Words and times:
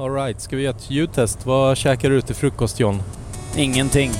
Alright, 0.00 0.40
ska 0.40 0.56
vi 0.56 0.62
göra 0.62 0.76
ett 0.76 0.90
ljudtest? 0.90 1.46
Vad 1.46 1.76
käkar 1.76 2.10
du 2.10 2.20
till 2.20 2.34
frukost 2.34 2.80
John? 2.80 3.02
Ingenting. 3.56 4.10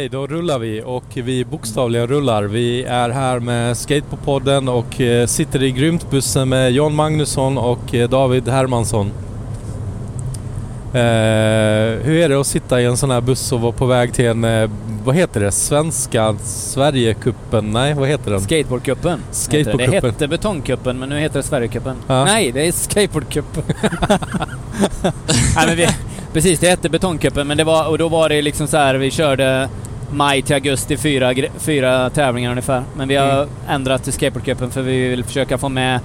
Okej, 0.00 0.08
då 0.08 0.26
rullar 0.26 0.58
vi 0.58 0.82
och 0.84 1.04
vi 1.14 1.44
bokstavligen 1.44 2.06
rullar. 2.06 2.42
Vi 2.42 2.84
är 2.84 3.10
här 3.10 3.40
med 3.40 3.76
Skatepodden 3.76 4.68
och 4.68 5.00
eh, 5.00 5.26
sitter 5.26 5.62
i 5.62 5.70
Grymt-bussen 5.70 6.48
med 6.48 6.72
John 6.72 6.94
Magnusson 6.94 7.58
och 7.58 7.94
eh, 7.94 8.08
David 8.08 8.48
Hermansson. 8.48 9.06
Eh, 10.92 11.00
hur 12.04 12.16
är 12.16 12.28
det 12.28 12.40
att 12.40 12.46
sitta 12.46 12.80
i 12.80 12.84
en 12.84 12.96
sån 12.96 13.10
här 13.10 13.20
buss 13.20 13.52
och 13.52 13.60
vara 13.60 13.72
på 13.72 13.86
väg 13.86 14.14
till 14.14 14.24
en, 14.24 14.44
eh, 14.44 14.70
vad 15.04 15.14
heter 15.14 15.40
det, 15.40 15.52
svenska 15.52 16.36
Sverigecupen? 16.44 17.72
Nej, 17.72 17.94
vad 17.94 18.08
heter 18.08 18.30
den? 18.30 18.40
Skateboardcupen. 18.40 19.20
Skateboardcupen. 19.30 20.00
Det 20.00 20.06
hette 20.06 20.28
Betongcupen 20.28 20.98
men 20.98 21.08
nu 21.08 21.18
heter 21.18 21.36
det 21.36 21.42
Sverigecupen. 21.42 21.96
Ja. 22.06 22.24
Nej, 22.24 22.52
det 22.52 22.66
är 22.68 22.72
Skateboardcupen. 22.72 23.62
Nej, 25.56 25.66
men 25.66 25.76
vi, 25.76 25.88
precis, 26.32 26.60
det 26.60 26.68
hette 26.68 26.88
Betongcupen 26.88 27.46
men 27.46 27.56
det 27.56 27.64
var, 27.64 27.88
och 27.88 27.98
då 27.98 28.08
var 28.08 28.28
det 28.28 28.42
liksom 28.42 28.66
så 28.66 28.76
här 28.76 28.94
vi 28.94 29.10
körde 29.10 29.68
maj 30.12 30.42
till 30.42 30.54
augusti 30.54 30.96
fyra, 30.96 31.34
fyra 31.58 32.10
tävlingar 32.10 32.50
ungefär. 32.50 32.82
Men 32.96 33.08
vi 33.08 33.16
har 33.16 33.32
Mm. 33.42 33.48
ändrat 33.68 34.04
till 34.04 34.12
Skateboardcupen 34.12 34.70
för 34.70 34.82
vi 34.82 35.08
vill 35.08 35.24
försöka 35.24 35.58
få 35.58 35.68
med 35.68 36.00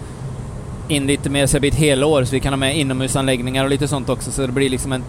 in 0.87 1.07
lite 1.07 1.29
mer 1.29 1.47
så 1.47 1.53
det 1.53 1.59
blir 1.59 1.71
ett 1.71 1.77
helår 1.77 2.23
så 2.23 2.31
vi 2.31 2.39
kan 2.39 2.53
ha 2.53 2.57
med 2.57 2.77
inomhusanläggningar 2.77 3.63
och 3.63 3.69
lite 3.69 3.87
sånt 3.87 4.09
också 4.09 4.31
så 4.31 4.41
det 4.41 4.51
blir 4.51 4.69
liksom 4.69 4.91
en... 4.91 5.03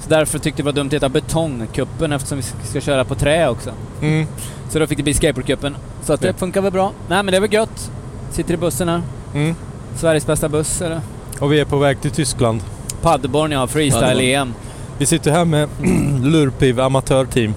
Så 0.00 0.08
därför 0.08 0.38
tyckte 0.38 0.62
vi 0.62 0.66
det 0.66 0.72
var 0.72 0.76
dumt 0.76 0.86
att 0.86 0.92
heta 0.92 1.08
Betongcupen 1.08 2.12
eftersom 2.12 2.38
vi 2.38 2.44
ska 2.68 2.80
köra 2.80 3.04
på 3.04 3.14
trä 3.14 3.48
också. 3.48 3.70
Mm. 4.02 4.26
Så 4.68 4.78
då 4.78 4.86
fick 4.86 4.98
det 4.98 5.04
bli 5.04 5.14
Skateboardcupen. 5.14 5.76
Så 6.02 6.12
att 6.12 6.20
det 6.20 6.34
funkar 6.38 6.60
väl 6.60 6.72
bra. 6.72 6.92
Nej 7.08 7.22
men 7.22 7.26
det 7.32 7.36
är 7.36 7.40
väl 7.40 7.52
gött. 7.52 7.90
Sitter 8.30 8.54
i 8.54 8.56
bussen 8.56 8.88
här. 8.88 9.02
Mm. 9.34 9.54
Sveriges 9.96 10.26
bästa 10.26 10.48
buss 10.48 10.82
eller? 10.82 11.00
Och 11.40 11.52
vi 11.52 11.60
är 11.60 11.64
på 11.64 11.76
väg 11.78 12.00
till 12.00 12.10
Tyskland. 12.10 12.60
Paderborn 13.02 13.52
ja, 13.52 13.66
freestyle-EM. 13.66 14.54
Vi 14.98 15.06
sitter 15.06 15.30
här 15.30 15.44
med 15.44 15.68
Lurpiv 16.22 16.80
amatörteam. 16.80 17.54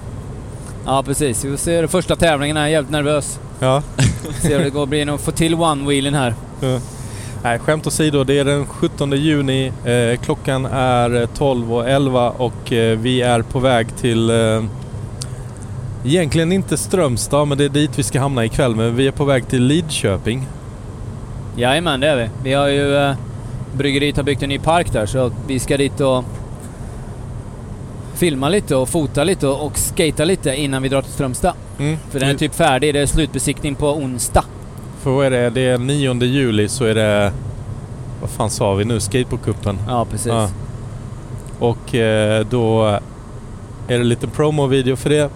Ja 0.84 1.02
precis. 1.02 1.44
Vi 1.44 1.50
får 1.50 1.56
se 1.56 1.88
första 1.88 2.16
tävlingen 2.16 2.56
här. 2.56 2.66
Jävligt 2.66 2.92
nervös. 2.92 3.40
Ja. 3.58 3.82
Se 4.40 4.56
hur 4.56 4.64
det 4.64 4.70
går. 4.70 4.86
Blir 4.86 5.06
nog 5.06 5.20
få 5.20 5.30
till 5.30 5.54
one-wheelen 5.54 6.14
här. 6.14 6.34
Nej, 7.42 7.58
skämt 7.58 7.86
åsido. 7.86 8.24
Det 8.24 8.38
är 8.38 8.44
den 8.44 8.66
17 8.66 9.12
juni. 9.12 9.72
Eh, 9.84 10.20
klockan 10.20 10.66
är 10.66 11.14
eh, 11.22 11.28
12.11 11.28 12.28
och 12.28 12.72
eh, 12.72 12.98
vi 12.98 13.20
är 13.20 13.42
på 13.42 13.58
väg 13.58 13.96
till 13.96 14.30
eh, 14.30 14.64
Egentligen 16.04 16.52
inte 16.52 16.76
Strömstad, 16.76 17.48
men 17.48 17.58
det 17.58 17.64
är 17.64 17.68
dit 17.68 17.98
vi 17.98 18.02
ska 18.02 18.20
hamna 18.20 18.44
ikväll. 18.44 18.76
Men 18.76 18.96
vi 18.96 19.06
är 19.06 19.12
på 19.12 19.24
väg 19.24 19.48
till 19.48 19.62
Lidköping. 19.62 20.46
Jajamän, 21.56 22.00
det 22.00 22.08
är 22.08 22.16
vi. 22.16 22.28
Vi 22.42 22.52
har 22.52 22.68
ju... 22.68 22.96
Eh, 22.96 23.14
bryggeriet 23.72 24.16
har 24.16 24.24
byggt 24.24 24.42
en 24.42 24.48
ny 24.48 24.58
park 24.58 24.92
där 24.92 25.06
så 25.06 25.32
vi 25.46 25.58
ska 25.58 25.76
dit 25.76 26.00
och 26.00 26.24
filma 28.20 28.48
lite 28.48 28.76
och 28.76 28.88
fota 28.88 29.24
lite 29.24 29.46
och, 29.48 29.66
och 29.66 29.78
skata 29.78 30.24
lite 30.24 30.54
innan 30.56 30.82
vi 30.82 30.88
drar 30.88 31.02
till 31.02 31.12
Strömstad. 31.12 31.52
Mm. 31.78 31.96
För 32.10 32.20
den 32.20 32.28
är 32.28 32.34
typ 32.34 32.54
färdig. 32.54 32.94
Det 32.94 33.00
är 33.00 33.06
slutbesiktning 33.06 33.74
på 33.74 33.88
onsdag. 33.94 34.44
För 35.02 35.10
vad 35.10 35.26
är 35.26 35.30
det? 35.30 35.50
Det 35.50 35.60
är 35.60 35.78
9 35.78 36.14
juli 36.24 36.68
så 36.68 36.84
är 36.84 36.94
det... 36.94 37.32
Vad 38.20 38.30
fan 38.30 38.50
sa 38.50 38.74
vi 38.74 38.84
nu? 38.84 39.00
Skateboardcupen. 39.00 39.78
Ja, 39.88 40.06
precis. 40.10 40.26
Ja. 40.26 40.48
Och 41.58 41.94
eh, 41.94 42.46
då 42.50 42.84
är 43.88 43.98
det 43.98 44.04
lite 44.04 44.26
promo-video 44.26 44.96
för 44.96 45.10
det 45.10 45.30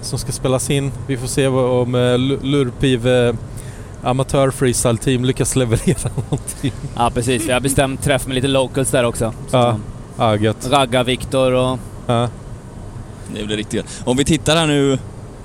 som 0.00 0.18
ska 0.18 0.32
spelas 0.32 0.70
in. 0.70 0.92
Vi 1.06 1.16
får 1.16 1.26
se 1.26 1.46
om 1.48 1.94
eh, 1.94 1.98
Lu- 1.98 2.38
Lurpiv 2.42 3.08
eh, 3.08 3.34
amatör 4.02 4.50
freestyle 4.50 4.98
team 4.98 5.24
lyckas 5.24 5.56
leverera 5.56 6.10
någonting. 6.30 6.72
Ja, 6.96 7.10
precis. 7.14 7.48
Vi 7.48 7.52
har 7.52 7.60
bestämt 7.60 8.02
träff 8.02 8.26
med 8.26 8.34
lite 8.34 8.48
locals 8.48 8.90
där 8.90 9.04
också. 9.04 9.32
Så 9.50 9.56
Ja. 9.56 9.76
Ja, 10.18 10.36
gött. 10.36 10.68
Ragga 10.70 11.02
Viktor 11.02 11.52
och... 11.52 11.78
Ja. 12.08 12.28
Det 13.34 13.46
blir 13.46 13.56
riktigt. 13.56 14.02
Om 14.04 14.16
vi 14.16 14.24
tittar 14.24 14.56
här 14.56 14.66
nu 14.66 14.98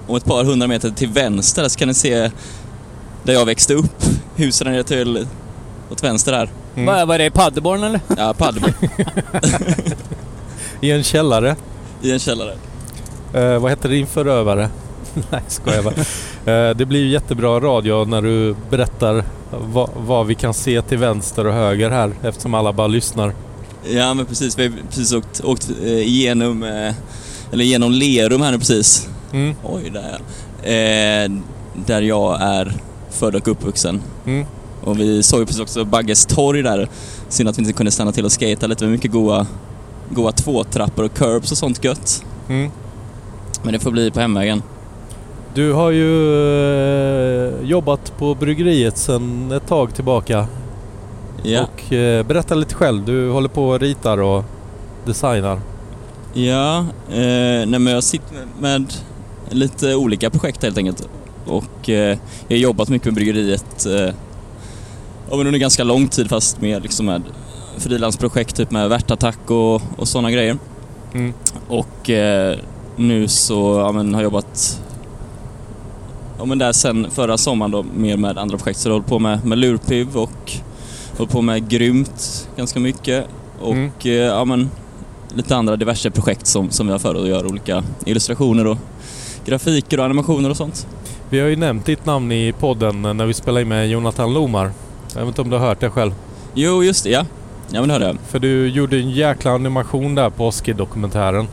om 0.07 0.15
ett 0.15 0.25
par 0.25 0.43
hundra 0.43 0.67
meter 0.67 0.89
till 0.89 1.09
vänster 1.09 1.67
så 1.67 1.79
kan 1.79 1.87
ni 1.87 1.93
se 1.93 2.31
där 3.23 3.33
jag 3.33 3.45
växte 3.45 3.73
upp. 3.73 4.03
Husen 4.35 4.67
är 4.67 4.83
till 4.83 5.27
åt 5.91 6.03
vänster 6.03 6.31
där. 6.31 6.49
Mm. 6.75 7.07
Vad 7.07 7.15
är 7.15 7.19
det? 7.19 7.31
Paderborn 7.31 7.83
eller? 7.83 8.01
Ja, 8.17 8.33
Paderborn. 8.33 8.73
I 10.81 10.91
en 10.91 11.03
källare. 11.03 11.55
I 12.01 12.11
en 12.11 12.19
källare. 12.19 12.53
Eh, 13.33 13.59
vad 13.59 13.71
heter 13.71 13.89
din 13.89 14.07
förövare? 14.07 14.69
Nej, 15.31 15.41
skojar 15.47 15.83
bara. 15.83 15.95
Eh, 16.53 16.75
det 16.75 16.85
blir 16.85 16.99
ju 16.99 17.07
jättebra 17.09 17.59
radio 17.59 18.05
när 18.05 18.21
du 18.21 18.55
berättar 18.69 19.23
vad, 19.51 19.89
vad 19.97 20.27
vi 20.27 20.35
kan 20.35 20.53
se 20.53 20.81
till 20.81 20.97
vänster 20.97 21.47
och 21.47 21.53
höger 21.53 21.89
här 21.89 22.13
eftersom 22.21 22.53
alla 22.53 22.73
bara 22.73 22.87
lyssnar. 22.87 23.33
Ja, 23.89 24.13
men 24.13 24.25
precis. 24.25 24.59
Vi 24.59 24.63
har 24.63 24.73
precis 24.89 25.13
åkt, 25.13 25.41
åkt 25.43 25.69
eh, 25.83 25.87
igenom, 25.87 26.63
eh, 26.63 26.93
eller 27.51 27.63
genom 27.63 27.91
Lerum 27.91 28.41
här 28.41 28.51
nu 28.51 28.57
precis. 28.57 29.09
Mm. 29.33 29.55
Oj, 29.63 29.89
där 29.89 30.09
ja. 30.11 30.69
Eh, 30.69 31.31
där 31.85 32.01
jag 32.01 32.41
är 32.41 32.73
född 33.11 33.35
och 33.35 33.47
uppvuxen. 33.47 34.01
Mm. 34.25 34.45
Och 34.81 34.99
vi 34.99 35.23
såg 35.23 35.39
ju 35.39 35.45
precis 35.45 35.61
också 35.61 35.85
Bagges 35.85 36.25
torg 36.25 36.61
där. 36.61 36.89
Synd 37.29 37.49
att 37.49 37.57
vi 37.57 37.61
inte 37.61 37.73
kunde 37.73 37.91
stanna 37.91 38.11
till 38.11 38.25
och 38.25 38.31
skata 38.31 38.67
lite. 38.67 38.85
Var 38.85 38.91
mycket 38.91 39.11
goa, 39.11 39.47
goa 40.09 40.31
tvåtrappor 40.31 41.05
och 41.05 41.13
curbs 41.13 41.51
och 41.51 41.57
sånt 41.57 41.83
gött. 41.83 42.25
Mm. 42.49 42.71
Men 43.63 43.73
det 43.73 43.79
får 43.79 43.91
bli 43.91 44.11
på 44.11 44.19
hemvägen. 44.19 44.63
Du 45.53 45.73
har 45.73 45.91
ju 45.91 46.07
jobbat 47.63 48.17
på 48.17 48.35
bryggeriet 48.35 48.97
sedan 48.97 49.51
ett 49.51 49.67
tag 49.67 49.95
tillbaka. 49.95 50.47
Ja, 51.43 51.63
Och 51.63 51.93
eh, 51.93 52.25
berätta 52.25 52.55
lite 52.55 52.75
själv. 52.75 53.05
Du 53.05 53.29
håller 53.29 53.49
på 53.49 53.69
och 53.69 53.79
ritar 53.79 54.17
och 54.17 54.43
designar. 55.05 55.59
ja 56.33 56.77
eh, 57.09 57.65
nej, 57.67 57.79
men 57.79 57.87
jag 57.87 58.03
sitter 58.03 58.33
med, 58.35 58.47
med 58.59 58.93
lite 59.49 59.95
olika 59.95 60.29
projekt 60.29 60.63
helt 60.63 60.77
enkelt. 60.77 61.07
Och 61.45 61.89
eh, 61.89 62.17
jag 62.47 62.57
har 62.57 62.61
jobbat 62.61 62.89
mycket 62.89 63.05
med 63.05 63.13
bryggeriet 63.13 63.85
eh, 63.85 64.13
under 65.29 65.51
ganska 65.51 65.83
lång 65.83 66.07
tid 66.07 66.29
fast 66.29 66.61
med, 66.61 66.83
liksom 66.83 67.05
med 67.05 67.21
frilansprojekt 67.77 68.55
typ 68.55 68.71
med 68.71 68.89
värtattack 68.89 69.51
och, 69.51 69.81
och 69.97 70.07
sådana 70.07 70.31
grejer. 70.31 70.57
Mm. 71.13 71.33
Och 71.67 72.09
eh, 72.09 72.57
nu 72.95 73.27
så 73.27 73.79
ja, 73.79 73.91
men, 73.91 74.13
har 74.13 74.21
jag 74.21 74.23
jobbat 74.23 74.81
ja, 76.37 76.45
men 76.45 76.57
där 76.57 76.71
sen 76.71 77.11
förra 77.11 77.37
sommaren 77.37 77.71
då 77.71 77.85
mer 77.95 78.17
med 78.17 78.37
andra 78.37 78.57
projekt. 78.57 78.79
Så 78.79 78.89
jag 78.89 78.93
har 78.93 78.99
hållit 78.99 79.09
på 79.09 79.19
med, 79.19 79.45
med 79.45 79.57
Lurpiv 79.57 80.17
och 80.17 80.51
hållit 81.17 81.31
på 81.31 81.41
med 81.41 81.69
Grymt 81.69 82.49
ganska 82.57 82.79
mycket. 82.79 83.25
Och 83.61 83.71
Mm. 83.73 83.91
eh, 84.05 84.11
ja, 84.11 84.45
men, 84.45 84.69
lite 85.35 85.55
andra 85.55 85.75
diverse 85.75 86.11
projekt 86.11 86.47
som, 86.47 86.69
som 86.69 86.85
vi 86.87 86.91
har 86.91 86.99
för 86.99 87.15
att 87.15 87.27
göra 87.27 87.47
olika 87.47 87.83
illustrationer 88.05 88.67
och 88.67 88.77
grafiker 89.45 89.99
och 89.99 90.05
animationer 90.05 90.49
och 90.49 90.57
sånt. 90.57 90.87
Vi 91.29 91.39
har 91.39 91.47
ju 91.47 91.55
nämnt 91.55 91.85
ditt 91.85 92.05
namn 92.05 92.31
i 92.31 92.53
podden 92.59 93.01
när 93.01 93.25
vi 93.25 93.33
spelade 93.33 93.61
in 93.61 93.67
med 93.67 93.89
Jonathan 93.89 94.33
Lomar. 94.33 94.71
Jag 95.13 95.19
vet 95.21 95.27
inte 95.27 95.41
om 95.41 95.49
du 95.49 95.57
har 95.57 95.67
hört 95.67 95.79
det 95.79 95.89
själv? 95.89 96.11
Jo, 96.53 96.83
just 96.83 97.03
det, 97.03 97.09
ja. 97.09 97.25
Ja, 97.71 97.79
men 97.79 97.87
det 97.87 97.93
hörde 97.93 98.05
jag. 98.05 98.17
För 98.27 98.39
du 98.39 98.67
gjorde 98.67 98.97
en 98.97 99.09
jäkla 99.09 99.51
animation 99.51 100.15
där 100.15 100.29
på 100.29 100.47
Oskid-dokumentären. 100.47 101.47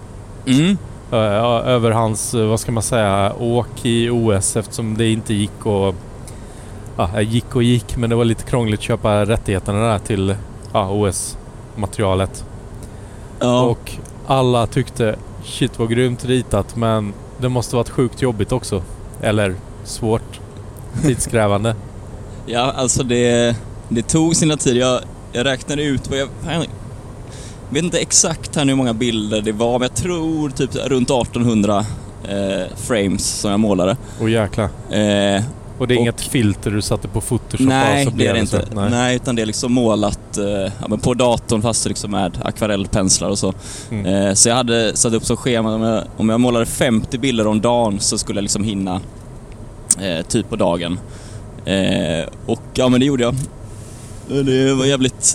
Mm. 0.47 0.79
Ö- 1.13 1.63
över 1.63 1.91
hans, 1.91 2.35
eh, 2.35 2.47
vad 2.47 2.61
ska 2.61 2.73
man 2.73 2.83
säga, 2.83 3.33
åk 3.39 3.85
i 3.85 4.11
OS 4.11 4.57
eftersom 4.57 4.97
det 4.97 5.13
inte 5.13 5.35
gick 5.35 5.67
och... 5.67 5.95
Ja, 7.01 7.11
jag 7.15 7.23
gick 7.23 7.57
och 7.57 7.63
gick 7.63 7.97
men 7.97 8.11
det 8.11 8.17
var 8.17 8.25
lite 8.25 8.45
krångligt 8.45 8.81
att 8.81 8.85
köpa 8.85 9.25
rättigheterna 9.25 9.79
där 9.79 9.99
till 9.99 10.35
ja, 10.73 10.91
OS-materialet. 10.91 12.45
Ja. 13.39 13.63
Och 13.63 13.93
alla 14.27 14.67
tyckte 14.67 15.17
shit 15.45 15.79
vad 15.79 15.91
grymt 15.91 16.25
ritat 16.25 16.77
men 16.77 17.13
det 17.39 17.49
måste 17.49 17.77
varit 17.77 17.89
sjukt 17.89 18.23
jobbigt 18.23 18.53
också. 18.53 18.83
Eller 19.21 19.55
svårt. 19.85 20.41
Tidskrävande. 21.03 21.75
Ja, 22.47 22.73
alltså 22.77 23.03
det, 23.03 23.57
det 23.89 24.03
tog 24.03 24.37
sina 24.37 24.57
tid. 24.57 24.77
Jag, 24.77 25.01
jag 25.33 25.47
räknade 25.47 25.83
ut 25.83 26.11
vad 26.11 26.19
jag... 26.19 26.29
Jag 26.49 27.75
vet 27.75 27.85
inte 27.85 27.99
exakt 27.99 28.57
här 28.57 28.65
nu 28.65 28.73
hur 28.73 28.77
många 28.77 28.95
bilder 28.95 29.41
det 29.41 29.53
var, 29.53 29.79
men 29.79 29.89
jag 29.89 29.95
tror 29.97 30.51
typ 30.51 30.75
runt 30.75 31.11
1800 31.11 31.87
eh, 32.29 32.77
frames 32.77 33.41
som 33.41 33.51
jag 33.51 33.61
målade. 33.61 33.97
Och 34.21 34.31
jäkla. 34.31 34.65
Eh, 34.91 35.43
Och 35.81 35.89
det 35.89 35.95
är 35.95 35.97
Och- 35.97 36.03
inget 36.03 36.21
filter 36.21 36.71
du 36.71 36.83
satte 36.83 37.09
på 37.09 37.21
Photoshop? 37.21 37.67
Nej, 37.69 38.05
bara 38.05 38.13
så 38.13 38.19
det 38.19 38.27
är 38.27 38.35
det 38.35 38.47
så? 38.47 38.57
inte. 38.57 38.89
Nej. 38.91 39.17
utan 39.17 39.37
det 39.37 39.43
är 39.43 39.47
liksom 39.47 39.73
målat 39.73 40.39
eh, 40.39 40.45
ja, 40.45 40.89
men 40.89 40.99
på 40.99 41.15
datorn 41.15 41.63
fast 41.63 41.87
liksom 41.87 42.11
med 42.11 42.39
akvarellpenslar 42.45 43.29
och 43.29 43.39
så. 43.39 43.55
Mm. 43.91 44.07
Eh, 44.07 44.35
så 44.35 44.49
jag 44.49 44.57
hade 44.57 44.97
satt 44.97 45.13
upp 45.13 45.25
som 45.25 45.37
schema, 45.37 45.75
om 45.75 45.83
jag, 45.83 46.05
om 46.17 46.29
jag 46.29 46.41
målade 46.41 46.67
50 46.67 47.19
bilder 47.19 47.47
om 47.47 47.61
dagen 47.61 48.01
så 48.01 48.19
skulle 48.19 48.39
jag 48.39 48.43
liksom 48.43 48.65
hinna 48.65 49.01
eh, 50.01 50.27
typ 50.27 50.49
på 50.51 50.57
dagen. 50.57 50.99
Och 52.47 52.63
ja 52.75 52.89
men 52.89 53.01
det 53.01 53.07
gjorde 53.07 53.23
jag. 53.23 53.35
Det 54.47 54.75
var 54.75 54.85
jävligt 54.85 55.35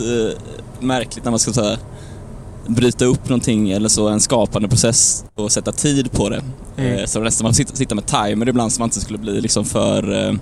märkligt 0.79 1.23
när 1.23 1.31
man 1.31 1.39
ska 1.39 1.53
säga 1.53 1.77
bryta 2.67 3.05
upp 3.05 3.29
någonting 3.29 3.71
eller 3.71 3.89
så, 3.89 4.07
en 4.07 4.19
skapande 4.19 4.67
process 4.67 5.25
och 5.35 5.51
sätta 5.51 5.71
tid 5.71 6.11
på 6.11 6.29
det. 6.29 6.41
Mm. 6.77 6.93
Eh, 6.99 7.05
så 7.05 7.19
nästan 7.19 7.43
man 7.45 7.53
sitter, 7.53 7.75
sitter 7.75 7.95
med 7.95 8.05
timer 8.05 8.49
ibland 8.49 8.71
så 8.73 8.81
man 8.81 8.87
inte 8.87 9.01
skulle 9.01 9.19
bli 9.19 9.41
liksom 9.41 9.65
för... 9.65 10.27
Eh, 10.27 10.33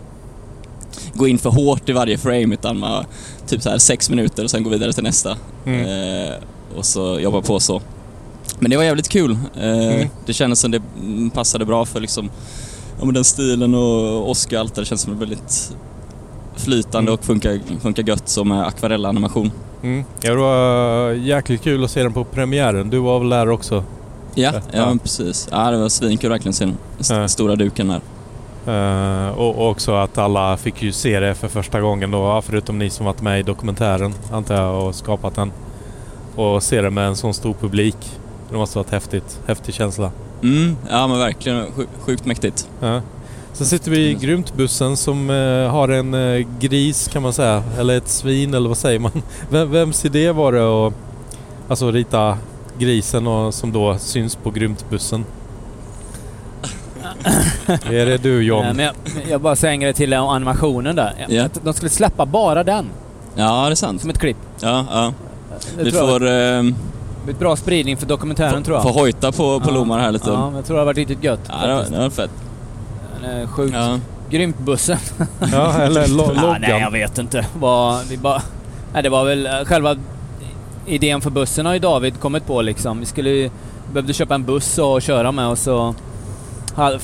gå 1.14 1.28
in 1.28 1.38
för 1.38 1.50
hårt 1.50 1.90
i 1.90 1.92
varje 1.92 2.18
frame 2.18 2.54
utan 2.54 2.80
man 2.80 3.06
typ 3.48 3.62
så 3.62 3.70
här 3.70 3.78
sex 3.78 4.10
minuter 4.10 4.44
och 4.44 4.52
sen 4.52 4.64
gå 4.64 4.70
vidare 4.70 4.94
till 4.94 5.04
nästa. 5.04 5.38
Mm. 5.66 5.82
Eh, 5.82 6.34
och 6.78 6.86
så 6.86 7.20
jobba 7.20 7.42
på 7.42 7.60
så. 7.60 7.82
Men 8.60 8.72
det 8.72 8.78
var 8.78 8.84
jävligt 8.84 9.10
kul. 9.10 9.38
Mm. 9.60 10.08
Det 10.26 10.34
kändes 10.34 10.60
som 10.60 10.72
det 10.72 10.82
passade 11.34 11.66
bra 11.66 11.86
för 11.86 12.00
liksom 12.00 12.30
ja, 13.02 13.12
den 13.12 13.24
stilen 13.24 13.76
och 13.76 14.30
Oscar 14.30 14.58
och 14.58 14.62
allt 14.62 14.76
det. 14.76 14.86
Känns 14.86 15.02
som 15.02 15.20
väldigt 15.20 15.76
flytande 16.56 17.12
Mm. 17.12 17.14
och 17.14 17.26
funkar, 17.26 17.60
funkar 17.82 18.04
gött 18.04 18.30
som 18.30 18.52
akvarellanimation. 18.52 19.52
Mm. 19.84 20.04
Ja, 20.22 20.30
det 20.30 20.38
var 20.38 21.12
jäkligt 21.12 21.62
kul 21.64 21.84
att 21.84 21.92
se 21.92 22.04
den 22.04 22.14
på 22.14 22.24
premiären. 22.24 22.90
Du 22.90 23.00
var 23.00 23.20
väl 23.20 23.30
där 23.30 23.50
också? 23.50 23.84
Ja, 24.36 24.52
Ja. 24.54 24.62
ja, 24.72 24.96
precis. 25.02 25.48
Ja, 25.52 25.72
det 25.72 25.78
var 25.78 25.90
svinkul 25.90 26.30
verkligen 26.30 26.54
se 26.54 26.70
den 27.10 27.30
stora 27.30 27.56
duken 27.56 27.88
där. 27.88 28.02
Eh, 28.68 29.30
och, 29.38 29.70
också 29.70 29.94
att 29.96 30.18
alla 30.18 30.58
fick 30.58 30.82
ju 30.84 30.92
se 30.92 31.20
det 31.20 31.36
för 31.36 31.48
första 31.48 31.82
gången 31.82 32.12
då, 32.12 32.42
förutom 32.46 32.80
ni 32.80 32.90
som 32.90 33.06
varit 33.06 33.22
med 33.22 33.40
i 33.40 33.44
dokumentären 33.44 34.14
antar 34.32 34.56
jag 34.56 34.88
och 34.88 34.96
skapat 34.96 35.36
den. 35.36 35.52
Och 36.36 36.64
se 36.64 36.82
det 36.82 36.90
med 36.90 37.08
en 37.08 37.16
sån 37.16 37.34
stor 37.34 37.54
publik. 37.54 37.98
Det 38.52 38.58
måste 38.58 38.78
varit 38.78 38.90
häftigt. 38.92 39.40
Häftig 39.48 39.74
känsla. 39.76 40.12
Mm, 40.44 40.78
ja 40.90 41.08
men 41.08 41.20
verkligen 41.20 41.66
sj- 41.66 41.88
sjukt 42.00 42.26
mäktigt. 42.26 42.68
Ja. 42.80 43.02
Sen 43.54 43.68
sitter 43.68 43.92
vi 43.92 44.10
i 44.10 44.14
Grymt-bussen 44.14 44.98
som 44.98 45.30
eh, 45.30 45.72
har 45.72 45.90
en 45.90 46.14
eh, 46.14 46.46
gris 46.60 47.08
kan 47.08 47.22
man 47.22 47.34
säga. 47.34 47.64
Eller 47.80 47.98
ett 47.98 48.08
svin 48.08 48.54
eller 48.54 48.68
vad 48.70 48.78
säger 48.78 49.00
man? 49.00 49.12
Vem, 49.50 49.72
vems 49.72 50.06
idé 50.06 50.32
var 50.32 50.52
det 50.52 50.88
att 50.88 50.94
alltså, 51.68 51.92
rita 51.92 52.38
grisen 52.80 53.28
och, 53.28 53.54
som 53.54 53.72
då 53.72 53.98
syns 53.98 54.36
på 54.36 54.50
Grymt-bussen? 54.52 55.26
är 57.68 58.06
det 58.06 58.18
du 58.18 58.44
John? 58.44 58.66
Nej, 58.66 58.74
men 58.74 58.86
jag, 58.86 58.96
jag 59.30 59.42
bara 59.42 59.56
säger 59.56 59.88
det 59.88 59.94
till 59.94 60.14
animationen 60.14 60.96
där. 60.96 61.26
Ja. 61.30 61.46
Att 61.46 61.60
de 61.64 61.74
skulle 61.74 61.90
släppa 61.90 62.26
bara 62.26 62.64
den 62.64 62.86
Ja, 63.36 63.66
det 63.66 63.72
är 63.72 63.76
sant. 63.76 64.02
som 64.02 64.10
ett 64.10 64.20
klipp. 64.20 64.38
Ja, 64.60 64.86
ja. 64.92 65.14
Det 65.78 65.84
Vi 65.84 65.92
får, 65.92 66.28
eh, 66.28 66.62
var 67.24 67.32
ett 67.32 67.40
bra 67.40 67.56
spridning 67.56 67.98
för 67.98 68.06
dokumentären 68.06 68.64
tror 68.64 68.78
jag. 68.78 68.84
får 68.84 68.94
hojta 68.94 69.32
på, 69.32 69.60
på 69.60 69.70
Ja. 69.70 69.74
Lomar 69.74 70.00
här 70.00 70.12
lite. 70.12 70.30
Ja, 70.30 70.52
jag 70.56 70.66
tror 70.66 70.76
det 70.76 70.82
har 70.82 70.86
varit 70.86 70.98
riktigt 70.98 71.24
gött. 71.24 71.40
Ja, 71.62 71.68
det 71.68 71.74
var, 71.74 71.84
det 71.84 71.98
var 71.98 72.10
fett. 72.10 72.32
Den 73.22 73.48
Sjukt. 73.48 73.76
Ja. 73.76 74.00
Grymt 74.30 74.60
bussen. 74.60 74.98
Ja, 75.52 75.74
eller 75.74 76.08
lo- 76.08 76.24
Ja, 76.36 76.42
loggan? 76.42 76.62
nej, 76.62 76.80
jag 76.82 76.92
vet 76.92 77.18
inte. 77.18 77.46
Vad, 77.60 78.06
vi 78.08 78.18
bara, 78.18 78.42
nej, 78.94 79.04
det 79.04 79.10
var 79.10 79.26
väl 79.26 79.46
eh, 79.46 79.52
själva 79.66 79.96
idén 80.88 81.22
för 81.22 81.30
bussen 81.30 81.66
har 81.66 81.74
ju 81.74 81.80
David 81.80 82.20
kommit 82.20 82.46
på 82.46 82.62
liksom. 82.62 83.00
Vi 83.00 83.06
skulle 83.06 83.30
ju- 83.30 83.50
behövde 83.94 84.14
köpa 84.14 84.36
en 84.36 84.44
buss 84.46 84.78
och 84.78 85.02
köra 85.02 85.32
med 85.32 85.48
och 85.48 85.58
så... 85.58 85.96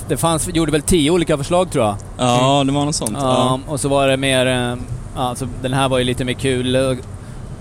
Det 0.08 0.18
fanns, 0.18 0.48
vi 0.48 0.52
gjorde 0.52 0.72
väl 0.72 0.82
tio 0.82 1.12
olika 1.12 1.38
förslag 1.38 1.72
tror 1.72 1.86
jag. 1.86 1.96
ja, 2.18 2.64
det 2.66 2.72
var 2.72 2.86
något 2.86 2.96
sånt. 2.96 3.18
Ja. 3.22 3.60
Och 3.68 3.80
så 3.80 3.90
var 3.90 4.08
det 4.08 4.18
mer... 4.18 4.46
eh, 4.46 4.76
Ja, 5.16 5.36
så 5.36 5.48
den 5.62 5.74
här 5.74 5.90
var 5.90 5.98
ju 5.98 6.04
lite 6.04 6.26
mer 6.26 6.34
kul. 6.34 6.76
Och, 6.76 6.92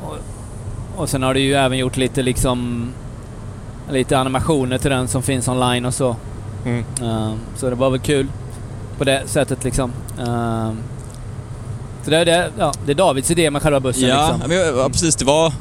och, 0.07 0.17
och 0.97 1.09
sen 1.09 1.23
har 1.23 1.35
du 1.35 1.41
ju 1.41 1.55
även 1.55 1.79
gjort 1.79 1.97
lite 1.97 2.23
liksom... 2.23 2.89
Lite 3.91 4.19
animationer 4.19 4.79
till 4.79 4.91
den 4.91 5.09
som 5.09 5.23
finns 5.23 5.49
online 5.49 5.85
och 5.85 5.95
så. 5.95 6.17
Mm. 6.65 6.85
Eh, 7.03 7.33
så 7.57 7.71
det 7.71 7.75
var 7.77 7.91
väl 7.91 8.01
kul 8.01 8.27
på 8.99 9.05
det 9.05 9.23
sättet 9.27 9.65
liksom. 9.65 9.93
Eh, 10.19 10.71
så 12.05 12.11
det 12.11 12.17
är, 12.19 12.25
det, 12.25 12.51
ja, 12.59 12.73
det 12.87 12.93
är 12.93 12.97
Davids 12.97 13.31
idé 13.31 13.51
med 13.51 13.63
själva 13.63 13.81
bussen 13.81 14.09
Ja, 14.09 14.31
liksom. 14.33 14.49
men, 14.49 14.79
ja, 14.79 14.89
precis. 14.89 15.17
Det 15.17 15.25
var... 15.25 15.53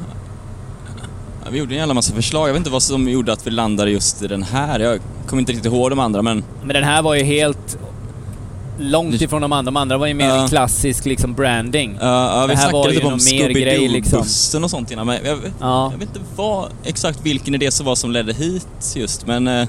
Ja, 1.48 1.52
vi 1.52 1.58
gjorde 1.58 1.74
en 1.74 1.78
jävla 1.78 1.94
massa 1.94 2.14
förslag. 2.14 2.48
Jag 2.48 2.52
vet 2.52 2.58
inte 2.60 2.70
vad 2.70 2.82
som 2.82 3.08
gjorde 3.08 3.32
att 3.32 3.46
vi 3.46 3.50
landade 3.50 3.90
just 3.90 4.22
i 4.22 4.26
den 4.26 4.42
här. 4.42 4.80
Jag 4.80 5.00
kommer 5.26 5.40
inte 5.40 5.52
riktigt 5.52 5.72
ihåg 5.72 5.90
de 5.90 5.98
andra, 5.98 6.22
men... 6.22 6.44
Men 6.60 6.74
den 6.74 6.84
här 6.84 7.02
var 7.02 7.14
ju 7.14 7.22
helt 7.24 7.78
långt 8.78 9.20
ifrån 9.20 9.42
de 9.42 9.52
andra. 9.52 9.70
De 9.70 9.76
andra 9.76 9.98
var 9.98 10.06
ju 10.06 10.14
mer 10.14 10.26
Ja. 10.28 10.46
klassisk 10.48 11.04
liksom 11.04 11.34
branding. 11.34 11.90
Uh, 11.90 11.98
ja, 12.00 12.46
vi 12.48 12.54
Det 12.54 12.60
här 12.60 12.72
var 12.72 12.82
snackade 12.82 12.94
lite 12.94 13.06
om 13.06 13.12
någon 13.12 13.24
mer 13.24 13.48
grej, 13.48 13.88
liksom. 13.88 14.22
Scooby-Doo-bussen 14.22 14.64
och 14.64 14.70
sånt 14.70 14.90
innan, 14.90 15.06
men 15.06 15.18
jag, 15.24 15.36
vet- 15.36 15.52
Ja. 15.60 15.90
jag 15.92 15.98
vet 15.98 16.08
inte 16.08 16.20
vad, 16.36 16.68
exakt 16.84 17.20
vilken 17.22 17.54
idé 17.54 17.70
som 17.70 17.86
var 17.86 17.94
som 17.94 18.10
ledde 18.10 18.32
hit 18.32 18.92
just, 18.96 19.26
men... 19.26 19.48
Uh, 19.48 19.60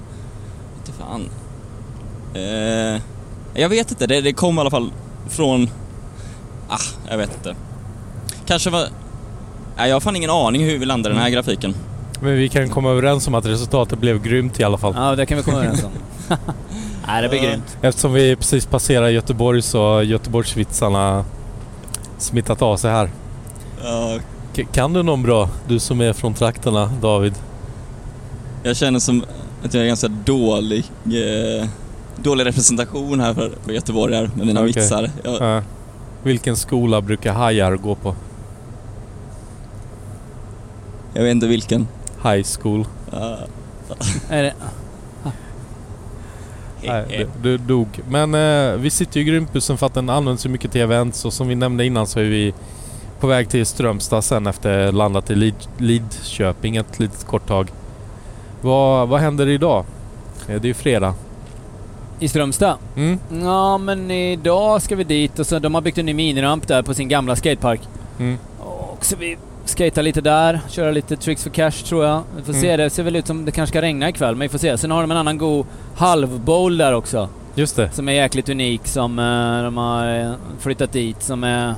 inte 0.78 0.92
fan. 1.00 1.30
Eh, 2.34 3.02
jag 3.62 3.70
vet 3.70 3.92
inte, 3.92 4.08
det, 4.08 4.22
det 4.22 4.34
kom 4.34 4.58
i 4.58 4.62
alla 4.62 4.70
fall 4.72 4.92
från... 5.30 5.70
Ah, 6.70 6.78
jag 7.10 7.18
vet 7.18 7.36
inte. 7.38 7.56
Kanske 8.46 8.70
var... 8.70 8.88
Jag 9.88 9.96
har 9.96 10.00
fan 10.00 10.16
ingen 10.16 10.30
aning 10.30 10.66
hur 10.66 10.78
vi 10.78 10.86
landade 10.86 11.14
i 11.14 11.16
den 11.16 11.24
här 11.24 11.30
grafiken. 11.32 11.76
Men 12.22 12.34
vi 12.36 12.50
kan 12.50 12.70
komma 12.70 12.90
överens 12.92 13.28
om 13.28 13.36
att 13.36 13.46
resultatet 13.46 14.00
blev 14.00 14.22
grymt 14.22 14.60
i 14.60 14.64
alla 14.64 14.78
fall. 14.78 14.94
Ja, 14.98 15.16
det 15.16 15.26
kan 15.26 15.38
vi 15.38 15.44
komma 15.44 15.58
överens 15.64 15.84
om. 15.84 15.92
Nej, 17.08 17.22
det 17.22 17.30
blir 17.30 17.40
grymt. 17.42 17.78
Eftersom 17.82 18.14
vi 18.14 18.36
precis 18.36 18.66
passerar 18.66 19.10
Göteborg 19.10 19.62
så 19.62 19.82
har 19.82 20.02
Göteborgsvitsarna 20.02 21.26
smittat 22.18 22.62
av 22.62 22.78
sig 22.78 22.92
här. 22.92 23.10
Ja, 23.84 24.18
K- 24.56 24.62
kan 24.74 24.94
du 24.94 25.04
någon 25.04 25.24
bra? 25.24 25.50
Du 25.68 25.80
som 25.80 26.02
är 26.02 26.14
från 26.14 26.34
trakterna, 26.34 26.92
David. 27.02 27.34
jag 28.64 28.76
känner 28.78 29.00
som 29.00 29.24
att 29.66 29.74
jag 29.74 29.84
är 29.84 29.88
ganska 29.88 30.08
dålig... 30.08 30.84
Eh, 31.06 31.68
dålig 32.24 32.46
representation 32.46 33.20
här 33.20 33.34
för, 33.34 33.52
för 33.66 33.72
Göteborg 33.72 34.16
här 34.16 34.30
med 34.36 34.48
mina 34.48 34.60
Okej. 34.60 34.72
vitsar. 34.74 35.10
Jag, 35.24 35.42
Ja. 35.42 35.62
vilken 36.24 36.56
skola 36.56 37.02
brukar 37.02 37.34
hajar 37.34 37.76
gå 37.76 37.96
på? 37.96 38.16
Jag 41.14 41.24
vet 41.24 41.32
inte 41.32 41.48
vilken. 41.48 41.88
High 42.24 42.48
school. 42.60 42.86
Ja. 43.12 43.38
Är 44.30 44.44
det, 44.44 44.54
Nej, 46.84 47.28
du, 47.42 47.58
dog. 47.58 47.88
Men 48.10 48.36
eh, 48.36 48.80
vi 48.80 48.90
sitter 48.90 49.20
ju 49.20 49.26
i 49.26 49.30
Grympbussen 49.30 49.78
för 49.78 49.86
att 49.86 49.94
den 49.94 50.10
används 50.10 50.44
så 50.44 50.50
mycket 50.50 50.72
till 50.72 50.82
events 50.82 51.26
och 51.26 51.34
som 51.34 51.48
vi 51.48 51.56
nämnde 51.56 51.86
innan 51.86 52.08
så 52.08 52.20
är 52.20 52.24
vi 52.24 52.54
på 53.20 53.28
väg 53.28 53.50
till 53.50 53.66
Strömstad 53.66 54.24
sen 54.24 54.48
efter 54.48 54.92
landat 54.92 55.30
i 55.30 55.36
Lid, 55.36 55.56
Lidköping 55.78 56.76
ett 56.76 57.00
litet 57.00 57.26
kort 57.26 57.48
tag. 57.48 57.72
Vad, 58.62 59.08
vad 59.08 59.20
händer 59.20 59.48
idag? 59.48 59.86
Det 60.48 60.54
är 60.54 60.66
ju 60.66 60.74
fredag. 60.74 61.14
I 62.20 62.28
Strömstad? 62.28 62.78
Mm? 62.96 63.20
Ja, 63.44 63.78
men 63.78 64.12
idag 64.12 64.82
ska 64.82 64.96
vi 64.96 65.04
dit 65.04 65.40
och 65.40 65.48
så 65.48 65.60
de 65.60 65.76
har 65.76 65.82
byggt 65.82 65.98
en 65.98 66.06
ny 66.06 66.14
miniramp 66.14 66.68
där 66.68 66.82
på 66.82 66.94
sin 66.94 67.10
gamla 67.10 67.36
skatepark. 67.36 67.82
Mm. 68.20 68.38
Och 68.60 69.06
så 69.06 69.16
vi 69.16 69.38
skata 69.70 70.02
lite 70.02 70.22
där, 70.22 70.60
köra 70.70 70.92
lite 70.92 71.16
tricks 71.16 71.44
for 71.44 71.50
cash 71.50 71.72
tror 71.72 72.06
jag. 72.06 72.24
Vi 72.38 72.44
får 72.44 72.54
se, 72.54 72.68
Mm. 72.68 72.78
det 72.80 72.90
ser 72.90 73.04
väl 73.04 73.16
ut 73.16 73.28
som 73.28 73.46
det 73.46 73.52
kanske 73.52 73.72
ska 73.72 73.82
regna 73.82 74.10
ikväll, 74.10 74.36
men 74.36 74.46
vi 74.46 74.50
får 74.50 74.58
se. 74.60 74.78
Sen 74.78 74.92
har 74.92 75.02
de 75.02 75.12
en 75.12 75.18
annan 75.18 75.38
god 75.38 75.66
halvbowl 75.96 76.78
där 76.78 76.94
också. 76.94 77.30
Just 77.56 77.76
det. 77.76 77.92
Som 77.92 78.10
är 78.10 78.14
jäkligt 78.14 78.50
unik, 78.50 78.82
som 78.88 79.20
eh, 79.20 79.64
de 79.64 79.78
har 79.78 80.20
eh, 80.20 80.32
flyttat 80.60 80.92
dit. 80.92 81.24
Som 81.24 81.44
är... 81.44 81.74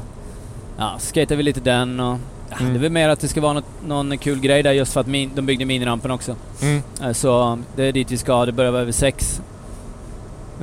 Ja, 0.77 0.95
skatar 0.99 1.35
vi 1.35 1.43
lite 1.43 1.59
den 1.59 1.99
och... 1.99 2.17
Ja, 2.49 2.57
Mm. 2.59 2.73
Det 2.73 2.79
är 2.79 2.81
väl 2.81 2.91
mer 2.91 3.09
att 3.09 3.19
det 3.19 3.27
ska 3.27 3.41
vara 3.41 3.53
något, 3.53 3.65
någon 3.87 4.17
kul 4.17 4.39
grej 4.39 4.63
där 4.63 4.71
just 4.71 4.93
för 4.93 4.99
att 5.01 5.07
min, 5.07 5.31
de 5.35 5.45
byggde 5.45 5.65
minirampen 5.65 6.11
också. 6.11 6.35
Mm. 6.61 6.81
Eh, 7.03 7.11
Så 7.11 7.59
det 7.75 7.83
är 7.83 7.91
dit 7.91 8.11
vi 8.11 8.17
ska. 8.17 8.45
Det 8.45 8.51
börjar 8.51 8.71
vara 8.71 8.81
över 8.81 8.91
sex. 8.91 9.41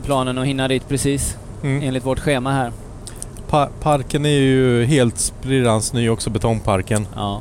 Planen 0.05 0.39
att 0.39 0.47
hinna 0.47 0.69
dit 0.69 0.89
precis 0.89 1.37
Mm. 1.63 1.83
enligt 1.83 2.07
vårt 2.07 2.19
schema 2.21 2.53
här. 2.53 2.73
Pa- 3.49 3.69
parken 3.83 4.27
är 4.27 4.29
ju 4.41 4.85
helt 4.85 5.19
sprillans 5.19 5.93
ny 5.93 6.09
också, 6.09 6.31
betongparken. 6.31 7.07
Ja. 7.15 7.41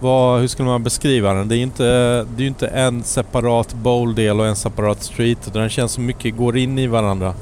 Vad, 0.00 0.40
hur 0.40 0.48
skulle 0.48 0.68
man 0.68 0.82
beskriva 0.82 1.34
den? 1.34 1.48
Det 1.48 1.54
är 1.54 1.56
ju 1.56 1.62
inte, 1.62 1.84
det 1.84 2.36
är 2.36 2.40
ju 2.40 2.46
inte 2.46 2.66
en 2.66 3.02
separat 3.02 3.74
bowl-del 3.74 4.40
och 4.40 4.46
en 4.46 4.56
separat 4.56 5.02
street. 5.02 5.52
Den 5.52 5.68
känns 5.68 5.92
som 5.92 6.06
mycket 6.06 6.36
går 6.36 6.56
in 6.56 6.78
i 6.78 6.86
varandra. 6.86 7.34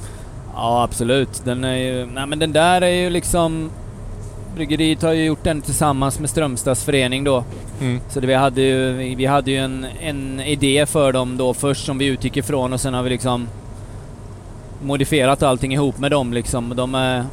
Ja, 0.55 0.83
absolut. 0.83 1.45
Den 1.45 1.65
är 1.65 1.77
ju... 1.77 2.07
Nej 2.07 2.27
men 2.27 2.39
den 2.39 2.53
där 2.53 2.83
är 2.83 2.95
ju 2.95 3.11
liksom... 3.11 3.71
Bryggeriet 4.55 5.03
har 5.03 5.13
ju 5.13 5.25
gjort 5.25 5.45
den 5.45 5.63
tillsammans 5.63 6.21
med 6.21 6.31
Strömstads 6.31 6.85
förening 6.85 7.25
då. 7.25 7.45
Mm. 7.81 8.01
Så 8.09 8.21
det, 8.21 8.27
vi 8.27 8.35
hade 8.35 8.61
ju, 8.61 8.93
vi 9.15 9.27
hade 9.27 9.51
ju 9.51 9.57
en, 9.57 9.87
en 10.01 10.41
idé 10.41 10.87
för 10.87 11.13
dem 11.13 11.37
då 11.37 11.55
först 11.55 11.87
som 11.87 11.99
vi 11.99 12.07
utgick 12.07 12.37
ifrån 12.37 12.73
och 12.73 12.81
sen 12.81 12.95
har 12.95 13.03
vi 13.03 13.11
liksom 13.11 13.49
modifierat 14.83 15.43
allting 15.43 15.73
ihop 15.73 15.99
med 15.99 16.11
dem 16.11 16.33
liksom. 16.33 16.73
De 16.77 16.95
är... 16.95 17.25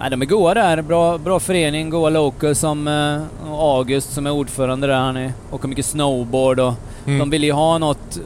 Nej, 0.00 0.10
de 0.10 0.22
är 0.22 0.26
goa 0.26 0.54
där. 0.54 0.82
Bra, 0.82 1.18
bra 1.18 1.40
förening, 1.40 1.90
goa 1.90 2.10
local 2.10 2.54
som 2.54 2.88
eh, 2.88 3.22
August 3.52 4.12
som 4.12 4.26
är 4.26 4.30
ordförande 4.30 4.86
där. 4.86 4.94
Han 4.94 5.16
är, 5.16 5.32
åker 5.50 5.68
mycket 5.68 5.86
snowboard 5.86 6.60
och 6.60 6.74
Mm. 7.06 7.18
de 7.18 7.30
ville 7.30 7.46
ju 7.46 7.52
ha 7.52 7.78
något... 7.78 8.18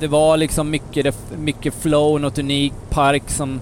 Det 0.00 0.06
var 0.06 0.36
liksom 0.36 0.70
mycket, 0.70 1.16
mycket 1.38 1.74
flow, 1.74 2.20
något 2.20 2.38
unikt 2.38 2.90
park 2.90 3.22
som 3.26 3.60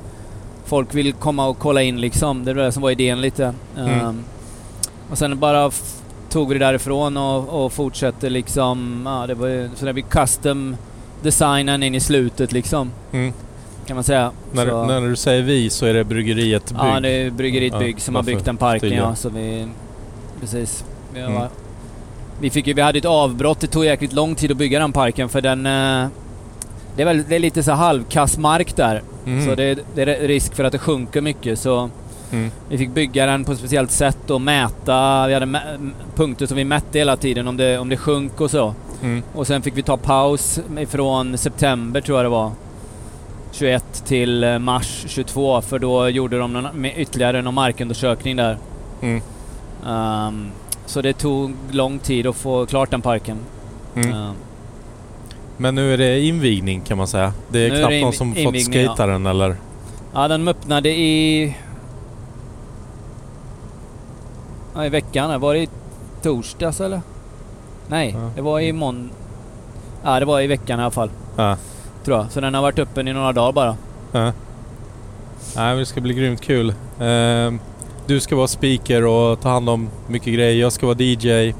folk 0.64 0.94
vill 0.94 1.12
komma 1.12 1.46
och 1.46 1.58
kolla 1.58 1.82
in 1.82 2.00
liksom. 2.00 2.44
Det 2.44 2.54
var 2.54 2.62
det 2.62 2.72
som 2.72 2.82
var 2.82 2.90
idén 2.90 3.20
lite. 3.20 3.54
Mm. 3.78 3.90
Ehm, 4.00 4.24
och 5.10 5.18
sen 5.18 5.38
bara 5.38 5.70
tog 6.30 6.48
vi 6.48 6.58
det 6.58 6.64
därifrån 6.64 7.16
och, 7.16 7.64
och 7.64 7.72
fortsatte 7.72 8.30
liksom, 8.30 9.02
ja 9.06 9.26
det 9.26 9.34
var 9.34 9.76
så 9.76 9.84
det 9.84 9.92
blir 9.92 10.04
custom 10.04 10.76
designen 11.22 11.82
in 11.82 11.94
i 11.94 12.00
slutet 12.00 12.52
liksom. 12.52 12.90
Mm. 13.12 13.32
Kan 13.86 13.94
man 13.96 14.04
säga. 14.04 14.30
När, 14.52 14.68
så, 14.68 14.84
när 14.86 15.00
du 15.00 15.16
säger 15.16 15.42
vi 15.42 15.70
så 15.70 15.86
är 15.86 15.94
det 15.94 16.04
bryggeriet 16.04 16.66
Bygg? 16.70 16.78
Ja, 16.80 17.00
det 17.00 17.08
är 17.08 17.30
bryggeriet 17.30 17.72
Ja, 17.72 17.78
Bygg 17.78 18.00
som 18.00 18.14
har 18.14 18.22
byggt 18.22 18.44
den 18.44 18.56
parken 18.56 18.92
ja. 18.92 19.14
Så 19.14 19.28
vi, 19.28 19.66
precis. 20.40 20.84
Vi, 21.14 21.20
Mm. 21.20 21.34
var, 21.34 21.48
vi, 22.40 22.50
fick 22.50 22.66
ju, 22.66 22.72
vi 22.72 22.80
hade 22.82 22.98
ett 22.98 23.04
avbrott. 23.04 23.60
Det 23.60 23.66
tog 23.66 23.84
jäkligt 23.84 24.12
lång 24.12 24.34
tid 24.34 24.50
att 24.50 24.56
bygga 24.56 24.78
den 24.78 24.92
parken 24.92 25.28
för 25.28 25.40
den... 25.40 25.66
eh, 25.66 26.08
Det 26.96 27.02
är, 27.02 27.06
väl, 27.06 27.22
det 27.28 27.34
är 27.34 27.38
lite 27.38 27.62
så 27.62 27.72
halvkass 27.72 28.38
mark 28.38 28.76
där. 28.76 29.02
Mm. 29.26 29.46
Så 29.46 29.54
det, 29.54 29.78
det 29.94 30.02
är 30.02 30.28
risk 30.28 30.54
för 30.54 30.64
att 30.64 30.72
det 30.72 30.78
sjunker 30.78 31.20
mycket. 31.20 31.58
Så 31.58 31.90
Mm. 32.32 32.50
vi 32.68 32.78
fick 32.78 32.90
bygga 32.90 33.26
den 33.26 33.44
på 33.44 33.52
ett 33.52 33.58
speciellt 33.58 33.90
sätt 33.90 34.30
och 34.30 34.40
mäta. 34.40 35.26
Vi 35.26 35.34
hade 35.34 35.46
mä- 35.46 35.90
punkter 36.14 36.46
som 36.46 36.56
vi 36.56 36.64
mätte 36.64 36.98
hela 36.98 37.16
tiden 37.16 37.48
om 37.48 37.56
det, 37.56 37.78
om 37.78 37.88
det 37.88 37.96
sjönk 37.96 38.40
och 38.40 38.50
så. 38.50 38.74
Mm. 39.02 39.22
Och 39.34 39.46
sen 39.46 39.62
fick 39.62 39.76
vi 39.76 39.82
ta 39.82 39.96
paus 39.96 40.60
från 40.88 41.38
september 41.38 42.00
tror 42.00 42.18
jag 42.18 42.24
det 42.24 42.28
var. 42.28 42.50
21 43.54 44.04
till 44.06 44.44
eh, 44.44 44.58
mars 44.58 45.04
22 45.08 45.60
för 45.60 45.78
då 45.78 46.08
gjorde 46.08 46.38
de 46.38 46.52
någon, 46.52 46.80
med 46.80 46.92
ytterligare 46.96 47.42
någon 47.42 47.54
markundersökning 47.54 48.36
där. 48.36 48.58
Mm. 49.02 49.22
Ehm, 49.86 50.50
så 50.86 51.02
det 51.02 51.12
tog 51.12 51.52
lång 51.70 51.98
tid 51.98 52.26
att 52.26 52.36
få 52.36 52.66
klart 52.66 52.90
den 52.90 53.02
parken. 53.02 53.38
Mm. 53.94 54.12
Ehm, 54.12 54.34
Men 55.56 55.74
nu 55.74 55.92
är 55.94 55.98
det 55.98 56.20
invigning 56.20 56.80
kan 56.80 56.98
man 56.98 57.06
säga. 57.06 57.32
Det 57.48 57.58
är 57.58 57.70
Nu 57.70 57.74
är 57.76 57.78
knappt 57.78 57.90
det 57.92 58.00
någon 58.00 58.12
som 58.12 58.34
fått 58.34 58.54
ja. 58.74 58.84
skata 58.86 59.06
den 59.06 59.26
eller? 59.26 59.56
ja, 60.14 60.28
den 60.28 60.48
öppnade 60.48 60.88
i... 60.88 61.56
Ja, 64.74 64.86
i 64.86 64.88
veckan. 64.88 65.40
Var 65.40 65.54
det 65.54 65.60
i 65.60 65.68
torsdags 66.22 66.80
eller? 66.80 67.00
Nej, 67.88 68.16
Ja. 68.18 68.30
det 68.36 68.42
var 68.42 68.60
i 68.60 68.72
mån... 68.72 69.10
Ja, 70.04 70.20
det 70.20 70.26
var 70.26 70.40
i 70.40 70.46
veckan 70.46 70.80
i 70.80 70.82
alla 70.82 70.90
fall. 70.90 71.10
Ja. 71.36 71.56
Tror 72.04 72.16
jag. 72.18 72.32
Så 72.32 72.40
den 72.40 72.54
har 72.54 72.62
varit 72.62 72.78
öppen 72.78 73.08
i 73.08 73.12
några 73.12 73.32
dagar 73.32 73.52
bara. 73.52 73.76
Ja. 74.12 74.22
Nej, 74.24 74.32
men 75.56 75.78
det 75.78 75.86
ska 75.86 76.00
bli 76.00 76.14
grymt 76.14 76.40
kul. 76.40 76.74
Ehm, 77.00 77.60
du 78.06 78.20
ska 78.20 78.36
vara 78.36 78.48
speaker 78.48 79.04
och 79.04 79.40
ta 79.40 79.48
hand 79.48 79.68
om 79.68 79.88
mycket 80.08 80.34
grejer. 80.34 80.60
Jag 80.60 80.72
ska 80.72 80.86
vara 80.86 80.96
DJ. 81.02 81.54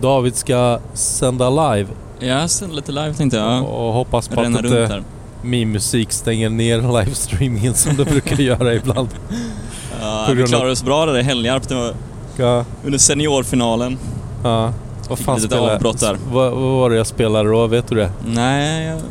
David 0.00 0.34
ska 0.36 0.78
sända 0.94 1.50
live 1.74 1.88
Ja, 2.20 2.48
sen 2.48 2.70
lite 2.76 2.92
live 2.92 3.14
tänkte 3.14 3.36
jag. 3.38 3.62
och 3.64 3.92
hoppas 3.92 4.28
på 4.28 4.40
Ränna 4.42 4.58
att 4.58 4.64
inte 4.64 5.02
min 5.42 5.72
musik 5.72 6.12
stänger 6.12 6.50
ner 6.50 6.78
livestreamingen 7.00 7.74
som 7.74 7.96
det 7.96 8.04
brukar 8.04 8.36
göra 8.40 8.74
ibland. 8.74 9.08
Ja, 10.00 10.26
vi 10.34 10.42
klarade 10.46 10.70
oss 10.72 10.82
bra 10.82 11.06
där 11.06 11.18
i 11.18 11.22
var 11.74 11.94
Ja, 12.36 12.64
under 12.84 12.98
seniorfinalen. 12.98 13.98
ja. 14.42 14.72
Vad 15.08 15.18
fan 15.18 15.40
spelade 15.40 15.78
där. 16.00 16.18
Vad, 16.32 16.52
vad 16.52 16.72
var 16.72 16.90
det 16.90 16.96
jag 16.96 17.06
spelade 17.06 17.48
då? 17.50 17.66
Vet 17.66 17.88
du 17.88 17.94
det? 17.96 18.10
Nej, 18.26 18.86
jag, 18.86 18.96
jag 18.96 19.02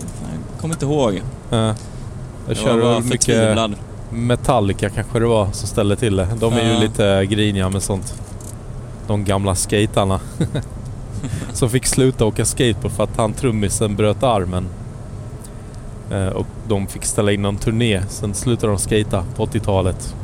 kommer 0.64 0.76
inte 0.76 0.86
ihåg. 0.86 1.22
Ja. 1.50 1.58
Jag 1.58 1.76
Jag 2.48 2.58
kör 2.58 2.74
var 2.76 2.82
bara 2.82 2.94
väl 2.94 3.04
mycket 3.04 3.26
förtvivlad. 3.26 3.76
Metallica 4.10 4.90
kanske 4.90 5.20
det 5.20 5.26
var 5.26 5.46
som 5.52 5.68
ställde 5.68 5.96
till 5.96 6.16
det. 6.16 6.28
De 6.40 6.54
är 6.54 6.64
ju 6.64 6.74
Ja. 6.74 6.80
lite 6.80 7.26
griniga 7.26 7.70
med 7.70 7.84
sånt. 7.84 8.14
De 9.08 9.24
gamla 9.26 9.56
skatarna. 9.56 10.20
som 11.54 11.70
fick 11.70 11.86
sluta 11.86 12.26
åka 12.26 12.46
skateboard 12.46 12.92
för 12.92 13.04
att 13.04 13.18
han 13.18 13.34
trummisen 13.34 13.96
bröt 13.96 14.24
armen. 14.24 14.68
Eh, 16.12 16.28
och 16.28 16.46
de 16.68 16.88
fick 16.88 17.06
ställa 17.06 17.32
in 17.32 17.46
en 17.46 17.58
turné. 17.58 18.02
Sen 18.10 18.34
slutade 18.34 18.72
de 18.74 18.80
skata 18.80 19.24
på 19.36 19.46
80-talet. 19.46 20.16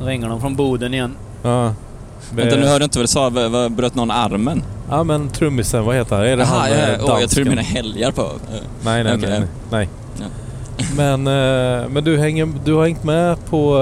Då 0.00 0.06
ringer 0.06 0.28
de 0.28 0.40
från 0.40 0.56
Boden 0.56 0.94
igen. 0.94 1.16
Ja. 1.42 1.74
Vänta, 2.34 2.56
nu 2.56 2.66
hörde 2.66 2.82
jag 2.82 2.86
inte 2.86 2.98
vad 2.98 3.04
du 3.04 3.08
sa. 3.08 3.30
Bröt 3.68 3.94
någon 3.94 4.10
armen? 4.10 4.62
Ja 4.88 5.04
men 5.04 5.28
trummisen, 5.28 5.84
vad 5.84 5.96
heter 5.96 6.16
han? 6.16 6.24
Är 6.24 6.36
det 6.36 6.42
Jaha, 6.42 6.58
han 6.58 6.70
ja, 6.70 6.76
eh, 6.76 6.92
ja. 6.92 7.14
Åh, 7.14 7.20
jag 7.20 7.30
tror 7.30 7.44
du 7.44 7.50
menar 7.50 7.62
helgar 7.62 8.10
på. 8.10 8.30
Nej, 8.82 9.04
nej, 9.04 9.14
Okej. 9.14 9.30
nej. 9.30 9.48
nej. 9.70 9.88
Ja. 10.20 10.26
Men, 10.96 11.26
eh, 11.26 11.88
men 11.88 12.04
du, 12.04 12.18
hänger, 12.18 12.52
du 12.64 12.74
har 12.74 12.84
hängt 12.84 13.04
med 13.04 13.46
på 13.46 13.78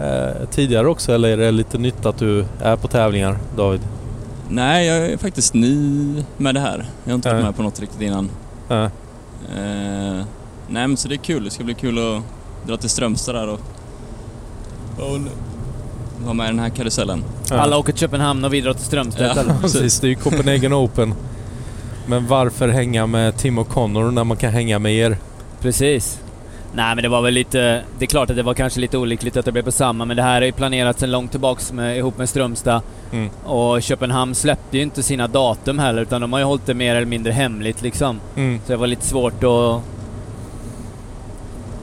eh, 0.00 0.48
tidigare 0.50 0.88
också 0.88 1.12
eller 1.12 1.28
är 1.28 1.36
det 1.36 1.50
lite 1.50 1.78
nytt 1.78 2.06
att 2.06 2.18
du 2.18 2.44
är 2.62 2.76
på 2.76 2.88
tävlingar, 2.88 3.38
David? 3.56 3.80
Nej, 4.48 4.86
jag 4.86 4.96
är 4.96 5.16
faktiskt 5.16 5.54
ny 5.54 6.24
med 6.36 6.54
det 6.54 6.60
här. 6.60 6.86
Jag 7.04 7.10
har 7.10 7.14
inte 7.14 7.32
varit 7.32 7.44
med 7.44 7.56
på 7.56 7.62
något 7.62 7.80
riktigt 7.80 8.00
innan. 8.00 8.30
Ja. 8.68 8.84
Eh, 8.84 10.24
nej, 10.68 10.88
men 10.88 10.96
så 10.96 11.08
det 11.08 11.14
är 11.14 11.16
kul. 11.16 11.44
Det 11.44 11.50
ska 11.50 11.64
bli 11.64 11.74
kul 11.74 11.98
att 11.98 12.22
dra 12.66 12.76
till 12.76 12.90
Strömstad 12.90 13.34
där 13.34 13.48
och, 13.48 13.60
och 14.96 15.18
vara 16.24 16.34
med 16.34 16.44
i 16.44 16.48
den 16.48 16.58
här 16.58 16.68
karusellen. 16.68 17.24
Ja. 17.50 17.56
Alla 17.56 17.78
åker 17.78 17.92
till 17.92 18.00
Köpenhamn 18.00 18.44
och 18.44 18.54
vi 18.54 18.60
drar 18.60 18.72
till 18.72 18.84
Strömstedt 18.84 19.36
Ja. 19.36 19.42
eller? 19.42 19.54
Precis, 19.54 20.00
det 20.00 20.06
är 20.06 20.08
ju 20.08 20.14
Copenhagen 20.14 20.74
Open. 20.74 21.14
Men 22.06 22.26
varför 22.26 22.68
hänga 22.68 23.06
med 23.06 23.36
Tim 23.36 23.58
O'Connor 23.58 24.10
när 24.10 24.24
man 24.24 24.36
kan 24.36 24.52
hänga 24.52 24.78
med 24.78 24.94
er? 24.94 25.16
Precis. 25.60 26.20
Nej 26.72 26.94
men 26.94 27.02
det 27.02 27.08
var 27.08 27.22
väl 27.22 27.34
lite... 27.34 27.82
Det 27.98 28.04
är 28.04 28.06
klart 28.06 28.30
att 28.30 28.36
det 28.36 28.42
var 28.42 28.54
kanske 28.54 28.80
lite 28.80 28.98
olyckligt 28.98 29.36
att 29.36 29.44
det 29.44 29.52
blev 29.52 29.62
på 29.62 29.72
samma 29.72 30.04
men 30.04 30.16
det 30.16 30.22
här 30.22 30.42
är 30.42 30.46
ju 30.46 30.52
planerat 30.52 30.98
sedan 31.00 31.10
långt 31.10 31.30
tillbaks 31.30 31.72
med, 31.72 31.98
ihop 31.98 32.18
med 32.18 32.28
Strömstad. 32.28 32.80
Mm. 33.12 33.30
Och 33.44 33.82
Köpenhamn 33.82 34.34
släppte 34.34 34.76
ju 34.76 34.82
inte 34.82 35.02
sina 35.02 35.26
datum 35.26 35.78
heller 35.78 36.02
utan 36.02 36.20
de 36.20 36.32
har 36.32 36.40
ju 36.40 36.44
hållit 36.44 36.66
det 36.66 36.74
mer 36.74 36.94
eller 36.94 37.06
mindre 37.06 37.32
hemligt 37.32 37.82
liksom. 37.82 38.20
Mm. 38.36 38.60
Så 38.66 38.72
det 38.72 38.76
var 38.78 38.86
lite 38.86 39.06
svårt 39.06 39.44
att 39.44 39.80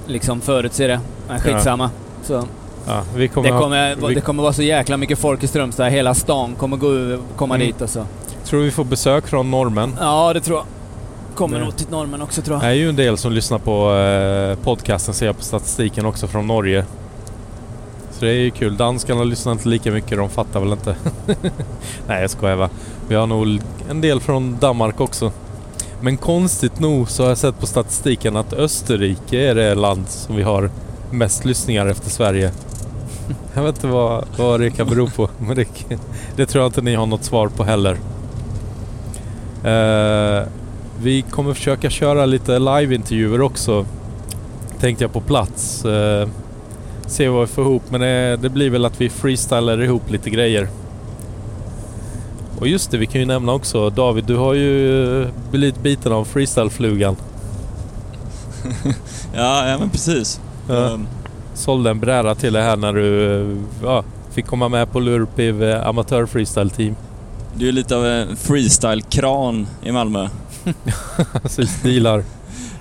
liksom 0.07 0.41
förutse 0.41 0.87
det. 0.87 0.99
Men 1.27 1.39
skitsamma. 1.39 1.89
Så 2.23 2.47
Ja, 2.87 3.01
vi 3.15 3.27
kommer 3.27 3.47
det, 3.49 3.53
ha- 3.55 3.61
kommer, 3.61 3.95
vi- 4.07 4.13
det 4.15 4.21
kommer 4.21 4.43
vara 4.43 4.53
så 4.53 4.61
jäkla 4.61 4.97
mycket 4.97 5.19
folk 5.19 5.43
i 5.43 5.47
Strömstad. 5.47 5.89
Hela 5.89 6.13
stan 6.13 6.55
kommer 6.55 6.77
gå, 6.77 7.17
komma 7.35 7.55
Mm. 7.55 7.67
dit 7.67 7.81
alltså. 7.81 8.05
tror 8.43 8.59
vi 8.61 8.71
får 8.71 8.83
besök 8.83 9.27
från 9.27 9.51
norrmän. 9.51 9.95
Ja, 9.99 10.33
det 10.33 10.41
tror 10.41 10.57
jag. 10.57 10.65
Kommer 11.35 11.59
Det- 11.59 11.65
nog 11.65 11.75
till 11.75 11.87
normen 11.89 12.21
också 12.21 12.41
tror 12.41 12.57
Det 12.59 12.65
jag. 12.65 12.71
är 12.71 12.75
ju 12.75 12.89
en 12.89 12.95
del 12.95 13.17
som 13.17 13.31
lyssnar 13.31 13.57
på 13.59 13.95
eh, 13.95 14.63
podcasten 14.63 15.13
ser 15.13 15.25
jag 15.25 15.37
på 15.37 15.43
statistiken 15.43 16.05
också 16.05 16.27
från 16.27 16.47
Norge. 16.47 16.85
Så 18.11 18.25
det 18.25 18.31
är 18.31 18.35
ju 18.39 18.51
kul. 18.51 18.77
Danskarna 18.77 19.23
lyssnar 19.23 19.51
inte 19.51 19.69
lika 19.69 19.91
mycket, 19.91 20.17
de 20.17 20.29
fattar 20.29 20.59
väl 20.59 20.71
inte. 20.71 20.95
Nej 22.07 22.21
jag 22.21 22.29
skojar 22.29 22.55
va. 22.55 22.69
Vi 23.07 23.15
har 23.15 23.27
nog 23.27 23.59
en 23.89 24.01
del 24.01 24.19
från 24.19 24.57
Danmark 24.61 24.99
också. 25.01 25.31
Men 26.01 26.17
konstigt 26.17 26.79
nog 26.79 27.09
så 27.09 27.23
har 27.23 27.29
jag 27.29 27.37
sett 27.37 27.59
på 27.59 27.65
statistiken 27.67 28.35
att 28.35 28.53
Österrike 28.53 29.37
är 29.49 29.55
det 29.55 29.75
land 29.75 30.03
som 30.09 30.35
vi 30.35 30.43
har 30.43 30.69
mest 31.11 31.45
lyssningar 31.45 31.85
efter 31.85 32.09
Sverige. 32.09 32.51
Jag 33.53 33.63
vet 33.63 33.75
inte 33.75 33.87
vad, 33.87 34.25
vad 34.37 34.59
det 34.59 34.69
kan 34.69 34.87
bero 34.87 35.07
på. 35.09 35.29
Men 35.39 35.55
det, 35.55 35.67
det 36.35 36.45
tror 36.45 36.63
jag 36.63 36.69
inte 36.69 36.81
ni 36.81 36.95
har 36.95 37.05
något 37.05 37.23
svar 37.23 37.47
på 37.47 37.63
heller. 37.63 37.97
Eh, 39.63 40.47
vi 41.01 41.21
kommer 41.21 41.53
försöka 41.53 41.89
köra 41.89 42.25
lite 42.25 42.59
liveintervjuer 42.59 43.41
också. 43.41 43.85
Tänkte 44.79 45.03
jag 45.03 45.13
på 45.13 45.21
plats. 45.21 45.85
Eh, 45.85 46.27
se 47.07 47.27
vad 47.27 47.41
vi 47.41 47.47
får 47.47 47.63
ihop. 47.63 47.83
Men 47.89 48.01
det, 48.01 48.37
det 48.41 48.49
blir 48.49 48.69
väl 48.69 48.85
att 48.85 49.01
vi 49.01 49.09
freestylar 49.09 49.81
ihop 49.83 50.11
lite 50.11 50.29
grejer. 50.29 50.67
Och 52.59 52.67
just 52.67 52.91
det, 52.91 52.97
vi 52.97 53.05
kan 53.05 53.21
ju 53.21 53.27
nämna 53.27 53.53
också 53.53 53.89
David, 53.89 54.23
du 54.23 54.35
har 54.35 54.53
ju 54.53 55.27
blivit 55.51 55.83
biten 55.83 56.11
av 56.11 56.25
freestyleflugan. 56.25 57.15
Ja, 59.35 59.69
ja 59.69 59.77
men 59.77 59.89
precis. 59.89 60.39
Ja. 60.67 60.75
Um, 60.75 61.07
Sålde 61.55 61.89
en 61.89 61.99
bräda 61.99 62.35
till 62.35 62.53
dig 62.53 62.63
här 62.63 62.77
när 62.77 62.93
du 62.93 63.57
ja, 63.83 64.03
fick 64.31 64.45
komma 64.45 64.69
med 64.69 64.91
på 64.91 64.99
Lurpiv 64.99 65.63
amatör 65.63 66.25
freestyle 66.25 66.69
team. 66.69 66.95
det 67.55 67.67
är 67.67 67.71
lite 67.71 67.95
av 67.95 68.05
en 68.05 68.35
freestyle-kran 68.35 69.67
i 69.83 69.91
Malmö. 69.91 70.27
Precis, 71.41 71.81
dealar. 71.81 72.23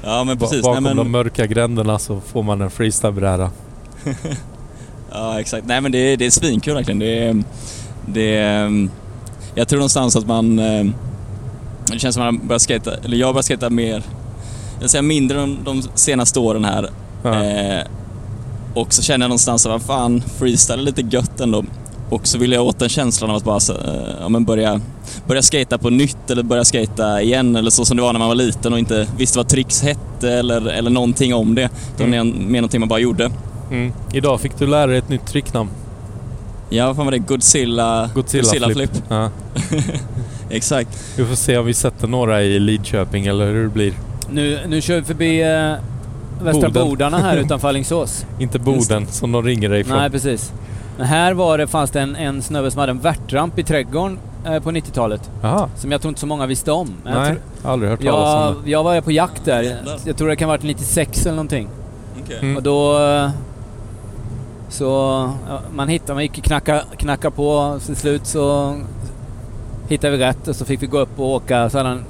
Ja 0.05 0.25
men 0.25 0.39
precis. 0.39 0.63
Bakom 0.63 0.85
Nej, 0.85 0.95
men, 0.95 1.05
de 1.05 1.11
mörka 1.11 1.47
gränderna 1.47 1.99
så 1.99 2.21
får 2.21 2.43
man 2.43 2.61
en 2.61 2.71
freestylebräda. 2.71 3.51
Ja, 5.17 5.41
exakt. 5.41 5.67
Nej 5.67 5.81
men 5.81 5.93
det 5.93 5.99
är, 5.99 6.17
det 6.17 6.27
är 6.27 6.31
svinkul 6.31 6.75
verkligen. 6.75 6.99
Det 6.99 7.19
är, 7.27 7.43
det 8.07 8.37
är, 8.37 8.89
jag 9.55 9.69
tror 9.69 9.79
någonstans 9.79 10.17
att 10.17 10.27
man... 10.27 10.59
eh, 10.59 10.85
Det 11.93 11.99
känns 11.99 12.15
som 12.15 12.25
att 12.29 12.35
man 12.35 12.47
börjar 12.47 12.59
skata, 12.59 12.95
eller 13.05 13.17
jag 13.17 13.35
börjar 13.35 13.43
skata 13.43 13.71
mer, 13.71 14.03
jag 14.81 14.91
säger 14.91 15.03
mindre 15.03 15.39
de, 15.39 15.59
de 15.65 15.83
senaste 15.95 16.41
åren 16.41 16.65
här. 16.65 16.91
Ja. 17.23 17.45
Eh, 17.45 17.83
och 18.75 18.95
så 18.95 19.03
känner 19.03 19.25
jag 19.25 19.29
någonstans 19.29 19.67
att 19.67 19.73
vad 19.73 19.83
fan, 19.83 20.23
freestyle 20.39 20.79
är 20.81 20.85
lite 20.85 21.03
gött 21.03 21.41
ändå. 21.41 21.65
Och 22.11 22.27
så 22.27 22.39
vill 22.39 22.53
jag 22.53 22.65
åt 22.65 22.79
den 22.79 22.89
känslan 22.89 23.31
av 23.31 23.37
att 23.37 23.45
bara 23.45 23.57
eh, 23.57 24.15
ja, 24.21 24.29
men 24.29 24.45
börja, 24.45 24.81
börja 25.27 25.43
skata 25.43 25.79
på 25.79 25.91
nytt 25.91 26.31
eller 26.31 26.43
börja 26.43 26.65
skata 26.65 27.23
igen 27.23 27.57
eller 27.57 27.71
så 27.71 27.85
som 27.85 27.97
det 27.97 28.03
var 28.03 28.13
när 28.13 28.19
man 28.19 28.29
var 28.29 28.35
liten 28.35 28.73
och 28.73 28.79
inte 28.79 29.09
visste 29.19 29.39
vad 29.39 29.49
tricks 29.49 29.83
hette 29.83 30.31
eller, 30.31 30.67
eller 30.67 30.91
någonting 30.91 31.35
om 31.35 31.55
det. 31.55 31.71
Utan 31.95 32.15
Mm. 32.15 32.53
mer, 32.53 32.61
någonting 32.61 32.81
man 32.81 32.89
bara 32.89 32.99
gjorde. 32.99 33.31
Mm. 33.71 33.93
Idag 34.13 34.41
fick 34.41 34.59
du 34.59 34.67
lära 34.67 34.87
dig 34.87 34.99
ett 34.99 35.09
nytt 35.09 35.27
tricknamn. 35.27 35.71
Ja, 36.71 36.87
vad 36.87 36.97
fan 36.97 37.05
var 37.05 37.13
det? 37.13 37.19
Godzilla, 37.19 38.11
Godzilla, 38.15 38.67
Flip. 38.71 38.75
Flip. 38.91 38.91
Ja. 39.09 39.31
Exakt. 40.51 40.89
Vi 41.17 41.25
får 41.25 41.35
se 41.35 41.59
om 41.59 41.67
vi 41.67 41.75
sätter 41.75 42.07
några 42.09 42.43
i 42.43 42.59
Lidköping 42.59 43.27
eller 43.27 43.47
hur 43.47 43.63
det 43.63 43.69
blir. 43.69 43.93
Nu, 44.31 44.61
nu 44.69 44.81
kör 44.81 44.97
vi 44.97 45.03
förbi... 45.05 45.43
Eh, 45.43 45.75
Västra 46.43 46.69
Boden. 46.69 46.89
Bodarna 46.89 47.19
här 47.19 47.37
utanför 47.45 47.69
Alingsås. 47.69 48.27
Inte 48.39 48.59
Boden 48.59 49.07
som 49.07 49.33
de 49.33 49.43
ringer 49.43 49.69
dig 49.69 49.81
ifrån. 49.81 49.99
Nej, 49.99 50.11
precis. 50.11 50.53
Men 50.97 51.07
här 51.07 51.35
var 51.35 51.59
det, 51.59 51.67
fanns 51.67 51.91
det 51.91 52.01
en, 52.01 52.17
en 52.17 52.43
snubbe 52.43 52.71
som 52.71 52.81
hade 52.81 52.91
en 52.91 52.99
värtramp 53.01 53.59
i 53.59 53.63
trädgården 53.63 54.19
eh, 54.47 54.61
på 54.63 54.71
90-talet. 54.71 55.31
Jaha. 55.43 55.69
Som 55.77 55.93
jag 55.93 56.01
tror 56.01 56.09
inte 56.09 56.21
så 56.21 56.27
många 56.27 56.47
visste 56.47 56.73
om. 56.73 56.91
Men 57.05 57.13
jag 57.13 57.23
Nej, 57.23 57.35
tror- 57.63 57.71
aldrig 57.71 57.91
hört 57.91 58.01
talas 58.03 58.35
Jag, 58.35 58.57
om 58.57 58.63
det. 58.65 58.71
jag 58.71 58.85
var 58.85 59.01
på 59.01 59.11
jakt 59.13 59.45
där. 59.45 59.77
Jag 60.05 60.17
tror 60.17 60.29
det 60.29 60.37
kan 60.37 60.49
ha 60.49 60.57
varit 60.57 60.63
96 60.65 61.23
eller 61.27 61.37
någonting. 61.37 61.69
Okej. 62.25 62.39
Mm. 62.43 62.57
Och 62.57 62.63
då... 62.63 62.99
Så... 64.69 64.85
ja, 65.49 65.61
Man 65.75 65.89
hittade, 65.89 66.15
man 66.15 66.23
gick 66.23 66.39
och 66.39 66.45
knacka, 66.45 66.83
knacka 66.97 67.31
på. 67.31 67.79
Till 67.87 67.97
slut 67.97 68.27
så 68.27 68.75
hittade 69.89 70.17
vi 70.17 70.23
rätt 70.25 70.49
och 70.49 70.57
så 70.57 70.65
fick 70.65 70.83
vi 70.83 70.87
gå 70.87 70.99
upp 70.99 71.19
och 71.21 71.27
åka. 71.27 71.71
Så 71.71 71.79
hade 71.79 71.89
han 71.89 72.05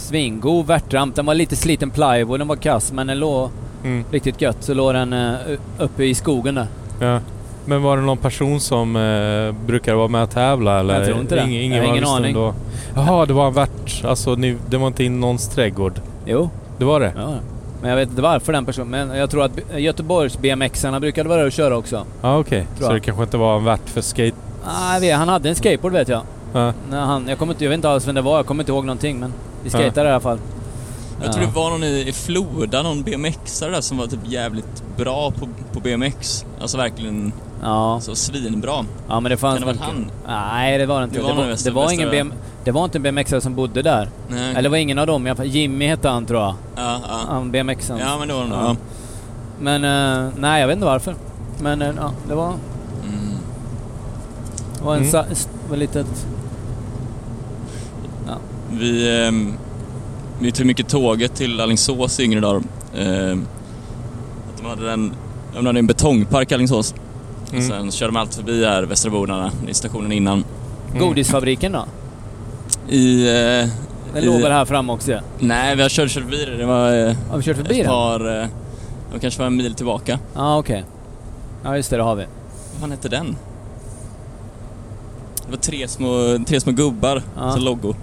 svingod 0.00 0.66
värtramp. 0.66 1.14
Den 1.16 1.26
var 1.26 1.34
lite 1.34 1.56
sliten 1.56 1.90
plywood, 1.90 2.40
den 2.40 2.48
var 2.48 2.56
kass 2.56 2.92
men 2.92 3.06
den 3.06 3.18
låg 3.18 3.50
Mm. 3.84 4.04
riktigt 4.10 4.40
gött. 4.42 4.56
Så 4.60 4.74
låg 4.74 4.94
den 4.94 5.12
eh, 5.12 5.34
uppe 5.78 6.04
i 6.04 6.14
skogen 6.14 6.54
där. 6.54 6.66
Ja. 7.00 7.20
Men 7.64 7.82
var 7.82 7.96
det 7.96 8.02
någon 8.02 8.16
person 8.18 8.60
som 8.60 8.96
eh, 8.96 9.66
brukar 9.66 9.94
vara 9.94 10.08
med 10.08 10.22
och 10.22 10.30
tävla 10.30 10.80
eller? 10.80 10.94
Jag 10.94 11.06
tror 11.06 11.20
inte 11.20 11.34
det. 11.34 11.40
Ingen, 11.42 11.62
ingen 11.62 11.78
var 11.78 11.84
ingen 11.84 12.00
visste 12.00 12.16
aning. 12.16 12.34
Då. 12.34 12.54
Jaha, 12.94 13.26
det 13.26 13.32
var 13.32 13.46
en 13.46 13.52
värt. 13.52 14.04
Alltså 14.04 14.34
ni, 14.34 14.56
det 14.68 14.76
var 14.76 14.86
inte 14.86 15.04
i 15.04 15.08
någons 15.08 15.48
trädgård. 15.48 16.00
Jo, 16.26 16.50
Det 16.78 16.84
var 16.84 17.00
det? 17.00 17.12
ja. 17.16 17.34
Men 17.80 17.90
jag 17.90 17.96
vet 17.96 18.08
inte 18.10 18.22
varför 18.22 18.52
den 18.52 18.64
personen. 18.66 18.88
Men 19.08 19.18
jag 19.18 19.30
tror 19.30 19.44
att 19.44 19.52
Göteborgs 19.76 20.38
BMX-arna 20.38 21.00
brukade 21.00 21.28
vara 21.28 21.38
där 21.38 21.46
och 21.46 21.52
köra 21.52 21.76
också. 21.76 22.04
Ja 22.22 22.38
okej. 22.38 22.66
Tror 22.78 22.86
Så 22.88 22.92
det 22.94 23.00
kanske 23.00 23.22
inte 23.22 23.36
var 23.36 23.56
en 23.56 23.64
värt 23.64 23.88
för 23.88 24.00
skate... 24.00 24.36
Ah, 24.64 24.94
jag 24.94 25.00
vet, 25.00 25.16
han 25.16 25.28
hade 25.28 25.48
en 25.48 25.54
skateboard 25.54 25.92
vet 25.92 26.08
jag. 26.08 26.22
Ja. 26.52 26.72
När 26.90 27.00
han, 27.00 27.28
jag, 27.28 27.38
kommer 27.38 27.52
inte, 27.52 27.64
jag 27.64 27.68
vet 27.68 27.76
inte 27.76 27.90
alls 27.90 28.08
vem 28.08 28.14
det 28.14 28.20
var, 28.22 28.36
jag 28.36 28.46
kommer 28.46 28.62
inte 28.62 28.72
ihåg 28.72 28.84
någonting 28.84 29.20
men 29.20 29.32
vi 29.64 29.70
skejtade 29.70 30.08
i 30.08 30.12
alla 30.12 30.20
fall. 30.20 30.38
Jag 31.22 31.32
tror 31.32 31.44
det 31.46 31.52
var 31.54 31.70
någon 31.70 31.84
i, 31.84 32.08
i 32.08 32.12
Floda, 32.12 32.82
någon 32.82 33.02
BMXare 33.02 33.70
där 33.70 33.80
som 33.80 33.98
var 33.98 34.06
typ 34.06 34.20
jävligt 34.24 34.82
bra 34.96 35.30
på, 35.30 35.48
på 35.72 35.80
BMX. 35.80 36.44
Alltså 36.60 36.76
verkligen 36.76 37.32
Ja, 37.62 37.98
så 38.00 38.14
svinbra. 38.14 38.84
ja 39.08 39.20
men 39.20 39.30
det 39.30 39.36
fanns 39.36 39.58
Kan 39.58 39.68
det 39.68 39.74
ha 39.80 39.86
varit 39.86 39.94
han? 39.94 40.10
Nej 40.26 40.78
det 40.78 40.86
var 40.86 40.98
det 41.00 41.04
inte. 41.04 41.16
Det 41.16 41.20
Det 41.20 41.22
var 41.28 41.34
var, 41.34 41.46
nog 41.48 41.56
det 41.64 41.70
var, 41.70 41.90
ingen 41.92 42.08
Västra- 42.08 42.24
BM, 42.24 42.32
det 42.64 42.70
var 42.70 42.84
inte 42.84 42.98
en 42.98 43.02
BMXare 43.02 43.40
som 43.40 43.54
bodde 43.54 43.82
där. 43.82 44.08
Nej. 44.28 44.50
Eller 44.50 44.62
det 44.62 44.68
var 44.68 44.76
ingen 44.76 44.98
av 44.98 45.06
dem 45.06 45.34
fall. 45.36 45.46
Jimmy 45.46 45.86
hette 45.86 46.08
han 46.08 46.26
tror 46.26 46.40
jag. 46.40 46.54
Ja, 46.76 46.98
ja. 47.08 47.18
Han 47.28 47.50
BMXaren. 47.50 48.00
Ja, 48.00 48.18
men 48.18 48.28
det 48.28 48.34
var 48.34 48.44
nog. 48.44 48.58
Ja. 48.58 48.76
Men 49.60 49.84
eh, 49.84 50.32
nej 50.38 50.60
jag 50.60 50.66
vet 50.68 50.74
inte 50.74 50.86
varför. 50.86 51.14
Men 51.62 51.82
eh, 51.82 51.90
ja, 51.96 52.12
det 52.28 52.34
var, 52.34 52.46
Mm. 52.48 53.34
det 54.78 54.84
var 54.84 54.92
en 54.94 54.98
Mm. 55.00 55.10
sa, 55.10 55.24
var 55.70 55.76
litet... 55.76 56.26
Vi, 58.70 59.24
ehm, 59.26 59.54
vi 60.40 60.52
tog 60.52 60.66
mycket 60.66 60.88
tåget 60.88 61.34
till 61.34 61.60
Alingsås 61.60 62.20
i 62.20 62.24
yngre 62.24 62.40
dagar. 62.40 62.56
Att 62.56 62.64
de 64.62 64.66
hade 64.68 64.92
en, 64.92 65.12
de 65.54 65.66
hade 65.66 65.78
en 65.78 65.86
betongpark 65.86 66.50
i 66.50 66.54
Alingsås. 66.54 66.94
Mm. 67.52 67.68
Sen 67.68 67.90
körde 67.90 68.08
de 68.12 68.16
alltid 68.16 68.34
förbi 68.34 68.64
här, 68.64 68.82
Västra 68.82 69.10
Bodarna, 69.10 69.50
i 69.68 69.74
stationen 69.74 70.12
innan. 70.12 70.44
Mm. 70.90 71.02
Godisfabriken 71.06 71.72
då? 71.72 71.84
I... 72.94 73.28
Eh, 73.28 73.68
Den 74.14 74.22
i- 74.22 74.26
låg 74.26 74.40
väl 74.42 74.52
här 74.52 74.64
framme 74.64 74.92
också? 74.92 75.12
Ja. 75.12 75.20
Nej, 75.38 75.76
vi 75.76 75.82
har 75.82 75.88
kört, 75.88 76.10
kört 76.10 76.22
förbi 76.22 76.44
det. 76.44 76.56
Det 76.56 76.66
var 76.66 77.08
eh, 77.08 77.14
Har 77.30 77.36
vi 77.36 77.42
kört 77.42 77.56
förbi 77.56 77.80
ett 77.80 77.86
den? 77.86 77.94
par... 77.94 78.40
Eh, 78.42 78.46
det 79.12 79.18
kanske 79.20 79.40
var 79.40 79.46
en 79.46 79.56
mil 79.56 79.74
tillbaka. 79.74 80.18
Ja 80.34 80.58
okej. 80.58 80.84
Ja 81.64 81.76
just 81.76 81.90
det, 81.90 81.96
det 81.96 82.02
har 82.02 82.14
vi. 82.14 82.24
Vad 82.72 82.80
fan 82.80 82.90
hette 82.90 83.08
den? 83.08 83.36
Det 85.46 85.50
var 85.50 85.58
tre 85.58 85.88
små, 85.88 86.38
tre 86.46 86.60
små 86.60 86.72
gubbar, 86.72 87.22
Ja. 87.36 87.42
alltså 87.42 87.60
logo. 87.60 87.94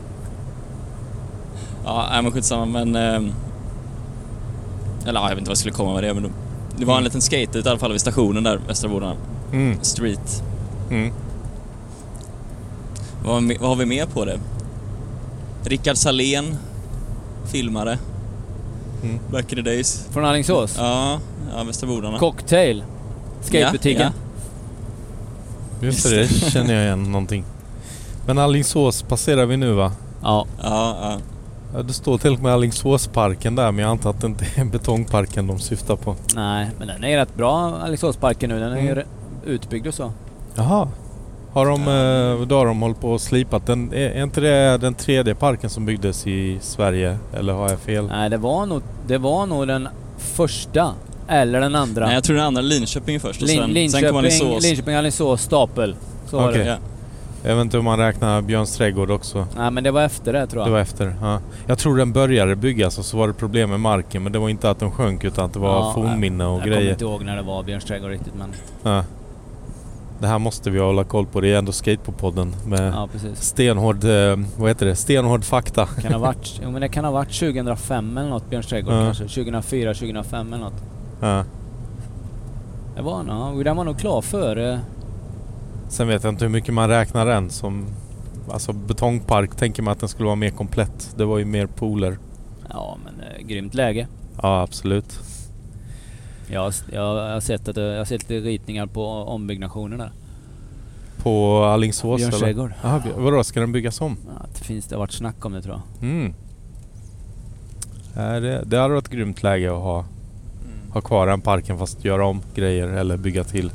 Ja, 1.87 2.07
nej 2.11 2.21
men 2.21 2.31
skitsamma 2.31 2.65
men... 2.65 2.95
ehm, 2.95 3.31
eller 5.05 5.19
ja, 5.19 5.29
jag 5.29 5.35
vet 5.35 5.37
inte 5.39 5.49
vad 5.49 5.51
jag 5.51 5.57
skulle 5.57 5.73
komma 5.73 5.93
med 5.93 6.03
det 6.03 6.13
men 6.13 6.23
det- 6.23 6.29
det 6.77 6.85
var 6.85 6.93
en 6.93 6.97
Mm. 6.97 7.03
liten 7.03 7.21
skate 7.21 7.59
i 7.59 7.69
alla 7.69 7.79
fall 7.79 7.91
vid 7.91 8.01
stationen 8.01 8.43
där, 8.43 8.59
Västra 8.67 8.89
Bodarna. 8.89 9.15
Mm. 9.53 9.77
Street. 9.81 10.43
Mm. 10.91 11.13
Vad, 13.25 13.33
har 13.33 13.41
vi- 13.41 13.57
vad 13.59 13.69
har 13.69 13.75
vi 13.75 13.85
mer 13.85 14.05
på 14.05 14.25
det? 14.25 14.39
Rickard 15.63 15.97
Salén, 15.97 16.57
filmare. 17.51 17.97
Mm. 19.03 19.19
Back 19.31 19.51
in 19.53 19.55
the 19.55 19.61
days. 19.61 20.05
Från 20.11 20.25
Alingsås? 20.25 20.75
Ja, 20.77 21.19
ja 21.57 21.63
Västra 21.63 21.87
Bodarna. 21.87 22.19
Cocktail? 22.19 22.83
Skatebutiken? 23.41 24.11
Just 25.81 26.03
det, 26.09 26.15
det 26.15 26.27
känner 26.27 26.73
jag 26.73 26.83
igen 26.83 27.03
någonting. 27.11 27.43
Men 28.25 28.37
Alingsås 28.37 29.01
passerar 29.01 29.45
vi 29.45 29.57
nu 29.57 29.71
va? 29.73 29.91
Ja. 30.23 30.45
Ja, 30.63 30.97
ja. 31.01 31.17
Ja, 31.75 31.81
det 31.83 31.93
står 31.93 32.17
till 32.17 32.33
och 32.33 32.39
med 32.39 32.53
Alingsåsparken 32.53 33.55
där 33.55 33.71
men 33.71 33.83
jag 33.83 33.91
antar 33.91 34.09
att 34.09 34.21
det 34.21 34.27
inte 34.27 34.45
är 34.55 34.65
betongparken 34.71 35.47
de 35.47 35.59
syftar 35.59 35.95
på. 35.95 36.15
Nej, 36.35 36.69
men 36.79 36.87
den 36.87 37.03
är 37.03 37.17
rätt 37.17 37.35
bra 37.35 37.79
Alingsåsparken 37.83 38.49
nu. 38.49 38.59
Den 38.59 38.71
är 38.73 38.81
ju 38.81 38.91
Mm. 38.91 39.05
utbyggd 39.45 39.87
och 39.87 39.93
så. 39.93 40.11
Jaha. 40.55 40.87
Har 41.51 41.65
de, 41.65 41.81
eh, 41.81 42.47
då 42.47 42.57
har 42.57 42.65
de 42.65 42.81
hållit 42.81 42.99
på 43.01 43.11
och 43.11 43.21
slipat 43.21 43.65
den? 43.65 43.93
Är, 43.93 43.97
är 44.09 44.23
inte 44.23 44.41
det 44.41 44.77
den 44.77 44.93
tredje 44.93 45.35
parken 45.35 45.69
som 45.69 45.85
byggdes 45.85 46.27
i 46.27 46.57
Sverige? 46.61 47.17
Eller 47.33 47.53
har 47.53 47.69
jag 47.69 47.79
fel? 47.79 48.07
Nej, 48.07 48.29
det 48.29 48.37
var 48.37 48.65
nog, 48.65 48.81
det 49.07 49.17
var 49.17 49.45
nog 49.45 49.67
den 49.67 49.87
första. 50.17 50.93
Eller 51.27 51.61
den 51.61 51.75
andra. 51.75 52.05
Nej, 52.05 52.13
jag 52.15 52.23
tror 52.23 52.35
den 52.35 52.45
andra 52.45 52.61
Linköping 52.61 53.19
först 53.19 53.41
och 53.41 53.47
Lin, 53.47 53.57
sen, 53.57 53.65
sen 53.65 53.73
kom 53.73 53.73
Linköping, 53.73 54.17
Alingsås. 54.17 54.63
Linköping, 54.63 54.95
Alingsås, 54.95 55.41
Stapel. 55.41 55.95
Så 56.29 56.37
var 56.37 56.49
Okej. 56.49 56.63
det. 56.63 56.77
Ja. 57.43 57.49
Jag 57.49 57.55
vet 57.55 57.61
inte 57.63 57.77
om 57.77 57.85
man 57.85 57.99
räknar 57.99 58.41
Björns 58.41 58.77
trädgård 58.77 59.11
också. 59.11 59.47
Nej, 59.57 59.71
men 59.71 59.83
det 59.83 59.91
var 59.91 60.01
efter 60.01 60.33
det 60.33 60.47
tror 60.47 60.61
jag. 60.61 60.67
Det 60.67 60.71
var 60.71 60.79
efter. 60.79 61.15
Ja. 61.21 61.39
Jag 61.67 61.77
tror 61.77 61.97
den 61.97 62.11
började 62.13 62.55
byggas 62.55 62.97
och 62.99 63.05
så 63.05 63.17
var 63.17 63.27
det 63.27 63.33
problem 63.33 63.69
med 63.69 63.79
marken 63.79 64.23
men 64.23 64.31
det 64.31 64.39
var 64.39 64.49
inte 64.49 64.69
att 64.69 64.79
den 64.79 64.91
sjönk 64.91 65.23
utan 65.23 65.45
att 65.45 65.53
det 65.53 65.59
var 65.59 65.69
Ja, 65.69 65.91
fornminne 65.93 66.45
och 66.45 66.53
jag 66.53 66.61
kommer 66.63 66.75
grejer. 66.75 66.91
inte 66.91 67.03
ihåg 67.05 67.23
när 67.25 67.35
det 67.35 67.41
var 67.41 67.63
Björns 67.63 67.85
trädgård 67.85 68.09
riktigt 68.11 68.33
men... 68.35 68.49
Ja. 68.83 69.03
Det 70.19 70.27
här 70.27 70.39
måste 70.39 70.69
vi 70.69 70.79
hålla 70.79 71.03
koll 71.03 71.25
på. 71.25 71.41
Det 71.41 71.53
är 71.53 71.57
ändå 71.57 71.71
Skatepopodden 71.71 72.55
med 72.67 72.93
Ja, 72.93 73.07
stenhård, 73.35 74.03
eh, 74.03 74.35
vad 74.57 74.69
heter 74.69 74.85
det? 74.85 74.95
Stenhård 74.95 75.43
fakta. 75.43 75.85
Kan 75.85 76.11
ha 76.13 76.19
varit, 76.19 76.59
jo 76.63 76.71
men 76.71 76.81
det 76.81 76.87
kan 76.89 77.05
ha 77.05 77.11
varit 77.11 77.39
2005 77.39 78.17
eller 78.17 78.29
något, 78.29 78.49
Björns 78.49 78.67
trädgård 78.67 78.93
Ja. 78.93 78.99
kanske. 79.03 79.23
2004, 79.23 79.93
2005 79.93 80.53
eller 80.53 80.63
något. 80.63 80.83
Ja. 81.21 81.43
Det 82.95 83.01
var 83.01 83.23
nog, 83.23 83.65
den 83.65 83.77
var 83.77 83.83
nog 83.83 83.99
klar 83.99 84.21
före... 84.21 84.79
Sen 85.89 86.07
vet 86.07 86.23
jag 86.23 86.33
inte 86.33 86.45
hur 86.45 86.51
mycket 86.51 86.73
man 86.73 86.89
räknar 86.89 87.25
den 87.25 87.49
som... 87.49 87.85
Alltså 88.51 88.73
betongpark 88.73 89.55
tänker 89.55 89.83
man 89.83 89.91
att 89.91 89.99
den 89.99 90.09
skulle 90.09 90.25
vara 90.25 90.35
mer 90.35 90.49
komplett. 90.49 91.13
Det 91.17 91.25
var 91.25 91.37
ju 91.37 91.45
mer 91.45 91.65
pooler. 91.67 92.17
Ja 92.69 92.97
men 93.03 93.13
eh, 93.27 93.47
grymt 93.47 93.73
läge. 93.73 94.07
Ja 94.41 94.61
absolut. 94.61 95.19
Jag, 96.47 96.73
jag, 96.91 97.33
har 97.33 97.39
sett 97.39 97.67
att, 97.67 97.77
jag 97.77 97.97
har 97.97 98.05
sett 98.05 98.29
lite 98.29 98.47
ritningar 98.47 98.85
på 98.85 99.07
ombyggnationen 99.07 99.99
där. 99.99 100.11
På 101.17 101.63
Alingsås 101.63 102.17
Björns 102.17 102.35
eller? 102.35 102.45
trädgård. 102.45 102.71
Jaha, 102.83 103.01
vadå 103.17 103.43
ska 103.43 103.59
den 103.59 103.71
byggas 103.71 104.01
om? 104.01 104.17
Ja, 104.27 104.45
det 104.57 104.63
finns, 104.63 104.85
det 104.85 104.95
har 104.95 104.99
varit 104.99 105.11
snack 105.11 105.45
om 105.45 105.53
det 105.53 105.61
tror 105.61 105.75
jag. 105.75 106.09
Mm. 106.09 106.33
Ja, 108.15 108.39
det, 108.39 108.63
det 108.65 108.77
hade 108.77 108.93
varit 108.93 109.05
ett 109.05 109.11
grymt 109.11 109.43
läge 109.43 109.71
att 109.71 109.81
ha, 109.81 110.05
ha 110.89 111.01
kvar 111.01 111.27
den 111.27 111.41
parken 111.41 111.77
fast 111.77 112.05
göra 112.05 112.25
om 112.25 112.41
grejer 112.55 112.87
eller 112.87 113.17
bygga 113.17 113.43
till. 113.43 113.71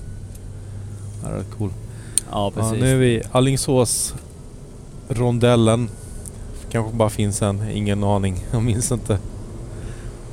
Det 1.20 1.26
hade 1.26 1.36
varit 1.36 1.50
coolt. 1.50 1.74
Ja 2.32 2.52
Ja, 2.56 2.62
precis. 2.62 2.82
nu 2.82 2.92
är 2.92 2.96
vi 2.96 3.22
Alingsås 3.32 4.14
rondellen. 5.08 5.90
Kanske 6.70 6.96
bara 6.96 7.10
finns 7.10 7.42
en, 7.42 7.70
ingen 7.70 8.04
aning. 8.04 8.44
Jag 8.52 8.62
minns 8.62 8.92
inte. 8.92 9.18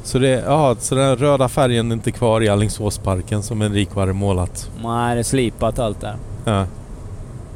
Så, 0.03 0.19
det, 0.19 0.29
ja, 0.29 0.75
så 0.79 0.95
den 0.95 1.15
röda 1.17 1.49
färgen 1.49 1.91
är 1.91 1.95
inte 1.95 2.11
kvar 2.11 2.41
i 2.41 2.49
Alingsåsparken 2.49 3.43
som 3.43 3.61
Enrico 3.61 3.99
hade 3.99 4.13
målat. 4.13 4.69
Nej, 4.83 5.15
det 5.15 5.21
är 5.21 5.23
slipat 5.23 5.79
allt 5.79 6.01
där. 6.01 6.15
Ja. 6.45 6.65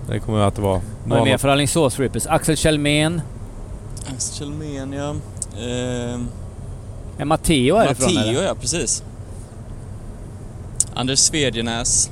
Det 0.07 0.19
kommer 0.19 0.39
att 0.39 0.59
vara 0.59 0.81
Vad 1.05 1.19
är 1.19 1.23
mer 1.23 1.37
för 1.37 1.47
Alingsås 1.47 1.99
Rippers? 1.99 2.27
Axel 2.27 2.57
Kjellmén. 2.57 3.21
Kjellmen, 4.33 4.93
ja. 4.93 5.15
Ehm, 5.61 6.27
Är 7.17 7.25
Matteo 7.25 7.77
härifrån 7.77 8.13
Matteo, 8.13 8.41
ja 8.41 8.55
precis. 8.61 9.03
Anders 10.93 11.19
Svedjenäs. 11.19 12.11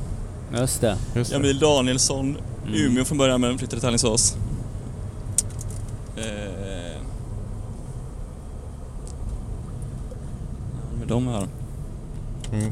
Just 0.53 0.81
det. 0.81 0.97
Just 1.15 1.31
det. 1.31 1.35
Jamil 1.37 1.59
Danielsson. 1.59 2.37
Mm. 2.67 2.73
Umeå 2.75 3.05
från 3.05 3.17
början 3.17 3.41
men 3.41 3.57
flyttade 3.57 3.79
till 3.79 3.87
Alingsås. 3.87 4.35
Eh, 6.17 7.01
med 10.99 11.07
de 11.07 11.27
här. 11.27 11.47
Mm. 12.53 12.71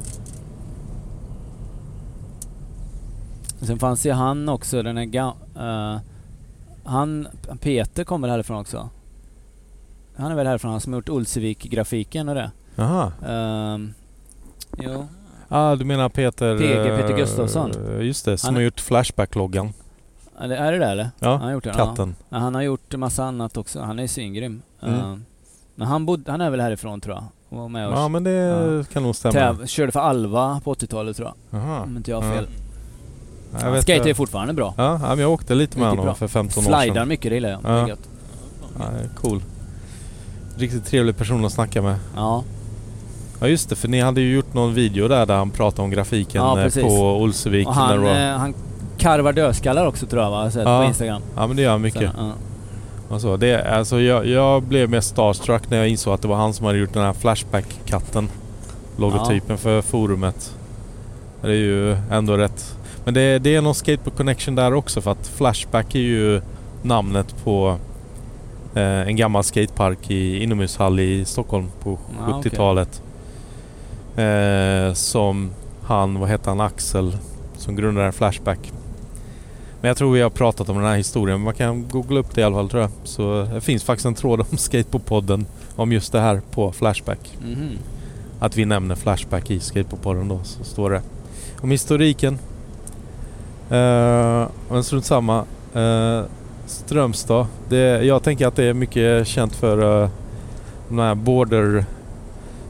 Sen 3.61 3.79
fanns 3.79 4.05
ju 4.05 4.11
han 4.11 4.49
också, 4.49 4.83
den 4.83 4.97
är 4.97 5.05
ga- 5.05 5.33
eh, 5.95 5.99
Han, 6.83 7.27
Peter 7.61 8.03
kommer 8.03 8.27
härifrån 8.27 8.57
också? 8.61 8.89
Han 10.15 10.31
är 10.31 10.35
väl 10.35 10.47
härifrån, 10.47 10.71
han 10.71 10.81
som 10.81 10.93
har 10.93 10.97
gjort 10.97 11.09
Olsevik-grafiken 11.09 12.29
och 12.29 12.35
det. 12.35 12.51
Jaha. 12.75 13.11
Ehm, 13.27 13.93
jo. 14.77 15.07
Ah, 15.49 15.75
du 15.75 15.85
menar 15.85 16.09
Peter... 16.09 16.57
PG, 16.57 16.97
Peter 16.97 17.09
eh, 17.13 17.17
Gustafsson. 17.17 17.71
Just 18.01 18.25
det, 18.25 18.37
som 18.37 18.47
Han- 18.47 18.55
har 18.55 18.61
gjort 18.61 18.79
Flashback-loggan. 18.79 19.73
Är 20.39 20.47
det 20.71 20.77
det 20.79 20.85
eller? 20.85 21.09
Ja, 21.19 21.29
han 21.31 21.41
har 21.41 21.51
gjort 21.51 21.63
den? 21.63 21.73
Katten. 21.73 22.15
Ja. 22.29 22.37
Han 22.37 22.55
har 22.55 22.61
gjort 22.61 22.95
massa 22.95 23.23
annat 23.23 23.57
också. 23.57 23.79
Han 23.81 23.99
är 23.99 24.07
svingrym. 24.07 24.61
Mm. 24.83 24.99
Ehm, 24.99 25.25
men 25.75 25.87
han, 25.87 26.05
bod, 26.05 26.29
han 26.29 26.41
är 26.41 26.49
väl 26.49 26.59
härifrån 26.61 27.01
tror 27.01 27.15
jag. 27.15 27.23
Var 27.57 27.69
med 27.69 27.87
och 27.87 27.93
Ja 27.93 28.07
men 28.07 28.23
det 28.23 28.31
Ja. 28.31 28.83
kan 28.93 29.03
nog 29.03 29.15
stämma. 29.15 29.33
täv- 29.33 29.65
körde 29.65 29.91
för 29.91 29.99
Alva 29.99 30.61
på 30.63 30.73
80-talet 30.73 31.17
tror 31.17 31.31
jag. 31.51 31.59
Aha. 31.61 31.79
Om 31.83 31.97
inte 31.97 32.11
jag 32.11 32.21
har 32.21 32.35
fel. 32.35 32.47
Ja, 33.53 33.59
Skate 33.81 33.93
är 33.93 33.97
inte. 33.97 34.13
fortfarande 34.13 34.53
bra. 34.53 34.73
Ja, 34.77 34.97
men 34.97 35.19
jag 35.19 35.31
åkte 35.31 35.55
lite 35.55 35.79
med 35.79 35.89
honom 35.89 36.15
för 36.15 36.27
15 36.27 36.63
år 36.63 36.65
Slidar 36.79 36.93
sedan. 36.95 37.07
mycket, 37.07 37.31
det 37.31 37.35
gillar 37.35 37.49
jag. 37.49 37.59
Ja. 37.63 37.69
Det 37.69 37.91
är. 37.91 37.97
Ja, 38.79 38.85
cool. 39.15 39.41
Riktigt 40.57 40.85
trevlig 40.85 41.17
person 41.17 41.45
att 41.45 41.51
snacka 41.53 41.81
med. 41.81 41.95
Ja. 42.15 42.43
Ja 43.39 43.47
just 43.47 43.69
det, 43.69 43.75
för 43.75 43.87
ni 43.87 44.01
hade 44.01 44.21
ju 44.21 44.33
gjort 44.35 44.53
någon 44.53 44.73
video 44.73 45.07
där 45.07 45.25
där 45.25 45.35
han 45.37 45.49
pratade 45.49 45.81
om 45.81 45.89
grafiken 45.89 46.41
Ja, 46.43 46.61
eh, 46.61 46.81
på 46.87 47.17
Olsevik. 47.17 47.67
Och 47.67 47.73
han, 47.73 48.05
eh, 48.07 48.37
han 48.37 48.53
karvar 48.97 49.33
dödskallar 49.33 49.85
också 49.85 50.05
tror 50.05 50.23
jag 50.23 50.31
va? 50.31 50.51
Sett 50.51 50.63
Ja. 50.65 50.79
på 50.81 50.87
Instagram. 50.87 51.21
Ja 51.35 51.47
men 51.47 51.55
det 51.55 51.61
gör 51.61 51.71
han 51.71 51.81
mycket. 51.81 52.11
Så, 52.11 52.17
ja. 52.17 52.31
Och 53.09 53.21
så. 53.21 53.37
Det, 53.37 53.63
alltså, 53.77 54.01
jag, 54.01 54.25
jag 54.27 54.63
blev 54.63 54.89
mer 54.89 55.01
starstruck 55.01 55.69
när 55.69 55.77
jag 55.77 55.87
insåg 55.89 56.13
att 56.13 56.21
det 56.21 56.27
var 56.27 56.35
han 56.35 56.53
som 56.53 56.65
hade 56.65 56.77
gjort 56.77 56.93
den 56.93 57.03
här 57.03 57.13
Flashback-katten. 57.13 58.29
Logotypen 58.97 59.57
för 59.57 59.81
forumet. 59.81 60.55
Det 61.41 61.47
är 61.47 61.51
ju 61.53 61.97
ändå 62.11 62.37
rätt. 62.37 62.75
Men 63.05 63.13
det, 63.13 63.39
det 63.39 63.55
är 63.55 63.61
någon 63.61 63.75
Skateboard 63.75 64.17
Connection 64.17 64.55
där 64.55 64.73
också 64.73 65.01
för 65.01 65.11
att 65.11 65.27
Flashback 65.27 65.95
är 65.95 65.99
ju 65.99 66.41
namnet 66.81 67.35
på 67.43 67.77
eh, 68.75 68.83
en 68.83 69.15
gammal 69.15 69.43
skatepark 69.43 70.11
i 70.11 70.43
inomhushall 70.43 70.99
i 70.99 71.25
Stockholm 71.25 71.67
på 71.83 71.97
Ja, 72.19 72.37
okej. 72.37 72.51
70-talet. 74.19 74.87
Eh, 74.87 74.93
som 74.93 75.51
han, 75.83 76.19
vad 76.19 76.29
heter 76.29 76.49
han, 76.49 76.61
Axel 76.61 77.17
som 77.57 77.75
grundade 77.75 78.11
Flashback. 78.11 78.71
Men 79.81 79.87
jag 79.87 79.97
tror 79.97 80.13
vi 80.13 80.21
har 80.21 80.29
pratat 80.29 80.69
om 80.69 80.77
den 80.77 80.85
här 80.85 80.97
historien. 80.97 81.41
Man 81.41 81.53
kan 81.53 81.87
googla 81.87 82.19
upp 82.19 82.35
det 82.35 82.41
i 82.41 82.43
alla 82.43 82.55
fall 82.55 82.69
tror 82.69 82.81
jag. 82.81 82.91
Så 83.03 83.47
det 83.53 83.61
finns 83.61 83.83
faktiskt 83.83 84.05
en 84.05 84.13
tråd 84.13 84.39
om 84.39 84.45
Skateboardpodden 84.57 85.45
om 85.75 85.91
just 85.91 86.11
det 86.11 86.19
här 86.19 86.41
på 86.51 86.71
Flashback. 86.71 87.37
Mhm. 87.41 87.77
Att 88.39 88.57
vi 88.57 88.65
nämner 88.65 88.95
Flashback 88.95 89.51
i 89.51 89.59
Skateboardpodden 89.59 90.27
då, 90.27 90.39
så 90.43 90.63
står 90.63 90.89
det. 90.89 91.01
Om 91.61 91.71
historiken. 91.71 92.33
Uh, 93.71 94.47
men 94.69 94.83
strunt 94.83 95.05
samma. 95.05 95.45
Uh, 95.75 96.23
Strömstad. 96.65 97.47
Det, 97.69 98.03
jag 98.05 98.23
tänker 98.23 98.47
att 98.47 98.55
det 98.55 98.63
är 98.63 98.73
mycket 98.73 99.27
känt 99.27 99.55
för 99.55 100.03
uh, 100.03 100.09
de 100.87 100.99
här 100.99 101.15
border... 101.15 101.85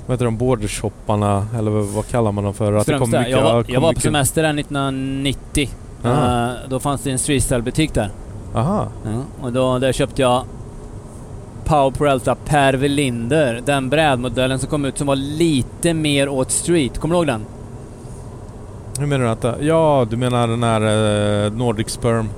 Vad 0.09 0.13
heter 0.13 0.25
de? 0.25 0.37
Bordershopparna 0.37 1.45
eller 1.57 1.71
vad, 1.71 2.07
kallar 2.07 2.31
man 2.31 2.43
dem 2.43 2.53
för? 2.53 2.73
Att 2.73 2.85
det 2.85 2.93
kommer 2.93 3.05
Strömstad. 3.05 3.19
mycket- 3.19 3.31
Jag 3.31 3.39
ja, 3.49 3.53
var, 3.53 3.63
det 3.63 3.73
jag 3.73 3.81
var 3.81 3.87
på 3.87 3.91
mycket- 3.91 4.03
semester 4.03 4.43
där 4.43 4.53
1990. 4.53 5.69
Aha. 6.05 6.45
Eh, 6.45 6.51
då 6.69 6.79
fanns 6.79 7.01
det 7.01 7.11
en 7.11 7.17
streetstyle-butik 7.17 7.93
där. 7.93 8.09
Aha. 8.55 8.87
Ja, 9.05 9.21
och 9.41 9.53
då, 9.53 9.79
där 9.79 9.91
köpte 9.91 10.21
jag 10.21 10.43
Power 11.65 11.91
Peralta 11.91 12.35
Per 12.35 12.73
Welinder. 12.73 13.61
Den 13.65 13.89
brädmodellen 13.89 14.59
som 14.59 14.69
kom 14.69 14.85
ut 14.85 14.97
som 14.97 15.07
var 15.07 15.15
lite 15.15 15.93
mer 15.93 16.29
åt 16.29 16.51
street. 16.51 16.97
Kommer 16.99 17.15
du 17.15 17.19
ihåg 17.19 17.27
den? 17.27 17.45
Hur 18.99 19.05
menar 19.07 19.25
du 19.25 19.31
att 19.31 19.41
det, 19.41 19.55
Ja, 19.61 20.07
du 20.09 20.17
menar 20.17 20.47
den 20.47 20.63
här 20.63 20.81
uh, 21.45 21.51
Nordic 21.53 21.89
Sperm 21.89 22.29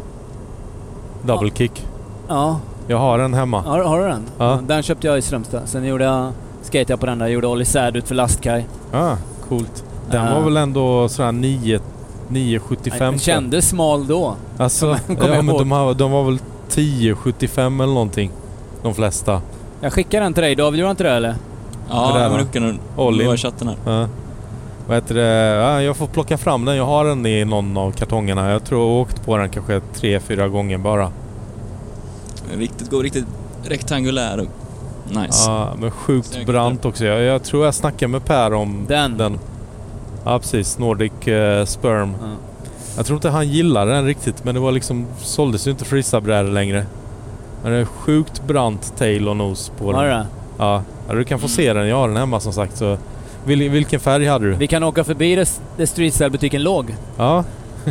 Double 1.24 1.50
Kick. 1.56 1.88
Ja. 2.28 2.60
Jag 2.88 2.98
har 2.98 3.18
den 3.18 3.34
hemma. 3.34 3.62
Har, 3.62 3.80
har 3.80 4.00
du 4.02 4.08
den? 4.08 4.24
Ja. 4.38 4.60
Den 4.68 4.84
köpte 4.84 5.08
jag 5.08 5.18
i 5.18 5.22
Strömstad. 5.22 5.62
Sen 5.66 5.86
gjorde 5.86 6.04
jag, 6.04 6.32
skate 6.72 6.94
jag 6.94 7.00
på 7.00 7.06
den 7.06 7.20
där. 7.20 7.28
Gjorde 7.28 7.48
Olli 7.48 7.66
Särd 7.66 7.96
ut 7.96 8.08
för 8.08 8.16
lastkaj. 8.16 8.66
Ah, 8.94 9.16
coolt. 9.50 9.84
Den 10.12 10.26
Ja. 10.26 10.34
var 10.36 10.42
väl 10.42 10.58
ändå 10.58 11.10
sådär 11.10 11.32
9 11.32 11.80
975 12.28 13.00
Den 13.14 13.20
kändes 13.20 13.70
smal 13.70 14.08
då. 14.08 14.36
Alltså, 14.58 14.86
ja, 15.08 15.16
men 15.28 15.50
ihåg. 15.50 15.60
de, 15.60 15.72
har, 15.72 15.94
de 15.94 16.12
var 16.12 16.24
väl 16.24 16.40
1075 16.70 17.82
eller 17.82 17.94
någonting. 17.94 18.32
De 18.84 18.94
flesta. 18.94 19.42
Jag 19.82 19.94
skickade 19.94 20.26
den 20.26 20.34
till 20.34 20.44
dig 20.44 20.56
David, 20.56 20.80
gjorde 20.80 20.88
han 20.88 20.94
inte 20.94 21.04
det 21.04 21.12
eller? 21.12 21.36
Ja, 21.90 22.14
Det 22.14 22.30
men 22.30 22.38
du 22.38 22.46
kan 22.60 22.80
i 23.34 23.38
chatten 23.38 23.68
här. 23.68 23.78
Ja. 23.86 24.08
Vad 24.88 24.98
heter 24.98 25.16
det? 25.16 25.22
Ja, 25.56 25.82
jag 25.82 25.98
får 25.98 26.08
plocka 26.08 26.38
fram 26.38 26.66
den. 26.66 26.76
Jag 26.76 26.86
har 26.86 27.06
den 27.06 27.26
i 27.26 27.46
någon 27.46 27.78
av 27.78 27.92
kartongerna. 27.92 28.52
Jag 28.52 28.64
tror 28.66 28.82
jag 28.82 28.88
har 28.88 29.02
åkt 29.02 29.26
på 29.26 29.38
den 29.38 29.50
kanske 29.50 29.82
tre, 29.94 30.20
fyra 30.20 30.48
gånger 30.48 30.78
bara. 30.78 31.12
Riktigt 32.58 32.90
god, 32.90 33.02
riktigt 33.04 33.26
rektangulär 33.64 34.40
och 34.40 34.46
nice. 35.12 35.44
Ja, 35.52 35.74
men 35.80 35.92
sjukt 35.92 36.28
Säkert. 36.28 36.48
brant 36.48 36.86
också. 36.86 37.06
Jag, 37.06 37.22
jag 37.22 37.44
tror 37.44 37.66
jag 37.66 37.74
snackade 37.74 38.08
med 38.08 38.26
Per 38.26 38.54
om 38.54 38.86
Den. 38.88 39.18
den. 39.18 39.40
Ja, 40.26 40.40
precis. 40.40 40.78
Nordic 40.80 41.28
eh, 41.28 41.66
Sperm. 41.66 42.14
Ja. 42.22 42.28
Jag 42.98 43.06
tror 43.06 43.18
inte 43.18 43.30
han 43.30 43.48
gillade 43.50 43.92
den 43.92 44.06
riktigt 44.06 44.44
men 44.44 44.56
det 44.56 44.62
var 44.62 44.72
liksom... 44.72 45.06
Såldes 45.20 45.68
ju 45.68 45.72
inte 45.72 45.86
freestylebrädor 45.86 46.52
längre. 46.52 46.86
Men 47.64 47.72
det 47.72 47.78
är 47.78 47.86
sjukt 47.86 48.44
brant 48.48 48.94
tail 48.98 49.28
och 49.30 49.38
nos 49.38 49.72
på 49.78 49.92
den. 49.92 50.02
det? 50.04 50.26
Ja, 50.58 50.84
ja, 51.08 51.14
du 51.14 51.24
kan 51.24 51.40
få 51.40 51.48
se 51.48 51.74
den. 51.74 51.88
Jag 51.88 51.96
har 51.96 52.08
den 52.08 52.18
hemma 52.18 52.40
som 52.40 52.54
sagt. 52.54 52.78
Så 52.78 52.98
vil, 53.46 53.70
vilken 53.70 54.00
färg 54.00 54.26
hade 54.28 54.46
du? 54.46 54.54
Vi 54.54 54.68
kan 54.68 54.84
åka 54.84 55.04
förbi 55.04 55.36
där, 55.36 55.48
där 55.78 55.86
streetstyle-butiken 55.86 56.62
låg. 56.64 56.96
Ja, 57.18 57.44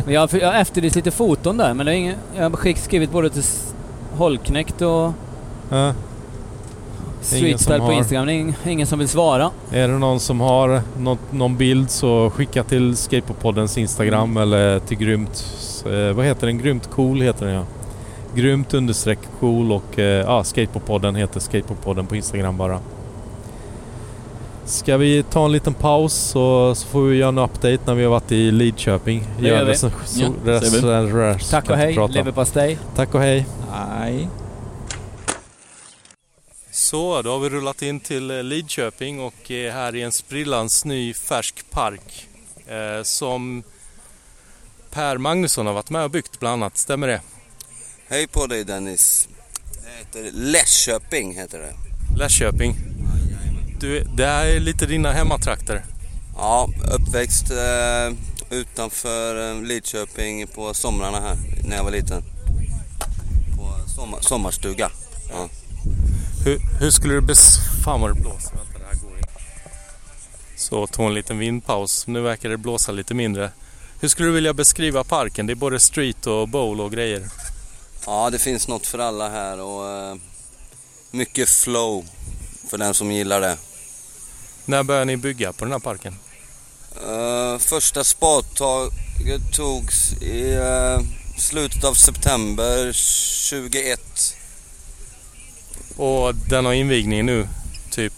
Men 0.05 0.13
jag, 0.13 0.29
jag 0.33 0.59
efterlyste 0.59 0.99
lite 0.99 1.11
foton 1.11 1.57
där, 1.57 1.73
men 1.73 1.85
det 1.85 1.91
är 1.91 1.95
ingen, 1.95 2.15
jag 2.35 2.43
har 2.43 2.57
skick- 2.57 2.77
skrivit 2.77 3.11
både 3.11 3.29
till 3.29 3.43
Hållknäckt 4.17 4.81
och 4.81 5.11
ja. 5.69 5.93
Streetstyle 7.21 7.79
på 7.79 7.85
har. 7.85 7.93
Instagram. 7.93 8.25
Det 8.25 8.33
är 8.33 8.35
ing- 8.35 8.53
ingen 8.69 8.87
som 8.87 8.99
vill 8.99 9.07
svara. 9.07 9.51
Är 9.71 9.87
det 9.87 9.93
någon 9.97 10.19
som 10.19 10.39
har 10.39 10.81
något, 10.99 11.19
någon 11.31 11.57
bild 11.57 11.89
så 11.91 12.29
skicka 12.29 12.63
till 12.63 12.95
Skateboardpoddens 12.97 13.77
Instagram 13.77 14.31
Mm. 14.31 14.43
eller 14.43 14.79
till 14.79 14.97
Grymt... 14.97 15.45
Eh, 15.85 16.15
vad 16.15 16.25
heter 16.25 16.47
den? 16.47 16.57
Grymt 16.57 16.89
cool 16.91 17.21
heter 17.21 17.45
den 17.45 17.55
ja. 17.55 17.63
Grymt 18.35 18.73
understreck 18.73 19.19
cool 19.39 19.71
och 19.71 19.99
eh, 19.99 20.05
ja, 20.05 20.43
Skateboardpodden 20.43 21.15
heter 21.15 21.39
Skateboardpodden 21.39 22.05
på 22.07 22.15
Instagram 22.15 22.57
bara. 22.57 22.79
Ska 24.65 24.97
vi 24.97 25.23
ta 25.23 25.45
en 25.45 25.51
liten 25.51 25.73
paus 25.73 26.13
så, 26.13 26.75
så 26.75 26.87
får 26.87 27.01
vi 27.01 27.17
göra 27.17 27.29
en 27.29 27.37
update 27.37 27.77
när 27.85 27.93
vi 27.95 28.03
har 28.03 28.11
varit 28.11 28.31
i 28.31 28.51
Lidköping. 28.51 29.23
Det 29.39 29.47
gör 29.47 29.65
vi. 29.65 29.73
Ja, 30.21 31.35
Tack 31.51 31.69
och 31.69 31.75
hej, 31.77 31.97
leverpastej. 32.09 32.77
Tack 32.95 33.15
och 33.15 33.21
hej. 33.21 33.45
Nej. 33.99 34.29
Så, 36.91 37.21
då 37.21 37.31
har 37.31 37.39
vi 37.39 37.49
rullat 37.49 37.81
in 37.81 37.99
till 37.99 38.31
eh, 38.31 38.43
Lidköping 38.43 39.19
och 39.19 39.51
är 39.51 39.71
här 39.71 39.95
i 39.95 40.01
en 40.01 40.11
sprillans 40.11 40.85
ny 40.85 41.13
färsk 41.13 41.71
park 41.71 42.27
eh, 42.67 43.03
som 43.03 43.63
Per 44.89 45.17
Magnusson 45.17 45.65
har 45.65 45.73
varit 45.73 45.89
med 45.89 46.03
och 46.03 46.11
byggt 46.11 46.39
bland 46.39 46.63
annat. 46.63 46.77
Stämmer 46.77 47.07
det? 47.07 47.21
Hej 48.07 48.27
på 48.27 48.47
dig 48.47 48.63
Dennis. 48.63 49.27
Det 49.73 50.19
heter 50.19 50.31
Läsköping 50.33 51.35
heter 51.35 51.59
det. 51.59 51.73
Läsköping. 52.19 52.75
Du, 53.79 54.03
det 54.03 54.25
här 54.25 54.45
är 54.45 54.59
lite 54.59 54.85
dina 54.85 55.11
hemmatrakter. 55.11 55.85
Ja, 56.37 56.69
uppväxt 56.93 57.51
eh, 57.51 58.13
utanför 58.49 59.51
eh, 59.51 59.61
Lidköping 59.61 60.47
på 60.47 60.73
somrarna 60.73 61.19
här 61.19 61.37
när 61.63 61.75
jag 61.75 61.83
var 61.83 61.91
liten. 61.91 62.23
På 63.57 63.89
sommar, 63.89 64.21
sommarstuga. 64.21 64.91
Ja. 65.29 65.49
Hur, 66.45 66.59
hur 66.79 66.91
skulle 66.91 67.13
du 67.13 67.21
bes... 67.21 67.57
Fan 67.85 68.01
vad 68.01 68.09
det 68.15 68.21
blåser. 68.21 68.55
Vänta, 68.55 68.79
det 68.79 68.85
här 68.85 68.95
går 68.95 69.17
inte. 69.17 69.29
Så 70.55 70.87
tog 70.87 71.05
en 71.05 71.13
liten 71.13 71.39
vindpaus. 71.39 72.07
Nu 72.07 72.21
verkar 72.21 72.49
det 72.49 72.57
blåsa 72.57 72.91
lite 72.91 73.13
mindre. 73.13 73.51
Hur 73.99 74.07
skulle 74.07 74.27
du 74.27 74.33
vilja 74.33 74.53
beskriva 74.53 75.03
parken? 75.03 75.47
Det 75.47 75.53
är 75.53 75.55
både 75.55 75.79
street 75.79 76.27
och 76.27 76.47
bowl 76.47 76.81
och 76.81 76.91
grejer. 76.91 77.29
ja, 78.05 78.29
det 78.29 78.39
finns 78.39 78.67
något 78.67 78.87
för 78.87 78.99
alla 78.99 79.29
här 79.29 79.61
och 79.61 79.89
eh, 79.89 80.15
mycket 81.11 81.49
flow 81.49 82.05
för 82.69 82.77
den 82.77 82.93
som 82.93 83.11
gillar 83.11 83.41
det. 83.41 83.57
När 84.65 84.83
började 84.83 85.05
ni 85.05 85.17
bygga 85.17 85.53
på 85.53 85.65
den 85.65 85.71
här 85.71 85.79
parken? 85.79 86.15
Eh, 87.07 87.57
första 87.57 88.03
spadtaget 88.03 89.53
togs 89.53 90.13
i 90.13 90.53
eh, 90.53 90.99
slutet 91.37 91.83
av 91.83 91.93
september 91.93 92.85
2021. 93.49 94.37
Och 96.01 96.35
den 96.35 96.65
har 96.65 96.73
invigning 96.73 97.25
nu, 97.25 97.47
typ 97.91 98.13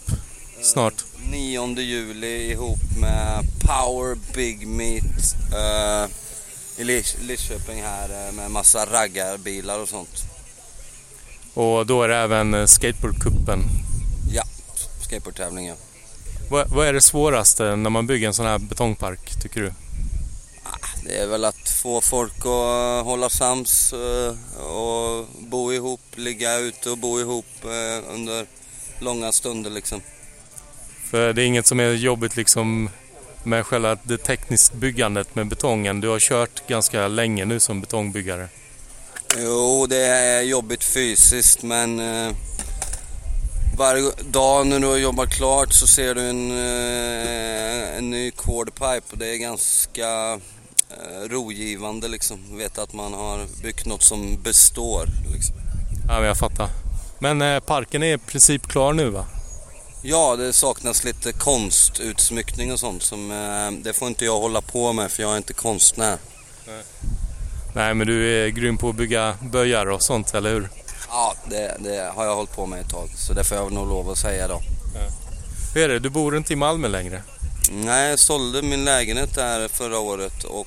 snart. 0.62 1.04
9 1.30 1.78
juli 1.78 2.50
ihop 2.52 2.78
med 3.00 3.44
Power 3.60 4.16
Big 4.34 4.66
Meet 4.68 5.36
eh, 5.52 6.10
i 6.76 6.84
Lis- 6.84 7.16
Lidköping 7.22 7.82
här 7.82 8.26
eh, 8.28 8.32
med 8.32 8.50
massa 8.50 8.84
raggarbilar 8.86 9.78
och 9.78 9.88
sånt. 9.88 10.22
Och 11.54 11.86
då 11.86 12.02
är 12.02 12.08
det 12.08 12.16
även 12.16 12.54
eh, 12.54 12.64
skateboardcupen. 12.66 13.60
Ja, 14.32 14.42
skateboardtävling 15.02 15.66
ja. 15.66 15.74
Vad, 16.50 16.68
vad 16.70 16.86
är 16.86 16.92
det 16.92 17.00
svåraste 17.00 17.76
när 17.76 17.90
man 17.90 18.06
bygger 18.06 18.26
en 18.28 18.34
sån 18.34 18.46
här 18.46 18.58
betongpark, 18.58 19.42
tycker 19.42 19.60
du? 19.60 19.72
Det 21.06 21.16
är 21.18 21.26
väl 21.26 21.44
att 21.44 21.68
få 21.68 22.00
folk 22.00 22.38
att 22.38 23.04
hålla 23.04 23.28
sams 23.28 23.92
eh, 23.92 24.64
och 24.64 25.26
bo 25.38 25.72
ihop, 25.72 26.00
ligga 26.14 26.58
ute 26.58 26.90
och 26.90 26.98
bo 26.98 27.20
ihop 27.20 27.46
eh, 27.64 28.14
under 28.14 28.46
långa 28.98 29.32
stunder 29.32 29.70
liksom. 29.70 30.00
För 31.10 31.32
det 31.32 31.42
är 31.42 31.46
inget 31.46 31.66
som 31.66 31.80
är 31.80 31.92
jobbigt 31.92 32.36
liksom 32.36 32.90
med 33.42 33.66
själva 33.66 33.96
det 34.02 34.18
tekniska 34.18 34.76
byggandet 34.76 35.34
med 35.34 35.46
betongen. 35.46 36.00
Du 36.00 36.08
har 36.08 36.20
kört 36.20 36.68
ganska 36.68 37.08
länge 37.08 37.44
nu 37.44 37.60
som 37.60 37.80
betongbyggare. 37.80 38.48
Jo, 39.38 39.86
det 39.86 40.06
är 40.06 40.42
jobbigt 40.42 40.84
fysiskt 40.84 41.62
men 41.62 42.00
eh, 42.00 42.32
varje 43.78 44.10
dag 44.30 44.66
när 44.66 44.80
du 44.80 44.86
har 44.86 44.96
jobbat 44.96 45.30
klart 45.30 45.72
så 45.72 45.86
ser 45.86 46.14
du 46.14 46.20
en, 46.20 46.50
en 47.98 48.10
ny 48.10 48.30
quarterpipe 48.30 49.12
och 49.12 49.18
det 49.18 49.26
är 49.26 49.36
ganska 49.36 50.40
rogivande 51.28 52.08
liksom. 52.08 52.56
Veta 52.58 52.82
att 52.82 52.92
man 52.92 53.12
har 53.12 53.46
byggt 53.62 53.86
något 53.86 54.02
som 54.02 54.42
består. 54.42 55.06
Liksom. 55.32 55.54
Ja, 56.08 56.18
men 56.18 56.24
jag 56.24 56.38
fattar. 56.38 56.68
Men 57.18 57.42
eh, 57.42 57.60
parken 57.60 58.02
är 58.02 58.14
i 58.14 58.18
princip 58.18 58.68
klar 58.68 58.92
nu 58.92 59.10
va? 59.10 59.26
Ja, 60.02 60.36
det 60.36 60.52
saknas 60.52 61.04
lite 61.04 61.32
konstutsmyckning 61.32 62.72
och 62.72 62.80
sånt. 62.80 63.02
Som, 63.02 63.30
eh, 63.30 63.82
det 63.82 63.92
får 63.92 64.08
inte 64.08 64.24
jag 64.24 64.40
hålla 64.40 64.60
på 64.60 64.92
med 64.92 65.10
för 65.10 65.22
jag 65.22 65.32
är 65.32 65.36
inte 65.36 65.52
konstnär. 65.52 66.18
Nej, 67.74 67.94
men 67.94 68.06
du 68.06 68.44
är 68.44 68.48
grym 68.48 68.78
på 68.78 68.88
att 68.88 68.96
bygga 68.96 69.36
böjar 69.42 69.86
och 69.86 70.02
sånt, 70.02 70.34
eller 70.34 70.50
hur? 70.50 70.68
Ja, 71.08 71.34
det, 71.50 71.76
det 71.80 72.12
har 72.16 72.24
jag 72.24 72.36
hållit 72.36 72.56
på 72.56 72.66
med 72.66 72.80
ett 72.80 72.90
tag. 72.90 73.08
Så 73.16 73.32
det 73.32 73.44
får 73.44 73.56
jag 73.56 73.72
nog 73.72 73.88
lov 73.88 74.10
att 74.10 74.18
säga 74.18 74.48
då. 74.48 74.60
Hur 75.74 75.82
är 75.82 75.88
det? 75.88 75.98
Du 75.98 76.10
bor 76.10 76.36
inte 76.36 76.52
i 76.52 76.56
Malmö 76.56 76.88
längre? 76.88 77.22
Nej, 77.72 78.10
jag 78.10 78.18
sålde 78.18 78.62
min 78.62 78.84
lägenhet 78.84 79.34
där 79.34 79.68
förra 79.68 79.98
året 79.98 80.44
och 80.44 80.66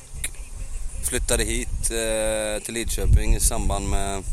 flyttade 1.08 1.44
hit 1.44 1.92
eh, 1.92 2.64
till 2.64 2.74
Lidköping 2.74 3.36
i 3.36 3.40
samband 3.40 3.90
med 3.90 4.24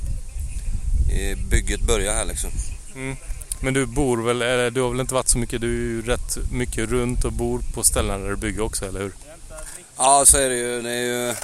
eh, 1.13 1.39
bygget 1.51 1.81
började 1.81 2.17
här 2.17 2.25
liksom. 2.25 2.51
Mm. 2.95 3.17
Men 3.61 3.75
du 3.75 3.87
bor 3.87 4.23
väl, 4.23 4.43
eller 4.43 4.71
du 4.71 4.81
har 4.81 4.91
väl 4.91 5.01
inte 5.01 5.15
varit 5.15 5.29
så 5.29 5.39
mycket, 5.39 5.61
du 5.61 5.67
är 5.67 5.81
ju 5.81 6.03
rätt 6.03 6.39
mycket 6.53 6.91
runt 6.91 7.25
och 7.25 7.33
bor 7.33 7.61
på 7.75 7.85
ställen 7.85 8.23
där 8.23 8.31
du 8.31 8.37
bygger 8.37 8.61
också, 8.61 8.89
eller 8.89 9.01
hur? 9.01 9.13
Ja, 9.97 10.23
så 10.27 10.39
är 10.39 10.49
det 10.49 10.57
ju. 10.57 10.83
Det 10.83 10.91
är 10.91 11.29
ju 11.29 11.35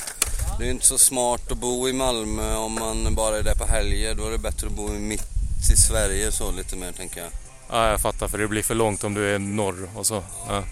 det 0.59 0.67
är 0.67 0.71
inte 0.71 0.87
så 0.87 0.99
smart 0.99 1.53
att 1.53 1.59
bo 1.59 1.89
i 1.89 1.93
Malmö 1.93 2.55
om 2.55 2.73
man 2.73 3.15
bara 3.15 3.39
är 3.39 3.43
där 3.43 3.55
på 3.55 3.67
helger. 3.67 4.15
Då 4.15 4.27
är 4.27 4.31
det 4.31 4.39
bättre 4.39 4.67
att 4.67 4.73
bo 4.73 4.89
mitt 4.89 5.27
i 5.73 5.77
Sverige 5.77 6.33
så 6.33 6.51
lite 6.53 6.77
mer 6.77 6.93
tänker 6.93 7.21
jag. 7.21 7.31
Ja, 7.71 7.91
jag 7.91 8.01
fattar, 8.01 8.29
för 8.29 8.39
det 8.39 8.49
blir 8.49 8.63
för 8.63 8.75
långt 8.75 9.05
om 9.05 9.15
du 9.15 9.35
är 9.35 9.39
norr 9.39 9.89
och 9.95 10.07
så. 10.07 10.23
Ja, 10.49 10.65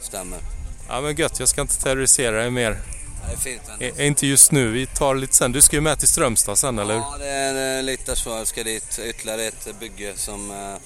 Stämmer. 0.00 0.38
ja 0.88 1.00
men 1.00 1.16
gött, 1.16 1.40
jag 1.40 1.48
ska 1.48 1.60
inte 1.60 1.82
terrorisera 1.82 2.36
dig 2.36 2.50
mer. 2.50 2.78
Det 3.28 3.34
är 3.34 3.36
fint 3.36 3.62
ändå. 3.80 4.02
Inte 4.02 4.26
just 4.26 4.52
nu, 4.52 4.70
vi 4.72 4.86
tar 4.86 5.14
lite 5.14 5.34
sen. 5.34 5.52
Du 5.52 5.62
ska 5.62 5.76
ju 5.76 5.80
med 5.80 5.98
till 5.98 6.08
Strömstad 6.08 6.58
sen, 6.58 6.78
eller? 6.78 6.94
Ja, 6.94 7.16
det 7.18 7.26
är 7.28 7.82
lite 7.82 8.16
så. 8.16 8.30
Jag 8.30 8.46
ska 8.46 8.64
dit. 8.64 8.98
Ytterligare 9.04 9.42
ett 9.44 9.80
bygge 9.80 10.12
som... 10.16 10.50
eh, 10.50 10.76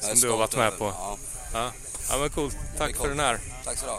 Som 0.00 0.20
du 0.20 0.30
har 0.30 0.38
varit 0.38 0.56
med 0.56 0.66
över. 0.66 0.76
på. 0.78 0.84
Ja, 0.84 1.18
Ja, 1.52 1.72
ja 2.10 2.18
men 2.18 2.30
coolt. 2.30 2.56
Tack 2.78 2.96
för 2.96 3.08
den 3.08 3.20
här. 3.20 3.38
tack 3.64 3.78
så 3.78 3.86
du. 3.86 3.92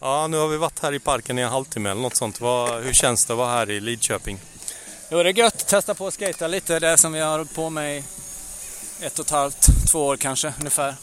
Ja, 0.00 0.26
nu 0.26 0.36
har 0.36 0.48
vi 0.48 0.56
varit 0.56 0.78
här 0.82 0.92
i 0.94 0.98
parken 0.98 1.38
i 1.38 1.42
en 1.42 1.48
halvtimme 1.48 1.90
eller 1.90 2.02
något 2.02 2.16
sånt. 2.16 2.40
Vad, 2.40 2.82
hur 2.82 2.92
känns 2.92 3.24
det 3.26 3.32
att 3.32 3.38
vara 3.38 3.50
här 3.50 3.70
i 3.70 3.80
Lidköping? 3.80 4.38
Jo, 5.10 5.22
det 5.22 5.28
är 5.28 5.38
gött. 5.38 5.66
Testa 5.66 5.94
på 5.94 6.06
att 6.06 6.14
skata 6.14 6.46
lite. 6.46 6.78
Det 6.80 6.98
som 6.98 7.12
vi 7.12 7.20
har 7.20 7.44
på 7.44 7.70
med 7.70 7.98
i 7.98 8.04
ett 9.00 9.18
och 9.18 9.24
ett 9.26 9.30
halvt, 9.30 9.66
två 9.92 10.06
år 10.06 10.16
kanske 10.16 10.52
ungefär. 10.58 10.94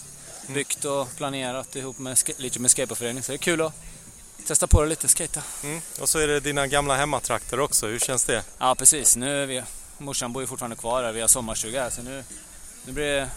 Byggt 0.53 0.85
och 0.85 1.15
planerat 1.17 1.75
ihop 1.75 1.99
med, 1.99 2.17
lite 2.37 2.59
med 2.59 2.71
skateboardförening. 2.71 3.23
Så 3.23 3.31
det 3.31 3.35
är 3.35 3.37
kul 3.37 3.61
att 3.61 3.73
testa 4.47 4.67
på 4.67 4.81
det 4.81 4.87
lite, 4.89 5.07
skata. 5.07 5.43
Mm. 5.63 5.81
Och 5.99 6.09
så 6.09 6.19
är 6.19 6.27
det 6.27 6.39
dina 6.39 6.67
gamla 6.67 6.95
hemmatrakter 6.95 7.59
också. 7.59 7.87
Hur 7.87 7.99
känns 7.99 8.23
det? 8.23 8.43
Ja, 8.57 8.75
precis. 8.75 9.15
Nu 9.15 9.43
är 9.43 9.45
vi... 9.45 9.63
Morsan 9.97 10.33
bor 10.33 10.43
ju 10.43 10.47
fortfarande 10.47 10.75
kvar 10.75 11.03
här. 11.03 11.11
Vi 11.11 11.21
har 11.21 11.27
sommarstuga 11.27 11.83
här, 11.83 11.89
så 11.89 12.01
nu, 12.01 12.23
nu 12.85 12.91
blir 12.93 13.05
det 13.05 13.29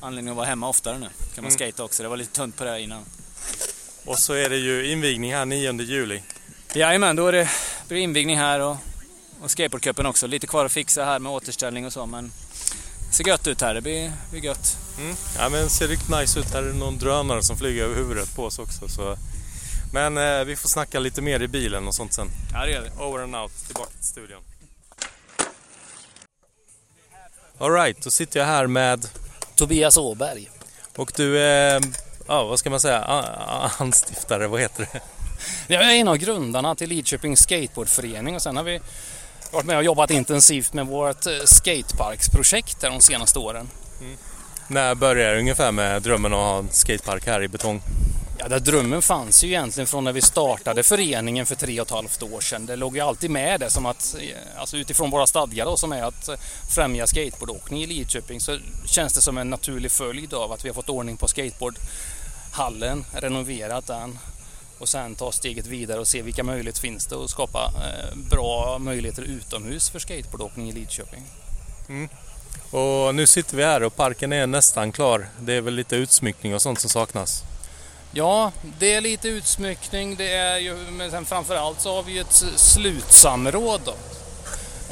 anledning 0.00 0.30
att 0.30 0.36
vara 0.36 0.46
hemma 0.46 0.68
oftare 0.68 0.98
nu. 0.98 1.06
Kan 1.06 1.44
man 1.44 1.52
Mm. 1.52 1.58
skata 1.70 1.84
också. 1.84 2.02
Det 2.02 2.08
var 2.08 2.16
lite 2.16 2.32
tunt 2.32 2.56
på 2.56 2.64
det 2.64 2.70
här 2.70 2.78
innan. 2.78 3.04
Och 4.04 4.18
så 4.18 4.32
är 4.32 4.50
det 4.50 4.56
ju 4.56 4.90
invigning 4.92 5.32
här 5.34 5.44
9 5.44 5.72
juli. 5.82 6.22
Jajamän, 6.74 7.16
då 7.16 7.26
är 7.26 7.32
det, 7.32 7.50
blir 7.88 7.98
det 7.98 8.02
invigning 8.04 8.36
här 8.38 8.60
och, 8.60 8.76
och 9.40 9.50
skateboardcupen 9.50 10.06
också. 10.06 10.26
Lite 10.26 10.46
kvar 10.46 10.64
att 10.64 10.72
fixa 10.72 11.04
här 11.04 11.18
med 11.18 11.32
återställning 11.32 11.86
och 11.86 11.92
så, 11.92 12.06
men 12.06 12.32
ser 13.14 13.28
gött 13.28 13.46
ut 13.46 13.60
här. 13.60 13.74
Det 13.74 13.80
blir, 13.80 14.12
blir 14.30 14.44
gött. 14.44 14.78
Mm. 14.98 15.16
Ja 15.38 15.48
men 15.48 15.64
det 15.64 15.70
ser 15.70 15.88
riktigt 15.88 16.10
nice 16.10 16.40
ut. 16.40 16.52
Här 16.52 16.62
är 16.62 16.72
någon 16.72 16.98
drönare 16.98 17.42
som 17.42 17.56
flyger 17.56 17.84
över 17.84 17.96
huvudet 17.96 18.36
på 18.36 18.44
oss 18.44 18.58
också. 18.58 18.88
Så. 18.88 19.16
Men 19.92 20.18
eh, 20.18 20.44
vi 20.44 20.56
får 20.56 20.68
snacka 20.68 21.00
lite 21.00 21.22
mer 21.22 21.42
i 21.42 21.48
bilen 21.48 21.86
och 21.86 21.94
sånt 21.94 22.12
sen. 22.12 22.28
Ja, 22.52 22.64
det 22.64 22.70
gör 22.70 22.82
vi. 22.82 23.02
Over 23.04 23.22
and 23.22 23.36
out, 23.36 23.52
tillbaka 23.66 23.90
till 23.90 24.04
studion. 24.04 24.42
Alright, 27.58 28.02
då 28.02 28.10
sitter 28.10 28.40
jag 28.40 28.46
här 28.46 28.66
med 28.66 29.08
Tobias 29.54 29.96
Åberg. 29.96 30.50
och 30.96 31.12
du 31.16 31.38
är, 31.38 31.82
ja 32.26 32.44
vad 32.44 32.58
ska 32.58 32.70
man 32.70 32.80
säga, 32.80 33.00
anstiftare, 33.78 34.46
vad 34.46 34.60
heter 34.60 34.88
det? 34.92 35.00
Jag 35.66 35.82
är 35.82 35.94
en 35.94 36.08
av 36.08 36.16
grundarna 36.16 36.74
till 36.74 36.88
Lidköpings 36.88 37.40
skateboardförening 37.40 38.34
och 38.34 38.42
sen 38.42 38.56
har 38.56 38.64
vi 38.64 38.80
varit 39.54 39.66
med 39.66 39.76
och 39.76 39.84
jobbat 39.84 40.10
intensivt 40.10 40.72
med 40.72 40.86
vårt 40.86 41.26
eh, 41.26 41.32
skateparksprojekt 41.44 42.80
de 42.80 43.00
senaste 43.00 43.38
åren. 43.38 43.68
När 44.68 44.94
började 44.94 45.38
ungefär 45.38 45.72
med 45.72 46.02
drömmen 46.02 46.32
att 46.32 46.38
ha 46.38 46.58
en 46.58 46.68
skatepark 46.70 47.26
här 47.26 47.42
i 47.42 47.48
betong? 47.48 47.82
Ja, 48.38 48.48
där 48.48 48.60
drömmen 48.60 49.02
fanns 49.02 49.44
ju 49.44 49.48
egentligen 49.48 49.86
från 49.86 50.04
när 50.04 50.12
vi 50.12 50.20
startade 50.20 50.82
föreningen 50.82 51.46
för 51.46 51.54
tre 51.54 51.80
och 51.80 51.86
ett 51.86 51.92
halvt 51.92 52.22
år 52.22 52.40
sedan. 52.40 52.66
Det 52.66 52.76
låg 52.76 52.96
ju 52.96 53.00
alltid 53.00 53.30
med 53.30 53.60
det 53.60 53.70
som 53.70 53.86
att, 53.86 54.16
eh, 54.20 54.60
alltså 54.60 54.76
utifrån 54.76 55.10
våra 55.10 55.26
stadgar 55.26 55.64
då, 55.64 55.76
som 55.76 55.92
är 55.92 56.02
att 56.02 56.28
eh, 56.28 56.34
främja 56.74 57.06
skateboardåkning 57.06 57.82
i 57.82 57.86
Lidköping 57.86 58.40
så 58.40 58.58
känns 58.86 59.12
det 59.12 59.20
som 59.20 59.38
en 59.38 59.50
naturlig 59.50 59.92
följd 59.92 60.34
av 60.34 60.52
att 60.52 60.64
vi 60.64 60.68
har 60.68 60.74
fått 60.74 60.88
ordning 60.88 61.16
på 61.16 61.28
skateboardhallen, 61.28 63.04
renoverat 63.12 63.86
den 63.86 64.18
och 64.84 64.88
sen 64.88 65.14
ta 65.14 65.32
steget 65.32 65.66
vidare 65.66 66.00
och 66.00 66.08
se 66.08 66.22
vilka 66.22 66.42
möjligheter 66.42 66.80
finns 66.80 67.06
det 67.06 67.16
att 67.16 67.30
skapa 67.30 67.72
eh, 67.74 68.16
bra 68.30 68.78
möjligheter 68.78 69.22
utomhus 69.22 69.90
för 69.90 69.98
skateboardåkning 69.98 70.68
i 70.68 70.72
Lidköping. 70.72 71.22
Och 72.70 73.14
nu 73.14 73.26
sitter 73.26 73.56
vi 73.56 73.64
här 73.64 73.82
och 73.82 73.96
parken 73.96 74.32
är 74.32 74.46
nästan 74.46 74.92
klar. 74.92 75.28
Det 75.40 75.52
är 75.52 75.60
väl 75.60 75.74
lite 75.74 75.96
utsmyckning 75.96 76.54
och 76.54 76.62
sånt 76.62 76.80
som 76.80 76.90
saknas. 76.90 77.42
Ja, 78.12 78.52
det 78.78 78.94
är 78.94 79.00
lite 79.00 79.28
utsmyckning. 79.28 80.16
Det 80.16 80.32
är 80.32 80.58
ju, 80.58 80.74
men 80.74 81.10
sen 81.10 81.24
framförallt 81.24 81.80
så 81.80 81.96
har 81.96 82.02
vi 82.02 82.12
ju 82.12 82.20
ett 82.20 82.44
slutsamråd 82.56 83.80
då. 83.84 83.94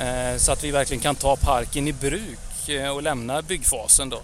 Eh, 0.02 0.37
så 0.37 0.52
att 0.52 0.64
vi 0.64 0.70
verkligen 0.70 1.02
kan 1.02 1.14
ta 1.14 1.37
parken 1.37 1.88
i 1.88 1.92
bruk 1.92 2.68
eh, 2.68 2.88
och 2.88 3.02
lämna 3.02 3.42
byggfasen 3.42 4.09
då. 4.09 4.20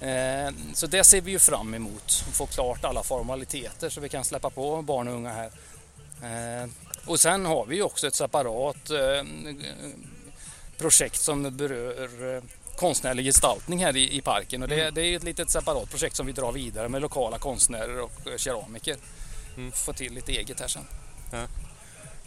Eh, 0.00 0.54
så 0.74 0.86
det 0.86 1.04
ser 1.04 1.20
vi 1.20 1.30
ju 1.30 1.38
fram 1.38 1.74
emot. 1.74 2.24
Få 2.32 2.46
klart 2.46 2.84
alla 2.84 3.02
formaliteter 3.02 3.90
så 3.90 4.00
vi 4.00 4.08
kan 4.08 4.24
släppa 4.24 4.50
på 4.50 4.82
barn 4.82 5.08
och 5.08 5.14
unga 5.14 5.32
här. 5.32 5.50
Eh, 6.22 6.68
och 7.06 7.20
sen 7.20 7.46
har 7.46 7.66
vi 7.66 7.76
ju 7.76 7.82
också 7.82 8.06
ett 8.06 8.14
separat 8.14 8.90
eh, 8.90 9.24
projekt 10.78 11.20
som 11.20 11.56
berör 11.56 12.42
konstnärlig 12.76 13.24
gestaltning 13.24 13.84
här 13.84 13.96
i, 13.96 14.16
i 14.16 14.20
parken 14.20 14.62
och 14.62 14.68
det, 14.68 14.90
det 14.90 15.00
är 15.00 15.04
ju 15.04 15.16
ett 15.16 15.22
litet 15.22 15.50
separat 15.50 15.90
projekt 15.90 16.16
som 16.16 16.26
vi 16.26 16.32
drar 16.32 16.52
vidare 16.52 16.88
med 16.88 17.02
lokala 17.02 17.38
konstnärer 17.38 18.00
och 18.00 18.12
keramiker. 18.36 18.96
Få 19.72 19.92
till 19.92 20.14
lite 20.14 20.32
eget 20.32 20.60
här 20.60 20.68
sen. 20.68 20.84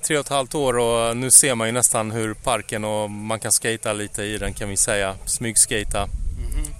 Tre 0.01 0.17
och 0.17 0.25
ett 0.25 0.29
halvt 0.29 0.55
år 0.55 0.77
och 0.77 1.17
nu 1.17 1.31
ser 1.31 1.55
man 1.55 1.67
ju 1.67 1.71
nästan 1.71 2.11
hur 2.11 2.33
parken 2.33 2.83
och 2.83 3.11
man 3.11 3.39
kan 3.39 3.51
skata 3.51 3.93
lite 3.93 4.23
i 4.23 4.37
den 4.37 4.53
kan 4.53 4.69
vi 4.69 4.77
säga. 4.77 5.15
Smygskata. 5.25 6.07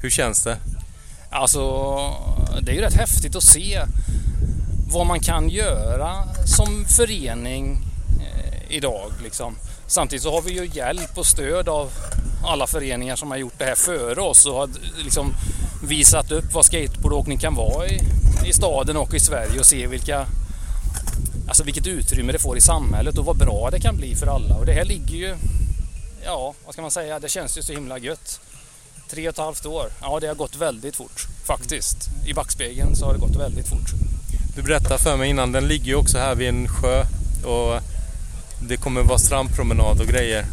Hur 0.01 0.09
känns 0.09 0.43
det? 0.43 0.57
Alltså, 1.33 1.61
det 2.61 2.71
är 2.71 2.75
ju 2.75 2.81
rätt 2.81 2.93
häftigt 2.93 3.35
att 3.35 3.43
se 3.43 3.81
vad 4.91 5.05
man 5.05 5.19
kan 5.19 5.49
göra 5.49 6.23
som 6.45 6.85
förening 6.85 7.85
eh, 8.19 8.75
idag. 8.75 9.11
Liksom. 9.23 9.55
Samtidigt 9.87 10.23
så 10.23 10.31
har 10.31 10.41
vi 10.41 10.51
ju 10.51 10.69
hjälp 10.73 11.17
och 11.17 11.25
stöd 11.25 11.69
av 11.69 11.91
alla 12.45 12.67
föreningar 12.67 13.15
som 13.15 13.31
har 13.31 13.37
gjort 13.37 13.53
det 13.57 13.65
här 13.65 13.75
före 13.75 14.21
oss 14.21 14.45
och 14.45 14.53
har 14.53 14.69
liksom 15.03 15.33
visat 15.83 16.31
upp 16.31 16.53
vad 16.53 16.65
skateboardåkning 16.65 17.37
kan 17.37 17.55
vara 17.55 17.87
i, 17.87 17.99
i 18.45 18.53
staden 18.53 18.97
och 18.97 19.13
i 19.13 19.19
Sverige 19.19 19.59
och 19.59 19.65
se 19.65 19.87
vilka 19.87 20.25
Alltså 21.47 21.63
vilket 21.63 21.87
utrymme 21.87 22.31
det 22.31 22.39
får 22.39 22.57
i 22.57 22.61
samhället 22.61 23.17
och 23.17 23.25
vad 23.25 23.37
bra 23.37 23.69
det 23.71 23.79
kan 23.79 23.97
bli 23.97 24.15
för 24.15 24.27
alla. 24.27 24.55
Och 24.55 24.65
det 24.65 24.73
här 24.73 24.85
ligger 24.85 25.15
ju, 25.15 25.35
ja 26.25 26.53
vad 26.65 26.73
ska 26.73 26.81
man 26.81 26.91
säga, 26.91 27.19
det 27.19 27.29
känns 27.29 27.57
ju 27.57 27.61
så 27.61 27.73
himla 27.73 27.97
gött. 27.97 28.39
Tre 29.13 29.27
och 29.27 29.33
ett 29.33 29.37
halvt 29.37 29.65
år. 29.65 29.89
Ja, 30.01 30.19
det 30.19 30.27
har 30.27 30.35
gått 30.35 30.55
väldigt 30.55 30.95
fort 30.95 31.27
faktiskt. 31.45 31.97
I 32.25 32.33
backspegeln 32.33 32.95
så 32.95 33.05
har 33.05 33.13
det 33.13 33.19
gått 33.19 33.35
väldigt 33.35 33.67
fort. 33.67 33.91
Du 34.55 34.61
berättade 34.61 34.97
för 34.97 35.17
mig 35.17 35.29
innan, 35.29 35.51
den 35.51 35.67
ligger 35.67 35.85
ju 35.85 35.95
också 35.95 36.17
här 36.17 36.35
vid 36.35 36.49
en 36.49 36.67
sjö 36.67 37.05
och 37.45 37.81
det 38.59 38.77
kommer 38.77 39.01
vara 39.01 39.19
strandpromenad 39.19 40.01
och 40.01 40.07
grejer. 40.07 40.45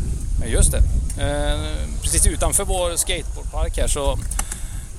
Just 0.46 0.72
det. 0.72 0.78
Eh, 1.22 1.60
precis 2.02 2.26
utanför 2.26 2.64
vår 2.64 2.96
skateboardpark 2.96 3.78
här 3.78 3.88
så 3.88 4.18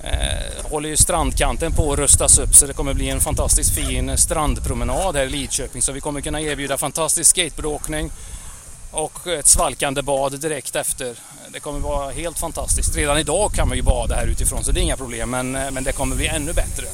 eh, 0.03 0.69
håller 0.71 0.89
ju 0.89 0.97
strandkanten 0.97 1.71
på 1.71 1.93
att 1.93 1.99
rustas 1.99 2.39
upp 2.39 2.55
så 2.55 2.65
det 2.65 2.73
kommer 2.73 2.93
bli 2.93 3.09
en 3.09 3.19
fantastiskt 3.19 3.75
fin 3.75 4.17
strandpromenad 4.17 5.15
här 5.15 5.25
i 5.25 5.29
Lidköping. 5.29 5.81
Så 5.81 5.91
vi 5.91 6.01
kommer 6.01 6.21
kunna 6.21 6.41
erbjuda 6.41 6.77
fantastisk 6.77 7.29
skateboardåkning 7.29 8.11
och 8.91 9.27
ett 9.27 9.47
svalkande 9.47 10.01
bad 10.01 10.39
direkt 10.39 10.75
efter. 10.75 11.15
Det 11.49 11.59
kommer 11.59 11.79
vara 11.79 12.11
helt 12.11 12.39
fantastiskt. 12.39 12.95
Redan 12.95 13.17
idag 13.17 13.51
kan 13.55 13.67
man 13.67 13.77
ju 13.77 13.83
bada 13.83 14.15
här 14.15 14.27
utifrån 14.27 14.63
så 14.63 14.71
det 14.71 14.79
är 14.79 14.81
inga 14.83 14.97
problem 14.97 15.29
men, 15.29 15.55
eh, 15.55 15.71
men 15.71 15.83
det 15.83 15.91
kommer 15.91 16.15
bli 16.15 16.27
ännu 16.27 16.53
bättre. 16.53 16.85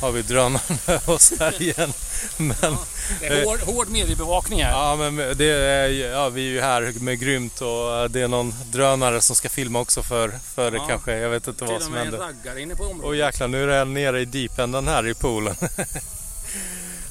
har 0.00 0.10
vi 0.12 0.22
drönaren 0.22 0.78
med 0.86 1.08
oss 1.08 1.32
här 1.40 1.62
igen. 1.62 1.92
Men, 2.36 2.76
Det 3.20 3.26
är 3.26 3.44
hård, 3.44 3.60
hård 3.60 3.88
mediebevakning 3.88 4.62
här. 4.64 4.70
ja, 4.70 4.96
men 4.96 5.16
det 5.16 5.44
är, 5.50 5.88
ja, 5.88 6.28
vi 6.28 6.40
är 6.48 6.50
ju 6.52 6.60
här 6.60 6.92
med 7.00 7.20
Grymt 7.20 7.60
och 7.60 8.10
det 8.10 8.20
är 8.20 8.28
någon 8.28 8.54
drönare 8.72 9.20
som 9.20 9.36
ska 9.36 9.48
filma 9.48 9.80
också 9.80 10.02
för, 10.02 10.32
för 10.54 10.70
det 10.70 10.76
Ja. 10.76 10.86
kanske. 10.88 11.16
Jag 11.18 11.30
vet 11.30 11.46
inte 11.46 11.64
vad 11.64 11.68
Till 11.70 11.76
och 11.76 11.82
som 11.82 11.92
med 11.92 12.00
en 12.00 12.06
händer. 12.06 12.26
raggare 12.26 12.60
inne 12.60 12.74
på 12.76 12.82
området. 12.84 13.04
Och 13.04 13.16
jäklar, 13.16 13.48
nu 13.48 13.72
är 13.72 13.76
jag 13.78 13.88
nere 13.88 14.20
i 14.20 14.24
deependen 14.24 14.88
här 14.88 15.06
i 15.08 15.14
poolen. 15.14 15.56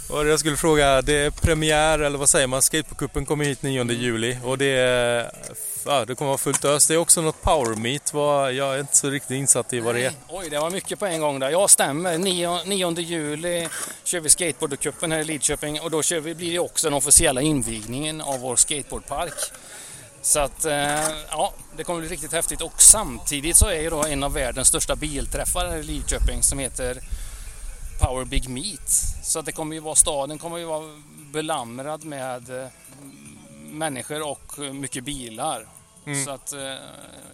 och 0.09 0.27
jag 0.27 0.39
skulle 0.39 0.57
fråga, 0.57 1.01
det 1.01 1.13
är 1.13 1.29
premiär, 1.29 1.99
eller 1.99 2.17
vad 2.17 2.29
säger 2.29 2.47
man? 2.47 2.61
Skateboardcupen 2.61 3.25
kommer 3.25 3.45
hit 3.45 3.61
9 3.61 3.83
juli 3.83 4.37
och 4.43 4.57
det, 4.57 4.65
är, 4.65 5.31
ja, 5.85 6.05
det 6.05 6.15
kommer 6.15 6.27
vara 6.27 6.37
fullt 6.37 6.65
ös. 6.65 6.87
Det 6.87 6.93
är 6.93 6.97
också 6.97 7.21
något 7.21 7.41
power 7.41 7.75
meet. 7.75 8.13
Vad, 8.13 8.53
jag 8.53 8.75
är 8.75 8.79
inte 8.79 8.97
så 8.97 9.09
riktigt 9.09 9.31
insatt 9.31 9.73
i 9.73 9.79
vad 9.79 9.95
det 9.95 10.05
är. 10.05 10.13
Oj, 10.27 10.49
det 10.49 10.59
var 10.59 10.69
mycket 10.69 10.99
på 10.99 11.05
en 11.05 11.21
gång 11.21 11.39
där. 11.39 11.49
Ja, 11.49 11.67
stämmer. 11.67 12.17
9, 12.17 12.63
9 12.63 12.99
juli 12.99 13.67
kör 14.03 14.19
vi 14.19 14.29
Skateboardcupen 14.29 15.11
här 15.11 15.19
i 15.19 15.23
Lidköping 15.23 15.81
och 15.81 15.91
då 15.91 16.03
kör 16.03 16.19
vi, 16.19 16.35
blir 16.35 16.51
det 16.51 16.59
också 16.59 16.87
den 16.87 16.93
officiella 16.93 17.41
invigningen 17.41 18.21
av 18.21 18.39
vår 18.39 18.55
skateboardpark. 18.55 19.33
Så 20.21 20.39
att, 20.39 20.65
eh, 20.65 21.09
ja, 21.29 21.53
det 21.77 21.83
kommer 21.83 21.99
bli 21.99 22.09
riktigt 22.09 22.33
häftigt 22.33 22.61
och 22.61 22.81
samtidigt 22.81 23.57
så 23.57 23.67
är 23.67 23.81
ju 23.81 23.89
då 23.89 24.03
en 24.03 24.23
av 24.23 24.33
världens 24.33 24.67
största 24.67 24.95
bilträffar 24.95 25.65
här 25.65 25.77
i 25.77 25.83
Lidköping 25.83 26.43
som 26.43 26.59
heter 26.59 26.97
Power 27.99 28.25
Big 28.25 28.49
Meet. 28.49 28.89
Så 29.23 29.39
att 29.39 29.45
det 29.45 29.51
kommer 29.51 29.75
ju 29.75 29.79
vara, 29.81 29.95
staden 29.95 30.37
kommer 30.37 30.57
ju 30.57 30.65
vara 30.65 30.83
belamrad 31.31 32.05
med 32.05 32.49
eh, 32.61 32.67
människor 33.71 34.27
och 34.29 34.59
mycket 34.75 35.03
bilar. 35.03 35.65
Mm. 36.05 36.25
Så 36.25 36.31
att 36.31 36.53
eh, 36.53 36.75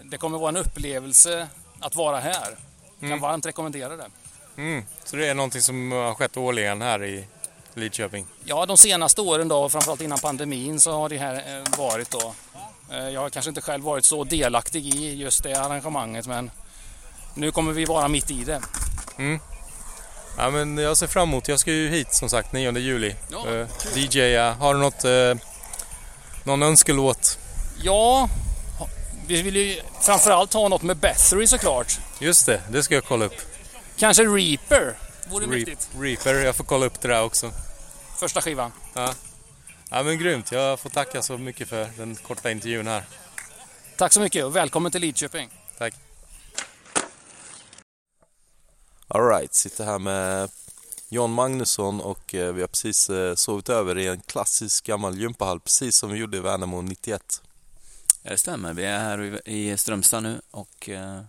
det 0.04 0.18
kommer 0.18 0.38
vara 0.38 0.50
en 0.50 0.58
upplevelse 0.58 1.48
att 1.80 1.96
vara 1.96 2.20
här. 2.20 2.58
Kan 3.00 3.08
Mm. 3.10 3.20
varmt 3.22 3.46
rekommendera 3.46 3.96
det. 3.98 4.06
Mm. 4.58 4.84
Så 5.04 5.16
det 5.16 5.28
är 5.28 5.34
någonting 5.34 5.62
som 5.62 5.92
har 5.92 6.14
skett 6.14 6.38
årligen 6.38 6.82
här 6.82 7.04
i 7.04 7.26
Lidköping. 7.74 8.26
Ja, 8.46 8.66
de 8.66 8.78
senaste 8.78 9.22
åren 9.22 9.48
då, 9.48 9.70
framförallt 9.70 10.02
innan 10.02 10.18
pandemin, 10.20 10.80
så 10.80 10.92
har 10.92 11.10
det 11.10 11.18
här 11.18 11.36
eh, 11.36 11.78
varit 11.78 12.12
då. 12.12 12.34
Jag 12.90 13.22
har 13.22 13.30
kanske 13.30 13.50
inte 13.50 13.62
själv 13.62 13.84
varit 13.84 14.06
så 14.06 14.24
delaktig 14.24 14.96
i 14.96 15.16
just 15.16 15.44
det 15.44 15.54
arrangemanget, 15.54 16.28
men 16.28 16.52
nu 17.36 17.52
kommer 17.52 17.74
vi 17.74 17.86
vara 17.86 18.08
mitt 18.08 18.32
i 18.32 18.44
det. 18.44 18.62
Ja, 20.38 20.50
men 20.50 20.78
jag 20.78 20.98
ser 20.98 21.08
fram 21.08 21.30
emot, 21.30 21.48
jag 21.48 21.60
ska 21.60 21.72
ju 21.72 21.90
hit 21.90 22.14
som 22.14 22.30
sagt 22.30 22.54
9 22.54 22.72
juli. 22.78 23.16
Ja, 23.32 23.46
Uh, 23.48 23.68
DJa. 23.96 24.52
Har 24.54 24.74
du 24.74 24.80
något, 24.80 25.04
eh, 25.04 25.36
någon 26.44 26.64
önskelåt? 26.64 27.40
Ja, 27.84 28.30
vi 29.28 29.42
vill 29.42 29.56
ju 29.56 29.82
framförallt 30.02 30.54
ha 30.54 30.68
något 30.68 30.82
med 30.82 30.98
Bathory 30.98 31.48
såklart. 31.48 32.00
Just 32.20 32.46
det, 32.46 32.62
det 32.70 32.84
ska 32.84 32.96
jag 32.96 33.06
kolla 33.06 33.26
upp. 33.26 33.36
Kanske 33.98 34.24
Reaper 34.24 34.94
vore 35.30 35.46
Reap- 35.46 35.50
mäktigt. 35.50 35.90
Reaper, 36.00 36.34
jag 36.34 36.56
får 36.56 36.64
kolla 36.64 36.86
upp 36.86 37.02
det 37.02 37.08
där 37.08 37.24
också. 37.24 37.52
Första 38.20 38.42
skivan. 38.42 38.72
Ja. 38.94 39.14
ja 39.90 40.04
men 40.04 40.20
grymt, 40.20 40.52
jag 40.52 40.80
får 40.80 40.90
tacka 40.90 41.22
så 41.22 41.38
mycket 41.38 41.70
för 41.70 41.90
den 41.98 42.16
korta 42.16 42.52
intervjun 42.52 42.88
här. 42.88 43.04
Tack 43.98 44.14
så 44.14 44.20
mycket 44.20 44.46
och 44.46 44.56
välkommen 44.56 44.92
till 44.92 45.02
Lidköping. 45.02 45.50
Tack. 45.78 45.94
Alright, 49.16 49.54
sitter 49.54 49.86
här 49.86 50.00
med 50.00 50.50
John 51.10 51.32
Magnusson 51.32 52.02
och 52.02 52.36
eh, 52.36 52.54
vi 52.54 52.62
har 52.62 52.68
precis 52.68 53.10
eh, 53.10 53.36
sovit 53.36 53.70
över 53.70 53.98
i 53.98 54.08
en 54.08 54.22
klassisk 54.22 54.86
gammal 54.86 55.18
gympahall 55.18 55.60
precis 55.60 55.96
som 55.96 56.12
vi 56.12 56.20
gjorde 56.20 56.38
i 56.38 56.40
Värnamo 56.40 56.82
91. 56.82 57.42
Ja, 58.24 58.32
det 58.32 58.38
stämmer. 58.38 58.74
Vi 58.74 58.84
är 58.84 59.00
här 59.00 59.50
i 59.50 59.78
Strömstad 59.78 60.24
nu 60.24 60.42
och 60.52 60.90
eh, 60.90 61.22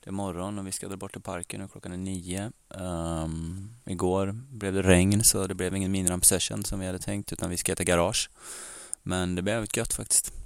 det 0.00 0.10
är 0.10 0.12
morgon 0.12 0.58
och 0.58 0.66
vi 0.66 0.72
ska 0.72 0.88
dra 0.88 0.96
bort 0.96 1.12
till 1.12 1.22
parken 1.22 1.60
och 1.60 1.72
klockan 1.72 1.92
är 1.92 1.96
nio. 1.96 2.52
Um, 2.68 3.74
igår 3.84 4.32
blev 4.50 4.72
det 4.72 4.82
regn 4.82 5.24
så 5.24 5.46
det 5.46 5.54
blev 5.54 5.76
ingen 5.76 5.92
miniramp 5.92 6.24
session 6.24 6.64
som 6.64 6.80
vi 6.80 6.86
hade 6.86 6.98
tänkt 6.98 7.32
utan 7.32 7.50
vi 7.50 7.56
ska 7.56 7.72
äta 7.72 7.84
garage. 7.84 8.30
Men 9.02 9.34
det 9.34 9.42
blev 9.42 9.66
gött 9.76 9.92
faktiskt. 9.92 10.39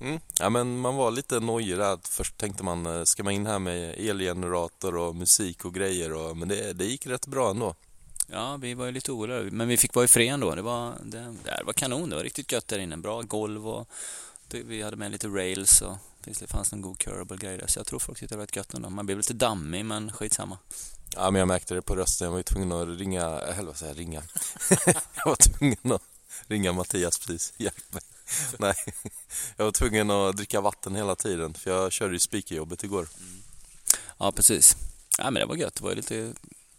Mm. 0.00 0.20
Ja 0.38 0.50
men 0.50 0.78
man 0.78 0.96
var 0.96 1.10
lite 1.10 1.40
nojig 1.40 1.78
där. 1.78 1.98
Först 2.04 2.38
tänkte 2.38 2.62
man, 2.62 2.86
eh, 2.86 3.04
ska 3.04 3.24
man 3.24 3.32
in 3.32 3.46
här 3.46 3.58
med 3.58 3.94
elgenerator 3.98 4.96
och 4.96 5.16
musik 5.16 5.64
och 5.64 5.74
grejer 5.74 6.12
och, 6.12 6.36
men 6.36 6.48
det, 6.48 6.72
det 6.72 6.84
gick 6.84 7.06
rätt 7.06 7.26
bra 7.26 7.50
ändå. 7.50 7.74
Ja, 8.26 8.56
vi 8.56 8.74
var 8.74 8.86
ju 8.86 8.92
lite 8.92 9.12
oroliga, 9.12 9.52
men 9.52 9.68
vi 9.68 9.76
fick 9.76 9.94
vara 9.94 10.04
i 10.04 10.08
fred 10.08 10.32
ändå. 10.34 10.54
Det 10.54 10.62
var, 10.62 10.94
det, 11.02 11.36
det 11.44 11.62
var 11.64 11.72
kanon, 11.72 12.10
det 12.10 12.16
var 12.16 12.22
riktigt 12.22 12.52
gött 12.52 12.68
där 12.68 12.78
inne. 12.78 12.96
Bra 12.96 13.22
golv 13.22 13.68
och 13.68 13.88
det, 14.48 14.62
vi 14.62 14.82
hade 14.82 14.96
med 14.96 15.10
lite 15.10 15.28
rails 15.28 15.82
och 15.82 15.96
det 16.24 16.50
fanns 16.50 16.72
en 16.72 16.80
god 16.80 16.98
curable 16.98 17.36
grej 17.36 17.58
där. 17.58 17.66
Så 17.66 17.78
jag 17.78 17.86
tror 17.86 17.98
folk 17.98 18.18
tyckte 18.18 18.34
det 18.34 18.36
var 18.38 18.46
rätt 18.46 18.56
gött 18.56 18.74
ändå. 18.74 18.90
Man 18.90 19.06
blev 19.06 19.18
lite 19.18 19.34
dammig, 19.34 19.84
men 19.84 20.12
skitsamma. 20.12 20.58
Ja 21.14 21.30
men 21.30 21.38
jag 21.38 21.48
märkte 21.48 21.74
det 21.74 21.82
på 21.82 21.96
rösten, 21.96 22.24
jag 22.24 22.30
var 22.30 22.38
ju 22.38 22.42
tvungen 22.42 22.72
att 22.72 22.98
ringa, 22.98 23.22
eller 23.22 23.66
vad 23.66 23.76
säger 23.76 23.92
jag, 23.92 24.00
ringa? 24.00 24.22
jag 25.14 25.26
var 25.26 25.36
tvungen 25.36 25.92
att 25.92 26.02
ringa 26.46 26.72
Mattias 26.72 27.18
precis, 27.18 27.52
hjälp 27.56 27.94
mig. 27.94 28.02
Nej, 28.58 28.74
jag 29.56 29.64
var 29.64 29.72
tvungen 29.72 30.10
att 30.10 30.36
dricka 30.36 30.60
vatten 30.60 30.96
hela 30.96 31.16
tiden 31.16 31.54
för 31.54 31.70
jag 31.70 31.92
körde 31.92 32.12
ju 32.12 32.20
speakerjobbet 32.20 32.84
igår. 32.84 33.08
Ja, 34.18 34.32
precis. 34.32 34.76
Ja, 35.18 35.24
men 35.30 35.34
det 35.34 35.46
var 35.46 35.56
gött. 35.56 35.74
Det 35.74 35.84
var 35.84 35.94
lite 35.94 36.32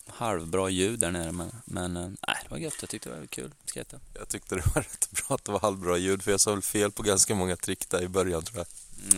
halvbra 0.07 0.69
ljud 0.69 0.99
där 0.99 1.11
nere, 1.11 1.31
men, 1.31 1.51
men 1.65 1.97
eh, 1.97 2.07
nej, 2.27 2.37
det 2.43 2.49
var 2.49 2.57
gött. 2.57 2.75
Jag 2.81 2.89
tyckte 2.89 3.09
det 3.09 3.19
var 3.19 3.25
kul. 3.25 3.53
Skejta. 3.73 3.99
Jag 4.13 4.29
tyckte 4.29 4.55
det 4.55 4.63
var 4.75 4.81
rätt 4.81 5.09
bra 5.11 5.35
att 5.35 5.45
det 5.45 5.51
var 5.51 5.59
halvbra 5.59 5.97
ljud 5.97 6.23
för 6.23 6.31
jag 6.31 6.41
sa 6.41 6.51
väl 6.51 6.61
fel 6.61 6.91
på 6.91 7.03
ganska 7.03 7.35
många 7.35 7.55
trick 7.55 7.89
där 7.89 8.01
i 8.01 8.07
början 8.07 8.43
tror 8.43 8.57
jag. 8.57 8.67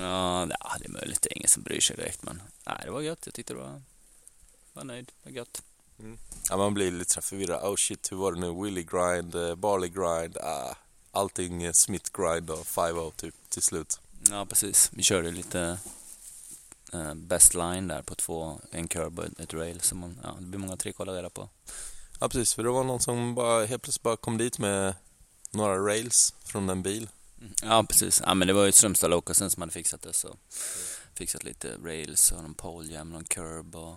Ja, 0.04 0.48
det 0.80 0.86
är 0.86 0.90
möjligt. 0.90 1.22
Det 1.22 1.30
är 1.32 1.38
ingen 1.38 1.50
som 1.50 1.64
bryr 1.64 1.80
sig 1.80 1.96
direkt, 1.96 2.24
men 2.24 2.42
nej, 2.66 2.82
det 2.86 2.92
var 2.92 3.02
gött. 3.02 3.26
Jag 3.26 3.34
tyckte 3.34 3.54
det 3.54 3.60
var, 3.60 3.82
var 4.74 4.84
nöjd. 4.84 5.12
Det 5.24 5.30
var 5.30 5.38
gött. 5.38 5.64
Ja, 6.50 6.58
man 6.58 6.74
blir 6.74 6.92
lite 6.92 7.22
förvirrad. 7.22 7.64
Oh 7.64 7.76
shit, 7.76 8.12
hur 8.12 8.18
var 8.18 8.32
det 8.32 8.40
nu? 8.40 8.64
Willy 8.64 8.84
grind, 8.84 9.36
eh, 9.36 9.56
Barley 9.56 9.90
grind, 9.90 10.38
ah, 10.38 10.76
allting 11.14 11.74
Smith 11.74 12.12
grind 12.14 12.50
och 12.50 12.68
5 12.68 13.12
typ 13.16 13.36
till 13.50 13.62
slut. 13.62 14.00
Ja, 14.30 14.46
precis. 14.46 14.90
Vi 14.94 15.04
körde 15.04 15.32
lite 15.32 15.78
eh, 16.94 17.14
best 17.14 17.54
line 17.54 17.88
där 17.88 18.02
på 18.02 18.16
två, 18.16 18.60
en 18.72 18.88
curb 18.88 19.20
och 19.20 19.40
ett 19.40 19.54
rail. 19.54 19.82
Så 19.82 19.96
man, 19.96 20.20
ja, 20.24 20.36
det 20.40 20.46
blir 20.46 20.60
många 20.60 20.78
trick 20.78 20.96
att 20.96 20.98
hålla 20.98 21.18
reda 21.18 21.30
på. 21.30 21.50
Ja 22.20 22.30
precis, 22.30 22.54
för 22.54 22.64
det 22.64 22.70
var 22.70 22.84
någon 22.84 23.00
som 23.00 23.36
bara 23.36 23.66
helt 23.66 23.82
plötsligt 23.82 24.04
bara 24.04 24.18
kom 24.18 24.38
dit 24.38 24.60
med 24.60 24.96
några 25.52 25.78
rails 25.78 26.34
från 26.44 26.70
en 26.70 26.84
bil. 26.84 27.10
Ja, 27.62 27.86
precis. 27.90 28.22
Ja, 28.26 28.34
men 28.34 28.48
det 28.48 28.54
var 28.54 28.66
ju 28.66 28.72
Strömstad 28.72 29.10
Locasen 29.10 29.52
som 29.52 29.62
hade 29.62 29.74
fixat 29.74 30.02
det. 30.02 30.14
Så 30.14 30.36
fixat 31.16 31.44
lite 31.44 31.78
rails 31.84 32.32
och 32.32 32.44
någon 32.44 32.54
poljam, 32.54 33.10
någon 33.10 33.24
curb 33.24 33.76
och, 33.76 33.96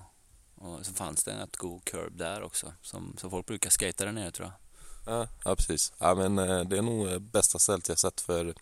och 0.55 0.87
så 0.87 0.92
fanns 0.92 1.24
det 1.24 1.33
ett 1.33 1.57
god 1.57 1.85
curb 1.85 2.16
där 2.16 2.42
också. 2.42 2.72
Som, 2.83 3.16
så 3.18 3.31
folk 3.31 3.46
brukar 3.46 3.70
skata 3.70 4.05
där 4.05 4.12
nere 4.12 4.31
tror 4.31 4.48
jag. 4.48 4.65
Ja, 5.07 5.29
ja 5.45 5.57
precis. 5.57 5.92
Ja 5.99 6.14
men 6.14 6.38
eh, 6.38 6.61
det 6.61 6.79
är 6.79 6.83
nog 6.83 7.09
eh, 7.09 7.19
bästa 7.19 7.59
stället 7.59 7.88
jag 7.88 7.99
sett 7.99 8.21
för 8.21 8.55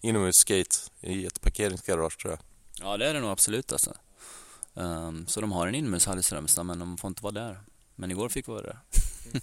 inomhusskate 0.00 0.76
i 1.00 1.26
ett 1.26 1.40
parkeringsgarage 1.40 2.18
tror 2.18 2.32
jag. 2.32 2.40
Ja, 2.86 2.96
det 2.96 3.08
är 3.08 3.14
det 3.14 3.20
nog 3.20 3.30
absolut 3.30 3.72
alltså. 3.72 3.94
Ehm, 4.74 5.26
så 5.26 5.40
de 5.40 5.52
har 5.52 5.66
en 5.66 5.74
inomhushall 5.74 6.18
i 6.18 6.22
Strömstad, 6.22 6.66
men 6.66 6.78
de 6.78 6.98
får 6.98 7.08
inte 7.08 7.22
vara 7.22 7.32
där. 7.32 7.60
Men 7.94 8.10
igår 8.10 8.28
fick 8.28 8.48
vi 8.48 8.52
vara 8.52 8.62
där. 8.62 8.80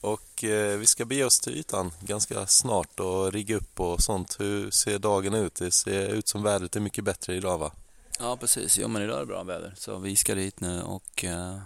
Och 0.00 0.44
eh, 0.44 0.78
vi 0.78 0.86
ska 0.86 1.04
bege 1.04 1.24
oss 1.24 1.40
till 1.40 1.56
ytan 1.56 1.92
ganska 2.00 2.46
snart 2.46 3.00
och 3.00 3.32
rigga 3.32 3.56
upp 3.56 3.80
och 3.80 4.02
sånt. 4.02 4.36
Hur 4.40 4.70
ser 4.70 4.98
dagen 4.98 5.34
ut? 5.34 5.54
Det 5.54 5.70
ser 5.70 6.08
ut 6.08 6.28
som 6.28 6.42
vädret 6.42 6.76
är 6.76 6.80
mycket 6.80 7.04
bättre 7.04 7.34
idag 7.34 7.58
va? 7.58 7.72
Ja, 8.18 8.36
precis. 8.36 8.78
Jo, 8.78 8.88
men 8.88 9.02
idag 9.02 9.16
är 9.16 9.20
det 9.20 9.26
bra 9.26 9.42
väder. 9.42 9.74
Så 9.76 9.98
vi 9.98 10.16
ska 10.16 10.34
dit 10.34 10.60
nu 10.60 10.82
och 10.82 11.24
uh, 11.24 11.58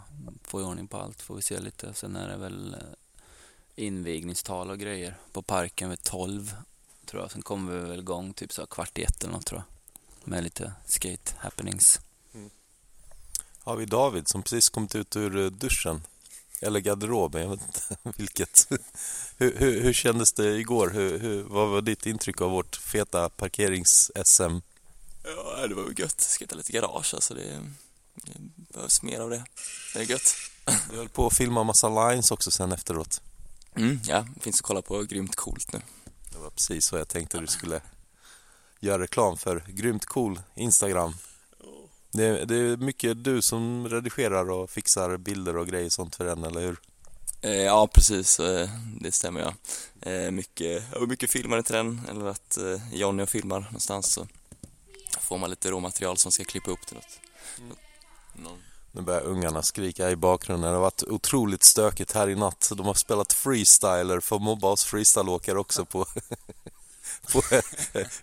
få 0.43 0.61
i 0.61 0.65
ordning 0.65 0.89
på 0.89 0.97
allt. 0.97 1.23
Får 1.23 1.37
vi 1.37 1.43
se 1.43 1.61
lite. 1.61 1.95
Sen 1.95 2.17
är 2.17 2.29
det 2.29 2.37
väl 2.37 2.75
uh, 2.75 2.95
invigningstal 3.77 4.71
och 4.71 4.79
grejer 4.79 5.17
på 5.33 5.43
parken 5.43 5.91
vid 5.91 6.03
12, 6.03 6.57
tror 7.07 7.23
jag. 7.23 7.31
Sen 7.31 7.43
kommer 7.43 7.73
vi 7.73 7.89
väl 7.89 8.01
igång 8.01 8.33
typ 8.33 8.53
så 8.53 8.67
kvart 8.67 8.99
i 8.99 9.03
ett 9.03 9.23
eller 9.23 9.33
något, 9.33 9.47
tror 9.47 9.61
jag. 9.61 10.31
Med 10.31 10.45
lite 10.45 10.73
skate 10.87 11.33
happenings. 11.39 12.01
Har 13.65 13.77
vi 13.77 13.87
David 13.87 14.29
som 14.29 14.43
precis 14.43 14.69
kommit 14.69 14.95
ut 14.95 15.17
ur 15.17 15.37
eh, 15.37 15.51
duschen. 15.51 16.03
Eller 16.61 16.81
garderoben, 16.81 17.43
jag 17.43 17.51
vet 17.51 17.61
inte 17.67 17.97
vilket. 18.19 18.69
hur, 19.37 19.59
hur, 19.59 19.83
hur 19.83 19.93
kändes 19.93 20.33
det 20.33 20.59
igår? 20.59 20.91
Hur, 20.91 21.19
hur, 21.19 21.43
vad 21.43 21.69
var 21.69 21.83
ditt 21.83 22.07
intryck 22.07 22.41
av 22.41 22.51
vårt 22.51 22.77
feta 22.77 23.29
parkerings-SM? 23.29 24.63
Ja, 25.25 25.67
det 25.67 25.75
var 25.75 25.83
ju 25.83 25.95
gött. 25.97 26.21
Skata 26.21 26.57
lite 26.57 26.73
garage, 26.73 27.15
alltså 27.15 27.35
det, 27.35 27.63
det 28.15 28.33
behövs 28.55 29.03
mer 29.03 29.21
av 29.21 29.31
det. 29.31 29.45
Det 29.95 30.01
är 30.01 30.05
gött. 30.05 30.37
Du 30.91 30.97
höll 30.97 31.09
på 31.09 31.27
att 31.27 31.37
filma 31.37 31.65
massa 31.65 32.09
lines 32.09 32.31
också 32.31 32.51
sen 32.51 32.73
efteråt. 32.73 33.21
Mm, 33.77 34.01
ja, 34.07 34.27
finns 34.41 34.57
att 34.57 34.63
kolla 34.63 34.83
på. 34.83 35.03
Grymt 35.03 35.37
coolt 35.37 35.73
nu. 35.73 35.81
Det 36.33 36.39
var 36.39 36.51
precis 36.51 36.85
så 36.85 36.97
jag 36.97 37.09
tänkte 37.09 37.41
du 37.41 37.47
skulle 37.47 37.81
göra 38.81 39.03
reklam 39.03 39.37
för. 39.37 39.65
Grymt 39.69 40.05
cool 40.05 40.41
Instagram. 40.55 41.15
Det 42.13 42.25
är, 42.25 42.47
det 42.47 42.57
är 42.57 42.77
mycket 42.77 43.25
du 43.25 43.43
som 43.43 43.89
redigerar 43.89 44.51
och 44.51 44.71
fixar 44.71 45.17
bilder 45.17 45.57
och 45.57 45.67
grejer 45.69 45.91
sånt 45.91 46.17
för 46.17 46.25
den, 46.25 46.45
eller 46.45 46.61
hur? 46.61 46.81
Eh, 47.41 47.63
ja, 47.63 47.87
precis. 47.87 48.41
Eh, 48.41 48.69
det 49.01 49.13
stämmer 49.13 49.41
ja. 49.41 49.55
Eh, 50.11 50.31
mycket, 50.31 50.83
mycket 51.09 51.31
filmare 51.31 51.63
till 51.63 51.75
den, 51.75 52.01
eller 52.11 52.27
att 52.27 52.59
Jonny 52.93 53.23
och 53.23 53.29
filmar 53.29 53.61
någonstans 53.61 54.13
så 54.13 54.27
får 55.21 55.39
man 55.39 55.51
lite 55.51 55.71
råmaterial 55.71 56.17
som 56.17 56.33
ska 56.33 56.45
klippa 56.45 56.71
upp 56.71 56.87
till 56.87 56.97
något. 56.97 57.21
någon 58.35 58.59
Nu 58.95 59.03
börjar 59.03 59.21
ungarna 59.21 59.63
skrika 59.63 60.11
i 60.11 60.17
bakgrunden. 60.17 60.71
Det 60.71 60.77
har 60.77 60.83
varit 60.83 61.03
otroligt 61.03 61.63
stökigt 61.63 62.13
här 62.13 62.29
i 62.29 62.35
natt. 62.35 62.73
De 62.77 62.87
har 62.87 62.95
spelat 62.95 63.33
freestyler 63.33 64.21
för 64.21 64.37
att 64.37 64.43
mobba 64.43 64.69
oss 64.69 64.85
freestyleåkare 64.85 65.59
också 65.59 65.85
på... 65.85 66.05
på 67.33 67.43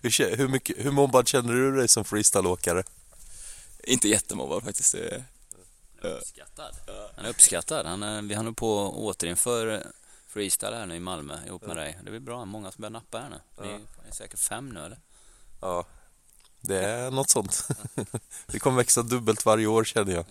hur, 0.02 0.36
hur, 0.36 0.48
mycket, 0.48 0.84
hur 0.84 0.90
mobbad 0.90 1.28
känner 1.28 1.52
du 1.52 1.76
dig 1.76 1.88
som 1.88 2.04
freestyleåkare? 2.04 2.82
Inte 3.84 4.08
jättemobbad 4.08 4.62
faktiskt. 4.62 4.92
Det, 4.92 5.24
Uppskattad. 6.02 6.74
Han 7.16 7.24
är 7.24 7.30
uppskattad. 7.30 7.86
Han 7.86 8.02
är, 8.02 8.22
vi 8.22 8.34
har 8.34 8.42
nu 8.42 8.52
på 8.52 8.86
att 8.86 8.94
återinföra 8.94 9.80
freestyle 10.28 10.74
här 10.74 10.86
nu 10.86 10.96
i 10.96 11.00
Malmö 11.00 11.46
ihop 11.46 11.66
med 11.66 11.76
dig. 11.76 11.98
Det 12.04 12.10
blir 12.10 12.20
bra. 12.20 12.44
Många 12.44 12.72
som 12.72 12.82
börjar 12.82 12.90
nappa 12.90 13.18
här 13.18 13.28
nu. 13.28 13.40
Vi 13.62 13.68
är 14.08 14.12
säkert 14.12 14.38
fem 14.38 14.68
nu 14.68 14.80
eller? 14.80 14.98
Ja, 15.60 15.86
det 16.60 16.78
är 16.78 17.10
något 17.10 17.30
sånt. 17.30 17.68
Det 18.46 18.58
kommer 18.58 18.76
växa 18.76 19.02
dubbelt 19.02 19.44
varje 19.44 19.66
år 19.66 19.84
känner 19.84 20.12
jag. 20.12 20.24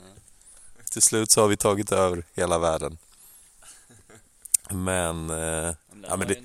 Till 0.92 1.02
slut 1.02 1.32
så 1.32 1.42
har 1.42 1.48
vi 1.48 1.58
tagit 1.58 1.92
över 1.92 2.24
hela 2.34 2.60
världen. 2.60 2.98
Men... 4.70 5.30
Eh, 5.30 5.76
ja, 6.08 6.16
men 6.18 6.28
det, 6.28 6.44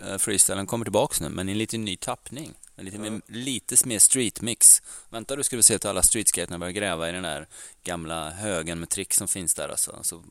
eh, 0.00 0.18
Freestylen 0.18 0.66
kommer 0.66 0.84
tillbaks 0.84 1.20
nu, 1.20 1.28
men 1.28 1.48
i 1.48 1.52
en 1.52 1.58
lite 1.58 1.78
ny 1.78 1.96
tappning. 1.96 2.54
En 2.76 2.84
lite, 2.84 2.98
mer, 2.98 3.20
lite 3.26 3.88
mer 3.88 3.98
streetmix. 3.98 4.82
Vänta 5.08 5.36
du 5.36 5.44
ska 5.44 5.56
vi 5.56 5.62
se 5.62 5.78
till 5.78 5.90
alla 5.90 6.02
streetskaterna 6.02 6.58
börjar 6.58 6.72
gräva 6.72 7.08
i 7.08 7.12
den 7.12 7.22
där 7.22 7.46
gamla 7.82 8.30
högen 8.30 8.80
med 8.80 8.88
trick 8.88 9.14
som 9.14 9.28
finns 9.28 9.54
där 9.54 9.68
alltså. 9.68 9.98
Så 10.02 10.22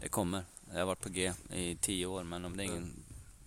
Det 0.00 0.08
kommer. 0.08 0.44
Jag 0.72 0.78
har 0.78 0.86
varit 0.86 1.00
på 1.00 1.08
G 1.08 1.32
i 1.52 1.76
tio 1.76 2.06
år, 2.06 2.24
men 2.24 2.44
om 2.44 2.56
det 2.56 2.62
är 2.62 2.64
ingen... 2.64 3.02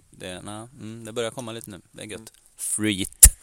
Det, 0.09 0.41
nej, 0.41 0.67
mm, 0.79 1.05
det 1.05 1.11
börjar 1.11 1.31
komma 1.31 1.51
lite 1.51 1.69
nu. 1.69 1.81
Det 1.91 2.01
är 2.01 2.05
gött. 2.07 2.33
Freet. 2.55 3.37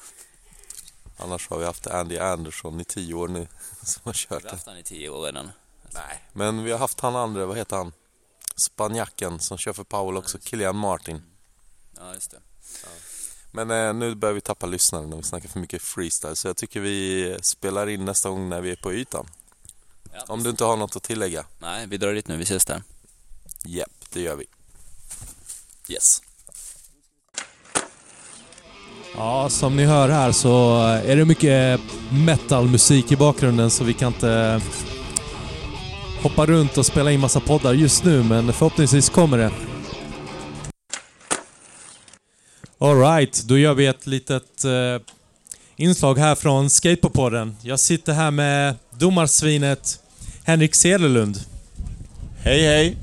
annars 1.16 1.48
har 1.48 1.58
vi 1.58 1.64
haft 1.64 1.86
Andy 1.86 2.18
Anderson 2.18 2.80
i 2.80 2.84
tio 2.84 3.14
år 3.14 3.28
nu 3.28 3.46
som 3.82 4.00
har 4.04 4.12
Vi 4.12 4.18
kört 4.18 4.30
har 4.30 4.40
det. 4.40 4.50
haft 4.50 4.64
den 4.64 4.76
i 4.78 4.82
tio 4.82 5.08
år 5.08 5.22
redan. 5.26 5.50
Nej. 5.95 6.24
Men 6.32 6.64
vi 6.64 6.70
har 6.72 6.78
haft 6.78 7.01
han 7.01 7.16
andra, 7.16 7.47
vad 7.47 7.57
heter 7.57 7.76
han? 7.76 7.93
Spanjacken 8.57 9.41
som 9.41 9.59
kör 9.59 9.72
för 9.72 9.84
Powell 9.84 10.16
också, 10.16 10.38
Kilian 10.38 10.76
Martin. 10.76 11.22
Ja, 11.97 12.14
just 12.14 12.30
det. 12.30 12.36
Men 13.53 13.70
eh, 13.70 13.95
nu 13.95 14.14
börjar 14.14 14.34
vi 14.34 14.41
tappa 14.41 14.66
lyssnare 14.66 15.07
när 15.07 15.16
vi 15.16 15.22
snackar 15.22 15.49
för 15.49 15.61
mycket 15.61 15.82
freestyle 15.82 16.36
så 16.36 16.49
jag 16.49 16.57
tycker 16.57 16.80
vi 16.80 17.36
spelar 17.43 17.88
in 17.88 18.05
nästa 18.05 18.30
gång 18.30 18.49
när 18.49 18.61
vi 18.61 18.70
är 18.70 18.76
på 18.76 18.93
ytan. 18.93 19.26
Ja, 20.12 20.24
Om 20.28 20.43
du 20.43 20.51
inte 20.51 20.64
har 20.64 20.76
något 20.76 20.97
att 20.97 21.03
tillägga? 21.03 21.45
Nej, 21.59 21.86
vi 21.86 21.97
drar 21.97 22.12
dit 22.12 22.28
nu. 22.28 22.36
Vi 22.36 22.43
ses 22.43 22.64
där. 22.64 22.82
Japp, 23.64 23.91
det 24.12 24.20
gör 24.20 24.36
vi. 24.36 24.47
Yes. 25.88 26.22
Ja, 29.16 29.49
som 29.51 29.76
ni 29.76 29.84
hör 29.84 30.09
här 30.09 30.32
så 30.32 30.78
är 30.86 31.16
det 31.16 31.24
mycket 31.24 31.80
metalmusik 32.12 33.12
i 33.12 33.16
bakgrunden 33.16 33.70
så 33.70 33.84
vi 33.84 33.95
kan 33.95 34.12
inte 34.12 34.61
hoppa 36.22 36.46
runt 36.46 36.78
och 36.78 36.86
spela 36.86 37.12
in 37.12 37.20
massa 37.20 37.40
poddar 37.40 37.72
just 37.72 38.04
nu 38.04 38.22
men 38.22 38.52
förhoppningsvis 38.52 39.08
kommer 39.08 39.38
det. 39.38 39.50
Alright, 42.78 43.42
då 43.46 43.58
gör 43.58 43.74
vi 43.74 43.86
ett 43.86 44.06
litet 44.06 44.64
eh, 44.64 45.02
inslag 45.76 46.18
här 46.18 46.34
från 46.34 46.70
Skateboardpodden. 46.70 47.56
Jag 47.62 47.80
sitter 47.80 48.12
här 48.12 48.30
med 48.30 48.74
domarsvinet 48.98 50.00
Henrik 50.44 50.74
Cederlund. 50.74 51.40
Hej 52.42 52.62
hej! 52.62 52.96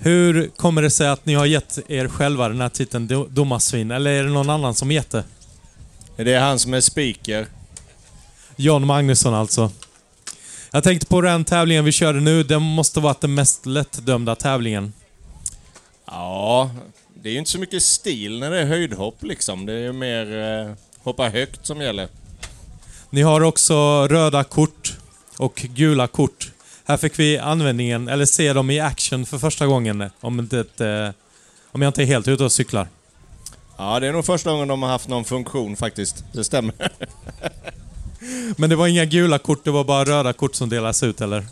Hur 0.00 0.50
kommer 0.56 0.82
det 0.82 0.90
sig 0.90 1.08
att 1.08 1.26
ni 1.26 1.34
har 1.34 1.46
gett 1.46 1.78
er 1.88 2.08
själva 2.08 2.48
den 2.48 2.60
här 2.60 2.68
titeln 2.68 3.08
do- 3.08 3.28
domarsvin? 3.30 3.90
Eller 3.90 4.10
är 4.10 4.24
det 4.24 4.30
någon 4.30 4.50
annan 4.50 4.74
som 4.74 4.90
gett 4.90 5.10
det? 5.10 5.24
Det 6.16 6.34
är 6.34 6.40
han 6.40 6.58
som 6.58 6.74
är 6.74 6.80
speaker. 6.80 7.46
John 8.56 8.86
Magnusson 8.86 9.34
alltså. 9.34 9.70
Jag 10.70 10.84
tänkte 10.84 11.06
på 11.06 11.20
den 11.20 11.44
tävlingen 11.44 11.84
vi 11.84 11.92
körde 11.92 12.20
nu. 12.20 12.42
Den 12.42 12.62
måste 12.62 13.00
varit 13.00 13.20
den 13.20 13.34
mest 13.34 13.66
lättdömda 13.66 14.34
tävlingen. 14.34 14.92
Ja, 16.06 16.70
det 17.14 17.28
är 17.28 17.32
ju 17.32 17.38
inte 17.38 17.50
så 17.50 17.58
mycket 17.58 17.82
stil 17.82 18.38
när 18.38 18.50
det 18.50 18.60
är 18.60 18.66
höjdhopp 18.66 19.22
liksom. 19.22 19.66
Det 19.66 19.72
är 19.72 19.78
ju 19.78 19.92
mer 19.92 20.38
eh, 20.38 20.74
hoppa 21.02 21.28
högt 21.28 21.66
som 21.66 21.80
gäller. 21.80 22.08
Ni 23.10 23.22
har 23.22 23.40
också 23.40 24.06
röda 24.08 24.44
kort 24.44 24.96
och 25.36 25.54
gula 25.54 26.06
kort. 26.06 26.52
Här 26.84 26.96
fick 26.96 27.18
vi 27.18 27.38
användningen, 27.38 28.08
eller 28.08 28.24
se 28.24 28.52
dem 28.52 28.70
i 28.70 28.80
action 28.80 29.26
för 29.26 29.38
första 29.38 29.66
gången. 29.66 30.10
Om, 30.20 30.38
inte, 30.40 30.58
eh, 30.58 31.10
om 31.72 31.82
jag 31.82 31.88
inte 31.88 32.02
är 32.02 32.06
helt 32.06 32.28
ute 32.28 32.44
och 32.44 32.52
cyklar. 32.52 32.88
Ja, 33.76 34.00
det 34.00 34.06
är 34.06 34.12
nog 34.12 34.24
första 34.26 34.50
gången 34.50 34.68
de 34.68 34.82
har 34.82 34.90
haft 34.90 35.08
någon 35.08 35.24
funktion 35.24 35.76
faktiskt. 35.76 36.24
Det 36.32 36.44
stämmer. 36.44 36.74
Men 38.56 38.70
det 38.70 38.76
var 38.76 38.86
inga 38.86 39.04
gula 39.04 39.38
kort, 39.38 39.64
det 39.64 39.70
var 39.70 39.84
bara 39.84 40.04
röda 40.04 40.32
kort 40.32 40.54
som 40.54 40.68
delas 40.68 41.02
ut, 41.02 41.20
eller? 41.20 41.46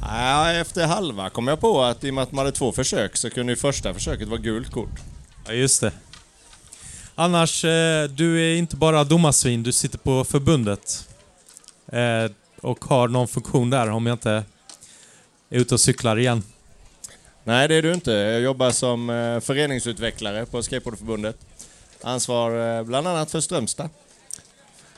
Ja, 0.00 0.52
efter 0.52 0.86
halva 0.86 1.30
kom 1.30 1.48
jag 1.48 1.60
på 1.60 1.82
att 1.82 2.04
i 2.04 2.10
och 2.10 2.14
med 2.14 2.22
att 2.22 2.32
man 2.32 2.44
hade 2.44 2.56
två 2.56 2.72
försök 2.72 3.16
så 3.16 3.30
kunde 3.30 3.52
ju 3.52 3.56
första 3.56 3.94
försöket 3.94 4.28
vara 4.28 4.40
gult 4.40 4.70
kort. 4.70 5.00
Ja, 5.46 5.52
just 5.52 5.80
det. 5.80 5.92
Annars, 7.14 7.64
eh, 7.64 8.08
du 8.08 8.42
är 8.42 8.56
inte 8.56 8.76
bara 8.76 9.04
domarsvin, 9.04 9.62
du 9.62 9.72
sitter 9.72 9.98
på 9.98 10.24
förbundet. 10.24 11.08
Eh, 11.92 12.30
och 12.60 12.84
har 12.84 13.08
någon 13.08 13.28
funktion 13.28 13.70
där, 13.70 13.90
om 13.90 14.06
jag 14.06 14.14
inte 14.14 14.30
är 14.30 14.44
ute 15.50 15.74
och 15.74 15.80
cyklar 15.80 16.18
igen. 16.18 16.42
Nej, 17.44 17.68
det 17.68 17.74
är 17.74 17.82
du 17.82 17.94
inte. 17.94 18.12
Jag 18.12 18.40
jobbar 18.40 18.70
som 18.70 19.10
eh, 19.10 19.40
föreningsutvecklare 19.40 20.46
på 20.46 20.62
Skateboardförbundet. 20.62 21.36
Ansvar 22.02 22.82
bland 22.84 23.08
annat 23.08 23.30
för 23.30 23.40
Strömstad. 23.40 23.88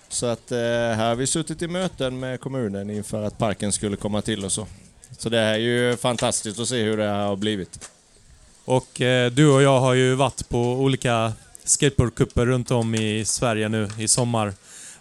Så 0.08 0.26
att 0.26 0.52
eh, 0.52 0.58
här 0.58 1.08
har 1.08 1.14
vi 1.14 1.26
suttit 1.26 1.62
i 1.62 1.68
möten 1.68 2.20
med 2.20 2.40
kommunen 2.40 2.90
inför 2.90 3.22
att 3.22 3.38
parken 3.38 3.72
skulle 3.72 3.96
komma 3.96 4.22
till 4.22 4.44
och 4.44 4.52
så. 4.52 4.66
Så 5.18 5.28
det 5.28 5.38
här 5.38 5.54
är 5.54 5.58
ju 5.58 5.96
fantastiskt 5.96 6.60
att 6.60 6.68
se 6.68 6.82
hur 6.82 6.96
det 6.96 7.08
här 7.08 7.26
har 7.26 7.36
blivit. 7.36 7.90
Och 8.64 9.00
eh, 9.00 9.30
du 9.30 9.48
och 9.48 9.62
jag 9.62 9.80
har 9.80 9.94
ju 9.94 10.14
varit 10.14 10.48
på 10.48 10.58
olika 10.58 11.32
skateboardcuper 11.64 12.46
runt 12.46 12.70
om 12.70 12.94
i 12.94 13.24
Sverige 13.24 13.68
nu 13.68 13.88
i 13.98 14.08
sommar. 14.08 14.54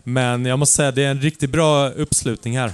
Men 0.03 0.45
jag 0.45 0.59
måste 0.59 0.75
säga, 0.75 0.91
det 0.91 1.03
är 1.03 1.11
en 1.11 1.21
riktigt 1.21 1.49
bra 1.49 1.89
uppslutning 1.89 2.57
här. 2.57 2.73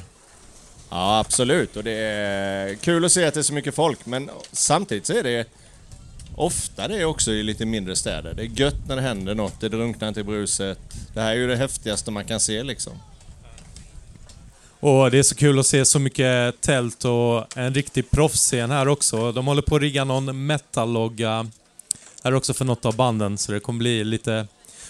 Ja, 0.89 1.19
absolut. 1.19 1.75
Och 1.75 1.83
det 1.83 1.91
är 1.91 2.75
kul 2.75 3.05
att 3.05 3.11
se 3.11 3.25
att 3.25 3.33
det 3.33 3.39
är 3.39 3.43
så 3.43 3.53
mycket 3.53 3.75
folk, 3.75 4.05
men 4.05 4.29
samtidigt 4.51 5.05
så 5.05 5.13
är 5.13 5.23
det 5.23 5.47
ofta 6.35 6.87
det 6.87 7.05
också 7.05 7.31
i 7.31 7.43
lite 7.43 7.65
mindre 7.65 7.95
städer. 7.95 8.33
Det 8.33 8.41
är 8.41 8.59
gött 8.61 8.87
när 8.87 8.95
det 8.95 9.01
händer 9.01 9.35
något, 9.35 9.59
det 9.59 9.69
drunknar 9.69 10.07
inte 10.07 10.19
i 10.19 10.23
bruset. 10.23 10.79
Det 11.13 11.21
här 11.21 11.31
är 11.31 11.35
ju 11.35 11.47
det 11.47 11.55
häftigaste 11.55 12.11
man 12.11 12.25
kan 12.25 12.39
se 12.39 12.63
liksom. 12.63 12.93
Och 14.79 15.11
det 15.11 15.19
är 15.19 15.23
så 15.23 15.35
kul 15.35 15.59
att 15.59 15.65
se 15.65 15.85
så 15.85 15.99
mycket 15.99 16.61
tält 16.61 17.05
och 17.05 17.57
en 17.57 17.73
riktig 17.73 18.11
proffsscen 18.11 18.71
här 18.71 18.87
också. 18.87 19.31
De 19.31 19.47
håller 19.47 19.61
på 19.61 19.75
att 19.75 19.81
rigga 19.81 20.03
någon 20.03 20.45
metal-logga 20.45 21.47
här 22.23 22.33
också 22.33 22.53
för 22.53 22.65
något 22.65 22.85
av 22.85 22.95
banden, 22.95 23.37
så 23.37 23.51
det 23.51 23.59
kommer 23.59 23.79
bli 23.79 24.03
lite 24.03 24.47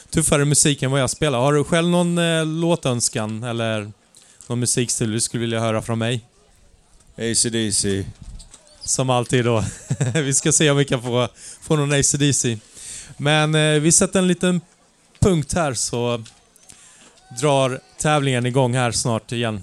tuffare 0.09 0.45
musik 0.45 0.83
än 0.83 0.91
vad 0.91 1.01
jag 1.01 1.09
spelar. 1.09 1.39
Har 1.39 1.53
du 1.53 1.63
själv 1.63 1.89
någon 1.89 2.17
eh, 2.17 2.45
låtönskan 2.45 3.43
eller 3.43 3.91
någon 4.47 4.59
musikstil 4.59 5.11
du 5.11 5.21
skulle 5.21 5.41
vilja 5.41 5.59
höra 5.59 5.81
från 5.81 5.99
mig? 5.99 6.21
ACDC. 7.17 8.05
Som 8.83 9.09
alltid 9.09 9.45
då. 9.45 9.63
vi 10.13 10.33
ska 10.33 10.51
se 10.51 10.69
om 10.69 10.77
vi 10.77 10.85
kan 10.85 11.01
få, 11.01 11.27
få 11.61 11.75
någon 11.75 11.91
ACDC. 11.91 12.57
Men 13.17 13.55
eh, 13.55 13.79
vi 13.79 13.91
sätter 13.91 14.19
en 14.19 14.27
liten 14.27 14.61
punkt 15.19 15.53
här 15.53 15.73
så 15.73 16.23
drar 17.39 17.79
tävlingen 17.97 18.45
igång 18.45 18.73
här 18.73 18.91
snart 18.91 19.31
igen. 19.31 19.61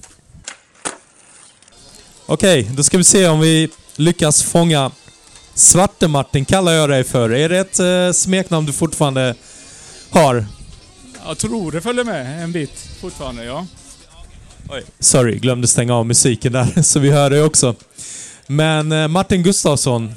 Okej, 2.27 2.71
då 2.77 2.83
ska 2.83 2.99
vi 2.99 3.05
se 3.05 3.29
om 3.29 3.41
vi 3.41 3.69
lyckas 3.97 4.43
fånga 4.43 4.91
Svarte-Martin 5.55 6.45
kallar 6.45 6.73
jag 6.73 6.89
dig 6.89 7.05
för. 7.05 7.31
Är 7.31 7.49
det 7.49 7.59
ett 7.59 7.79
eh, 7.79 8.13
smeknamn 8.13 8.67
du 8.67 8.73
fortfarande 8.73 9.35
har? 10.11 10.47
Jag 11.27 11.39
tror 11.39 11.73
det 11.73 11.81
följer 11.81 12.05
med 12.05 12.45
en 12.45 12.53
bit 12.53 12.89
fortfarande, 13.01 13.45
ja. 13.45 13.67
Sorry, 15.01 15.39
glömde 15.39 15.69
stänga 15.69 15.95
av 15.95 16.07
musiken 16.07 16.53
där, 16.53 16.83
så 16.83 17.01
vi 17.01 17.11
hör 17.11 17.31
det 17.31 17.43
också. 17.43 17.75
Men 18.51 18.93
eh, 18.93 19.09
Martin 19.09 19.43
Gustafsson, 19.43 20.15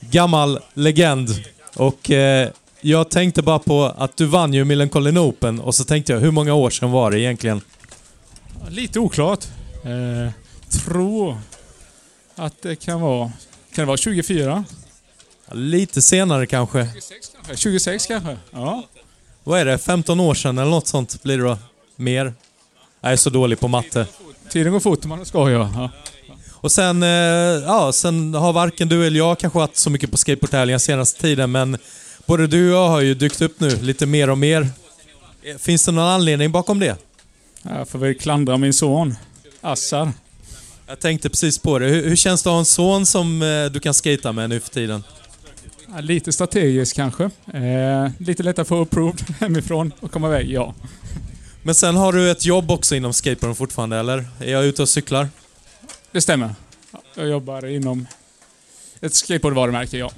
gammal 0.00 0.60
legend. 0.74 1.28
Och 1.76 2.10
eh, 2.10 2.48
jag 2.80 3.10
tänkte 3.10 3.42
bara 3.42 3.58
på 3.58 3.84
att 3.84 4.16
du 4.16 4.26
vann 4.26 4.54
ju 4.54 4.64
Millencolin 4.64 5.18
Open 5.18 5.60
och 5.60 5.74
så 5.74 5.84
tänkte 5.84 6.12
jag, 6.12 6.20
hur 6.20 6.30
många 6.30 6.54
år 6.54 6.70
sedan 6.70 6.90
var 6.90 7.10
det 7.10 7.20
egentligen? 7.20 7.60
Lite 8.68 9.00
oklart. 9.00 9.44
Eh, 9.84 10.32
tror 10.84 11.38
att 12.34 12.62
det 12.62 12.76
kan 12.76 13.00
vara... 13.00 13.32
Kan 13.74 13.82
det 13.82 13.84
vara 13.84 13.96
24? 13.96 14.64
Lite 15.52 16.02
senare 16.02 16.46
kanske. 16.46 16.88
26 17.54 18.06
kanske? 18.06 18.36
Ja. 18.50 18.84
Vad 19.44 19.60
är 19.60 19.64
det? 19.64 19.78
15 19.78 20.20
år 20.20 20.34
sedan 20.34 20.58
eller 20.58 20.70
något 20.70 20.86
sånt 20.86 21.22
blir 21.22 21.38
det 21.38 21.44
då? 21.44 21.58
Mer? 21.96 22.34
Jag 23.00 23.12
är 23.12 23.16
så 23.16 23.30
dålig 23.30 23.60
på 23.60 23.68
matte. 23.68 24.06
Tiden 24.50 24.72
går 24.72 24.80
fort 24.80 25.00
när 25.04 25.08
man 25.08 25.26
ska 25.26 25.50
ja. 25.50 25.90
Och 26.60 26.72
sen, 26.72 27.02
eh, 27.02 27.08
ja, 27.08 27.92
sen 27.94 28.34
har 28.34 28.52
varken 28.52 28.88
du 28.88 29.06
eller 29.06 29.18
jag 29.18 29.38
kanske 29.38 29.58
varit 29.58 29.76
så 29.76 29.90
mycket 29.90 30.10
på 30.10 30.16
skateboardtävlingar 30.16 30.78
senaste 30.78 31.20
tiden, 31.20 31.52
men 31.52 31.78
både 32.26 32.46
du 32.46 32.70
och 32.72 32.76
jag 32.76 32.88
har 32.88 33.00
ju 33.00 33.14
dykt 33.14 33.42
upp 33.42 33.60
nu 33.60 33.68
lite 33.76 34.06
mer 34.06 34.30
och 34.30 34.38
mer. 34.38 34.68
Eh, 35.42 35.56
Finns 35.56 35.84
det 35.84 35.92
någon 35.92 36.04
anledning 36.08 36.52
bakom 36.52 36.78
det? 36.78 36.96
Jag 37.62 37.88
får 37.88 37.98
väl 37.98 38.14
klandra 38.14 38.56
min 38.56 38.72
son, 38.72 39.14
Assar. 39.60 40.12
Jag 40.88 41.00
tänkte 41.00 41.28
precis 41.30 41.58
på 41.58 41.78
det. 41.78 41.86
Hur, 41.86 42.08
hur 42.08 42.16
känns 42.16 42.42
det 42.42 42.48
att 42.48 42.52
ha 42.52 42.58
en 42.58 42.64
son 42.64 43.06
som 43.06 43.42
eh, 43.42 43.64
du 43.64 43.80
kan 43.80 43.94
skata 43.94 44.32
med 44.32 44.50
nu 44.50 44.60
för 44.60 44.70
tiden? 44.70 45.04
Ja, 45.94 46.00
lite 46.00 46.32
strategiskt 46.32 46.96
kanske. 46.96 47.24
Eh, 47.54 48.08
lite 48.18 48.42
lättare 48.42 48.62
att 48.62 48.68
få 48.68 48.82
approved 48.82 49.24
hemifrån 49.40 49.92
och 50.00 50.10
komma 50.10 50.26
iväg, 50.28 50.50
ja. 50.50 50.74
Men 51.62 51.74
sen 51.74 51.96
har 51.96 52.12
du 52.12 52.30
ett 52.30 52.44
jobb 52.44 52.70
också 52.70 52.94
inom 52.96 53.12
skateboarden 53.12 53.54
fortfarande, 53.56 53.96
eller? 53.96 54.24
Är 54.40 54.52
jag 54.52 54.64
ute 54.64 54.82
och 54.82 54.88
cyklar? 54.88 55.28
Det 56.16 56.20
stämmer. 56.20 56.54
Jag 57.14 57.28
jobbar 57.28 57.66
inom 57.66 58.06
ett 59.00 59.14
skateboardvarumärke, 59.14 59.98
ja. 59.98 60.10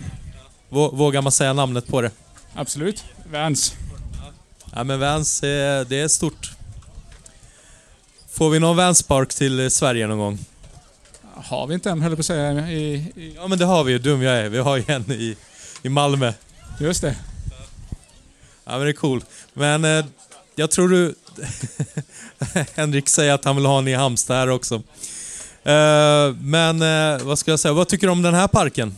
Vå- 0.69 0.97
Vågar 0.97 1.23
man 1.23 1.33
säga 1.33 1.53
namnet 1.53 1.87
på 1.87 2.01
det? 2.01 2.11
Absolut. 2.55 3.05
Vans. 3.33 3.75
Ja 4.75 4.85
men 4.85 5.01
Vans, 5.01 5.41
det 5.41 5.93
är 5.93 6.09
stort. 6.09 6.51
Får 8.31 8.51
vi 8.51 8.59
någon 8.59 8.77
Vanspark 8.77 9.35
till 9.35 9.71
Sverige 9.71 10.07
någon 10.07 10.19
gång? 10.19 10.39
Har 11.35 11.67
vi 11.67 11.75
inte 11.75 11.91
en, 11.91 12.03
höll 12.03 12.17
på 12.17 12.21
att 12.21 12.27
säga, 12.27 12.71
i, 12.71 12.95
i... 13.17 13.33
Ja 13.37 13.47
men 13.47 13.59
det 13.59 13.65
har 13.65 13.85
vi 13.85 13.93
ju, 13.93 13.99
dum 13.99 14.23
jag 14.23 14.39
är. 14.39 14.49
Vi 14.49 14.59
har 14.59 14.77
ju 14.77 14.85
en 14.87 15.11
i, 15.13 15.37
i 15.83 15.89
Malmö. 15.89 16.33
Just 16.81 17.03
det. 17.03 17.17
Ja 18.65 18.73
men 18.73 18.81
det 18.81 18.89
är 18.89 18.93
cool. 18.93 19.25
Men 19.53 19.85
eh, 19.85 20.05
jag 20.55 20.71
tror 20.71 20.89
du... 20.89 21.15
Henrik 22.75 23.09
säger 23.09 23.33
att 23.33 23.45
han 23.45 23.57
vill 23.57 23.67
ha 23.67 23.79
en 23.79 23.89
i 23.89 23.95
Halmstad 23.95 24.37
här 24.37 24.49
också. 24.51 24.83
Eh, 25.69 26.35
men 26.41 26.83
eh, 26.83 27.27
vad 27.27 27.39
ska 27.39 27.51
jag 27.51 27.61
säga, 27.61 27.73
vad 27.73 27.89
tycker 27.89 28.07
du 28.07 28.11
om 28.11 28.23
den 28.23 28.35
här 28.35 28.49
parken? 28.49 28.97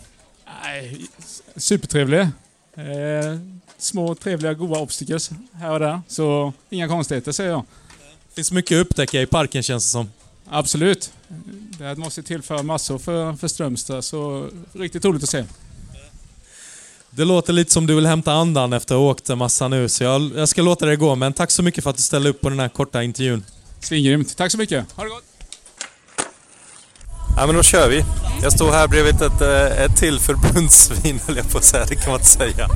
Supertrevlig. 1.56 2.20
Eh, 2.20 3.38
små 3.78 4.14
trevliga 4.14 4.54
goa 4.54 4.78
obstacles 4.78 5.30
här 5.52 5.70
och 5.70 5.80
där. 5.80 6.00
Så 6.08 6.52
inga 6.70 6.88
konstigheter 6.88 7.32
säger 7.32 7.50
jag. 7.50 7.64
finns 8.34 8.52
mycket 8.52 8.76
att 8.76 8.86
upptäcka 8.86 9.22
i 9.22 9.26
parken 9.26 9.62
känns 9.62 9.84
det 9.84 9.90
som. 9.90 10.10
Absolut. 10.48 11.12
Det 11.78 11.84
här 11.84 11.96
måste 11.96 12.22
tillföra 12.22 12.62
massor 12.62 12.98
för, 12.98 13.32
för 13.32 13.48
Strömstad, 13.48 14.04
så 14.04 14.48
riktigt 14.72 15.04
roligt 15.04 15.22
att 15.22 15.28
se. 15.28 15.44
Det 17.10 17.24
låter 17.24 17.52
lite 17.52 17.72
som 17.72 17.86
du 17.86 17.94
vill 17.94 18.06
hämta 18.06 18.32
andan 18.32 18.72
efter 18.72 18.94
att 18.94 19.00
ha 19.00 19.10
åkt 19.10 19.30
en 19.30 19.38
massa 19.38 19.68
nu, 19.68 19.88
så 19.88 20.04
jag, 20.04 20.30
jag 20.36 20.48
ska 20.48 20.62
låta 20.62 20.86
det 20.86 20.96
gå. 20.96 21.14
Men 21.14 21.32
tack 21.32 21.50
så 21.50 21.62
mycket 21.62 21.84
för 21.84 21.90
att 21.90 21.96
du 21.96 22.02
ställde 22.02 22.30
upp 22.30 22.40
på 22.40 22.48
den 22.48 22.60
här 22.60 22.68
korta 22.68 23.02
intervjun. 23.02 23.44
Svingrymt. 23.80 24.36
Tack 24.36 24.52
så 24.52 24.58
mycket. 24.58 24.92
Ha 24.92 25.04
det 25.04 25.10
gott! 25.10 25.29
Ja 27.36 27.46
men 27.46 27.54
då 27.54 27.62
kör 27.62 27.88
vi. 27.88 28.04
Jag 28.42 28.52
står 28.52 28.72
här 28.72 28.88
bredvid 28.88 29.22
ett, 29.22 29.40
eh, 29.40 29.84
ett 29.84 29.96
till 29.96 30.20
förbundssvin 30.20 31.20
höll 31.26 31.36
jag 31.36 31.50
på 31.50 31.58
att 31.58 31.64
säga, 31.64 31.84
det 31.88 31.94
kan 31.96 32.10
man 32.10 32.20
inte 32.20 32.30
säga. 32.30 32.68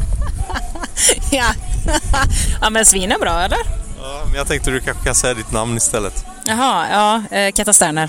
ja. 1.31 1.45
ja, 2.61 2.71
men 2.71 2.85
svin 2.87 3.13
är 3.13 3.19
bra, 3.19 3.41
eller? 3.41 3.59
Ja, 4.03 4.23
men 4.27 4.35
jag 4.35 4.47
tänkte 4.47 4.71
du 4.71 4.81
kanske 4.81 5.05
kan 5.05 5.15
säga 5.15 5.35
ditt 5.35 5.53
namn 5.53 5.77
istället. 5.77 6.25
Jaha, 6.47 6.87
ja, 6.91 7.37
eh, 7.37 7.53
Katta 7.53 7.73
Sterner. 7.73 8.09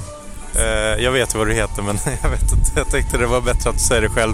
Eh, 0.56 1.04
jag 1.04 1.12
vet 1.12 1.36
vad 1.36 1.48
du 1.48 1.54
heter 1.54 1.82
men 1.82 2.00
jag 2.22 2.30
vet 2.30 2.52
inte. 2.52 2.72
Jag 2.76 2.90
tänkte 2.90 3.18
det 3.18 3.28
var 3.28 3.42
bättre 3.42 3.70
att 3.70 3.78
du 3.78 3.84
säger 3.84 4.02
det 4.02 4.10
själv. 4.10 4.34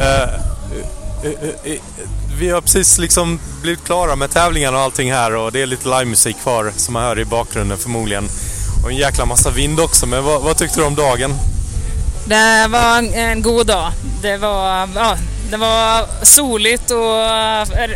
Eh, 0.00 0.22
eh, 0.22 1.30
eh, 1.32 1.72
eh, 1.72 1.80
vi 2.38 2.50
har 2.50 2.60
precis 2.60 2.98
liksom 2.98 3.40
blivit 3.62 3.84
klara 3.84 4.16
med 4.16 4.30
tävlingarna 4.30 4.76
och 4.76 4.82
allting 4.82 5.12
här 5.12 5.36
och 5.36 5.52
det 5.52 5.62
är 5.62 5.66
lite 5.66 5.88
livemusik 5.88 6.36
kvar 6.42 6.72
som 6.76 6.92
man 6.92 7.02
hör 7.02 7.18
i 7.18 7.24
bakgrunden 7.24 7.78
förmodligen. 7.78 8.28
Och 8.86 8.92
en 8.92 8.98
jäkla 8.98 9.26
massa 9.26 9.50
vind 9.50 9.80
också. 9.80 10.06
Men 10.06 10.24
vad, 10.24 10.42
vad 10.42 10.56
tyckte 10.56 10.80
du 10.80 10.86
om 10.86 10.94
dagen? 10.94 11.34
Det 12.26 12.66
var 12.68 12.98
en, 12.98 13.14
en 13.14 13.42
god 13.42 13.66
dag. 13.66 13.92
Det 14.22 14.36
var, 14.36 14.88
ja, 14.94 15.16
det 15.50 15.56
var 15.56 16.06
soligt 16.24 16.90
och 16.90 16.98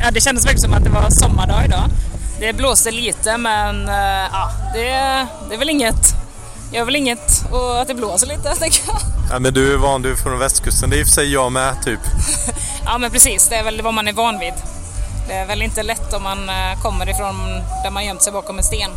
ja, 0.03 0.11
det 0.12 0.20
kändes 0.20 0.45
verkligen 0.45 0.61
som 0.61 0.74
att 0.74 0.84
det 0.84 0.91
var 0.91 1.07
sommardag 1.11 1.64
idag. 1.64 1.84
Det 2.41 2.53
blåste 2.53 2.91
lite 2.91 3.38
men 3.38 3.88
eh, 3.88 4.28
ja, 4.32 4.51
det, 4.74 4.80
det 5.49 5.55
är 5.55 5.59
väl 5.59 5.70
inget. 5.70 6.14
Jag 6.72 6.84
väl 6.84 6.97
inget 6.97 7.45
och 7.51 7.80
att 7.80 7.88
det 7.88 7.95
blåser 7.95 8.26
lite 8.26 8.55
tänker 8.59 8.82
jag. 8.86 9.01
Ja, 9.30 9.38
men 9.38 9.55
du 9.55 9.72
är 9.72 9.76
van, 9.76 10.03
du 10.03 10.12
är 10.12 10.16
från 10.16 10.38
västkusten. 10.38 10.91
Det 10.91 10.97
är 10.97 11.01
i 11.01 11.03
och 11.03 11.07
för 11.07 11.14
sig 11.14 11.32
jag 11.32 11.53
med 11.53 11.82
typ. 11.84 12.01
Ja 12.84 12.99
men 12.99 13.11
precis, 13.11 13.49
det 13.49 13.57
är 13.57 13.64
väl 13.64 13.82
vad 13.82 13.95
man 13.95 14.09
är 14.09 14.12
van 14.12 14.38
vid. 14.38 14.55
Det 15.28 15.34
är 15.34 15.47
väl 15.47 15.62
inte 15.62 15.82
lätt 15.82 16.12
om 16.12 16.22
man 16.22 16.49
eh, 16.49 16.82
kommer 16.82 17.11
ifrån 17.11 17.36
där 17.84 17.91
man 17.91 18.05
gömt 18.05 18.22
sig 18.22 18.32
bakom 18.32 18.59
en 18.59 18.64
sten. 18.64 18.91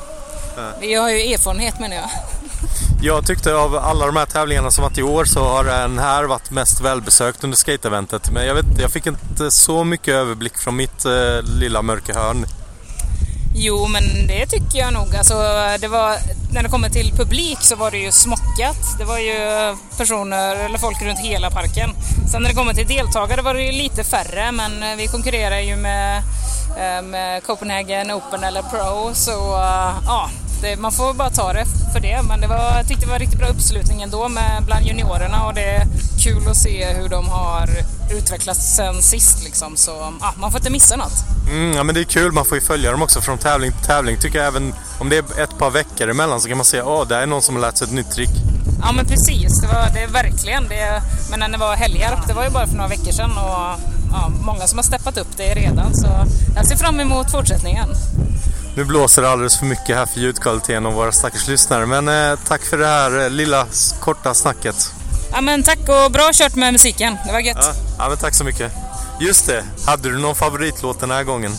Vi 0.80 0.94
har 0.94 1.10
ju 1.10 1.34
erfarenhet 1.34 1.80
menar 1.80 1.96
jag. 1.96 2.10
Jag 3.02 3.26
tyckte 3.28 3.56
av 3.56 3.76
alla 3.76 4.06
de 4.06 4.16
här 4.16 4.26
tävlingarna 4.26 4.72
som 4.72 4.84
varit 4.84 4.98
i 4.98 5.04
år 5.04 5.26
så 5.26 5.44
har 5.44 5.64
den 5.64 6.00
här 6.00 6.24
varit 6.24 6.52
mest 6.52 6.82
välbesökt 6.82 7.44
under 7.44 7.58
skateeventet. 7.58 8.32
Men 8.32 8.46
jag, 8.46 8.56
vet, 8.56 8.66
jag 8.80 8.92
fick 8.92 9.06
inte 9.06 9.52
så 9.52 9.84
mycket 9.84 10.14
överblick 10.14 10.58
från 10.58 10.76
mitt 10.76 11.06
eh, 11.06 11.42
lilla 11.60 11.82
mörka 11.82 12.14
hörn. 12.14 12.46
Jo, 13.56 13.88
men 13.88 14.28
det 14.28 14.46
tycker 14.46 14.80
jag 14.80 14.94
nog. 14.94 15.16
Alltså, 15.16 15.34
det 15.80 15.88
var, 15.88 16.16
när 16.54 16.64
det 16.64 16.70
kommer 16.70 16.90
till 16.90 17.12
publik 17.12 17.58
så 17.62 17.76
var 17.76 17.92
det 17.92 17.98
ju 17.98 18.12
smockat. 18.12 18.98
Det 18.98 19.06
var 19.06 19.18
ju 19.18 19.38
personer 19.98 20.56
eller 20.56 20.78
folk 20.78 21.02
runt 21.02 21.20
hela 21.20 21.50
parken. 21.50 21.90
Sen 22.32 22.42
när 22.42 22.50
det 22.50 22.56
kommer 22.56 22.74
till 22.74 22.88
deltagare 22.88 23.42
var 23.42 23.54
det 23.54 23.64
ju 23.64 23.72
lite 23.72 24.04
färre, 24.04 24.52
men 24.52 24.84
eh, 24.84 24.96
vi 24.98 25.08
konkurrerar 25.08 25.60
ju 25.60 25.76
med, 25.76 26.18
eh, 26.78 27.02
med 27.02 27.44
Copenhagen 27.44 28.12
Open 28.12 28.44
eller 28.44 28.62
Pro, 28.62 29.14
så 29.14 29.56
eh, 29.56 29.96
ja, 30.06 30.30
det, 30.64 30.78
man 30.78 30.92
får 30.92 31.14
bara 31.14 31.30
ta 31.30 31.54
det 31.54 31.66
för 31.94 32.00
det. 32.00 32.22
Men 32.28 32.42
det 32.42 32.48
var, 32.48 32.78
jag 32.78 32.88
tyckte 32.88 33.06
det 33.06 33.12
var 33.12 33.20
riktigt 33.20 33.40
bra 33.40 33.48
uppslutning 33.48 34.02
ändå 34.02 34.30
med, 34.30 34.64
bland 34.66 34.86
juniorerna 34.86 35.46
och 35.46 35.54
det 35.54 35.66
är 35.66 35.88
kul 36.24 36.48
att 36.48 36.58
se 36.58 36.86
hur 36.94 37.10
de 37.10 37.28
har 37.28 37.70
utvecklats 38.12 38.76
sen 38.76 39.02
sist. 39.02 39.44
Liksom. 39.44 39.78
Så 39.78 40.14
ja, 40.22 40.34
man 40.38 40.52
får 40.52 40.60
inte 40.60 40.72
missa 40.72 40.96
något. 40.96 41.18
Mm, 41.50 41.74
ja, 41.74 41.84
men 41.84 41.96
det 41.96 42.02
är 42.02 42.06
kul, 42.06 42.32
man 42.32 42.46
får 42.46 42.58
ju 42.58 42.62
följa 42.62 42.92
dem 42.92 43.02
också 43.02 43.22
från 43.22 43.38
tävling 43.38 43.72
till 43.72 43.86
tävling. 43.86 44.18
Tycker 44.18 44.40
jag 44.40 44.48
även 44.48 44.74
om 45.00 45.10
det 45.10 45.18
är 45.18 45.44
ett 45.44 45.58
par 45.58 45.70
veckor 45.70 46.10
emellan 46.10 46.42
så 46.42 46.48
kan 46.48 46.58
man 46.58 46.66
se 46.66 46.80
att 46.80 46.86
oh, 46.86 47.08
det 47.08 47.16
är 47.16 47.26
någon 47.26 47.42
som 47.42 47.56
har 47.56 47.62
lärt 47.62 47.78
sig 47.78 47.88
ett 47.88 47.94
nytt 47.94 48.12
trick. 48.12 48.32
Ja 48.82 48.92
men 48.92 49.06
precis, 49.06 49.62
det 49.62 49.68
var 49.68 49.90
det 49.94 50.00
är 50.00 50.08
verkligen 50.08 50.68
det. 50.70 51.02
Men 51.30 51.40
när 51.40 51.50
det 51.50 51.58
var 51.58 51.76
Helgarp, 51.76 52.28
det 52.28 52.34
var 52.34 52.44
ju 52.44 52.50
bara 52.50 52.68
för 52.68 52.76
några 52.76 52.90
veckor 52.90 53.12
sedan 53.12 53.32
och 53.32 53.80
ja, 54.12 54.32
många 54.46 54.68
som 54.68 54.78
har 54.78 54.84
steppat 54.84 55.18
upp 55.18 55.38
det 55.38 55.54
redan. 55.54 55.96
Så 55.96 56.08
jag 56.56 56.68
ser 56.68 56.76
fram 56.76 57.00
emot 57.00 57.32
fortsättningen. 57.32 57.90
Nu 58.76 58.84
blåser 58.84 59.22
det 59.22 59.30
alldeles 59.30 59.60
för 59.60 59.66
mycket 59.66 59.96
här 59.96 60.06
för 60.06 60.20
ljudkvaliteten 60.20 60.86
och 60.86 60.94
våra 60.94 61.12
stackars 61.12 61.48
lyssnare. 61.48 61.86
Men 61.86 62.08
eh, 62.08 62.40
tack 62.48 62.62
för 62.62 62.78
det 62.78 62.88
här 62.88 63.24
eh, 63.24 63.30
lilla 63.30 63.68
korta 64.00 64.34
snacket. 64.34 64.76
Ja 65.32 65.42
men 65.42 65.64
tack 65.64 65.80
och 65.80 66.12
bra 66.12 66.30
kört 66.34 66.56
med 66.56 66.74
musiken, 66.74 67.18
det 67.26 67.32
var 67.32 67.40
gött. 67.40 67.58
Ja, 67.62 67.74
ja 67.98 68.10
men 68.10 68.18
tack 68.18 68.36
så 68.36 68.44
mycket. 68.44 68.72
Just 69.20 69.48
det, 69.48 69.64
hade 69.86 70.10
du 70.10 70.18
någon 70.18 70.36
favoritlåt 70.36 71.00
den 71.00 71.12
här 71.12 71.24
gången? 71.24 71.52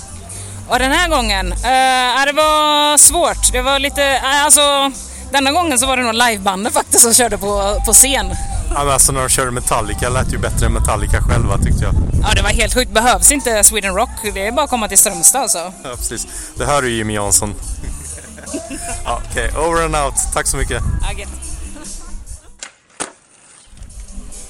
Och 0.69 0.79
den 0.79 0.93
här 0.93 1.09
gången, 1.09 1.53
eh, 1.53 2.25
det 2.27 2.33
var 2.33 2.97
svårt. 2.99 3.53
Det 3.53 3.63
var 3.63 3.79
lite, 3.79 4.05
eh, 4.05 4.45
alltså 4.45 4.93
denna 5.35 5.53
gången 5.53 5.79
så 5.79 5.87
var 5.87 5.97
det 5.97 6.03
nog 6.03 6.15
livebandet 6.15 6.75
faktiskt 6.75 7.03
som 7.03 7.15
körde 7.15 7.39
på, 7.39 7.81
på 7.87 7.93
scen. 7.93 8.27
Ja, 8.75 8.85
men 8.85 8.93
alltså 8.93 9.13
när 9.13 9.21
de 9.21 9.29
körde 9.29 9.51
Metallica 9.51 10.09
lät 10.09 10.33
ju 10.33 10.39
bättre 10.39 10.67
än 10.67 10.73
Metallica 10.73 11.23
själva 11.23 11.59
tyckte 11.59 11.85
jag. 11.85 11.95
Ja 12.23 12.35
det 12.35 12.43
var 12.43 12.51
helt 12.51 12.75
sjukt, 12.75 12.91
behövs 12.91 13.31
inte 13.31 13.65
Sweden 13.65 13.95
Rock. 13.95 14.11
Det 14.35 14.47
är 14.47 14.53
bara 14.53 14.65
att 14.65 14.71
komma 14.71 14.89
till 14.89 14.99
Strömstad 14.99 15.43
alltså. 15.43 15.59
Ja, 15.59 15.97
precis. 15.97 16.27
Det 16.57 16.65
hör 16.65 16.83
du 16.83 16.91
Jimmy 16.91 17.15
Jansson. 17.15 17.55
ja, 19.05 19.21
Okej, 19.31 19.51
over 19.57 19.85
and 19.85 19.97
out. 19.97 20.15
Tack 20.35 20.47
så 20.47 20.57
mycket. 20.57 20.83
Ja, 21.03 21.19
gött. 21.19 21.29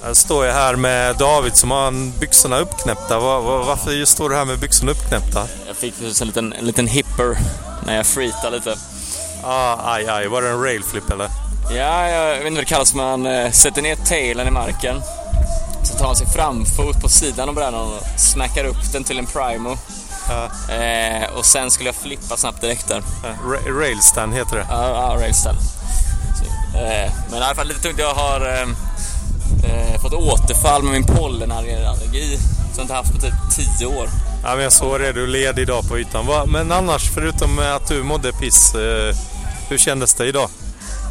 Jag 0.05 0.17
står 0.17 0.47
jag 0.47 0.55
här 0.55 0.77
med 0.77 1.17
David 1.17 1.57
som 1.57 1.71
har 1.71 1.89
en 1.89 2.13
byxorna 2.19 2.59
uppknäppta. 2.59 3.19
Var, 3.19 3.41
var, 3.41 3.65
varför 3.65 4.05
står 4.05 4.31
du 4.31 4.37
här 4.37 4.45
med 4.45 4.59
byxorna 4.59 4.93
uppknäppta? 4.93 5.47
Jag 5.67 5.77
fick 5.77 5.95
en 6.21 6.27
liten, 6.27 6.53
en 6.53 6.65
liten 6.65 6.87
hipper 6.87 7.39
när 7.87 7.97
jag 7.97 8.07
freetade 8.07 8.57
lite. 8.57 8.77
Ah, 9.45 9.93
aj, 9.95 10.07
aj. 10.09 10.27
Var 10.29 10.43
det 10.43 10.49
en 10.49 10.63
railflip 10.63 11.11
eller? 11.11 11.29
Ja, 11.71 12.09
jag 12.09 12.29
vet 12.35 12.47
inte 12.47 12.51
vad 12.55 12.61
det 12.63 12.65
kallas, 12.69 12.95
men 12.95 13.05
man 13.05 13.27
eh, 13.27 13.51
sätter 13.51 13.83
ner 13.83 13.97
tailen 13.97 14.47
i 14.49 14.51
marken. 14.51 15.03
Så 15.85 15.95
tar 15.99 16.07
man 16.07 16.17
sin 16.17 16.27
framfot 16.29 17.01
på 17.03 17.09
sidan 17.09 17.49
av 17.49 17.55
brädan 17.55 17.75
och 17.75 18.21
smackar 18.21 18.65
upp 18.65 18.93
den 18.93 19.05
till 19.05 19.19
en 19.19 19.27
primo. 19.27 19.77
Eh, 20.69 21.31
och 21.39 21.45
sen 21.47 21.71
skulle 21.71 21.89
jag 21.89 21.95
flippa 21.97 22.37
snabbt 22.37 22.61
direkt 22.61 22.89
där. 22.89 23.03
Ra- 23.47 23.81
railstand 23.81 24.35
heter 24.35 24.57
det. 24.57 24.67
Ja, 24.71 24.89
ja 24.89 25.23
railstand. 25.23 25.59
Så, 26.39 26.79
eh, 26.79 27.11
men 27.31 27.39
i 27.41 27.43
alla 27.45 27.55
fall 27.55 27.67
lite 27.69 27.81
tungt. 27.81 27.99
Jag 27.99 28.15
har 28.15 28.41
eh, 28.41 28.63
eh, 29.71 30.01
fått 30.03 30.13
återfall 30.15 30.83
med 30.83 30.93
min 30.93 31.05
pollenallergi 31.05 32.37
som 32.39 32.75
jag 32.77 32.85
inte 32.85 32.95
haft 32.95 33.13
på 33.13 33.21
typ 33.21 33.35
10 33.79 33.87
år. 33.87 34.09
Ja, 34.43 34.55
men 34.55 34.63
jag 34.63 34.73
såg 34.73 35.01
det. 35.01 35.13
Du 35.13 35.27
led 35.27 35.59
idag 35.59 35.89
på 35.89 35.99
ytan. 35.99 36.27
Va- 36.27 36.47
Men 36.47 36.73
annars, 36.73 37.11
förutom 37.15 37.59
att 37.59 37.89
du 37.89 38.03
mådde 38.03 38.33
piss, 38.33 38.75
eh, 38.75 39.15
hur 39.69 39.79
kändes 39.79 40.15
det 40.15 40.27
idag? 40.27 40.49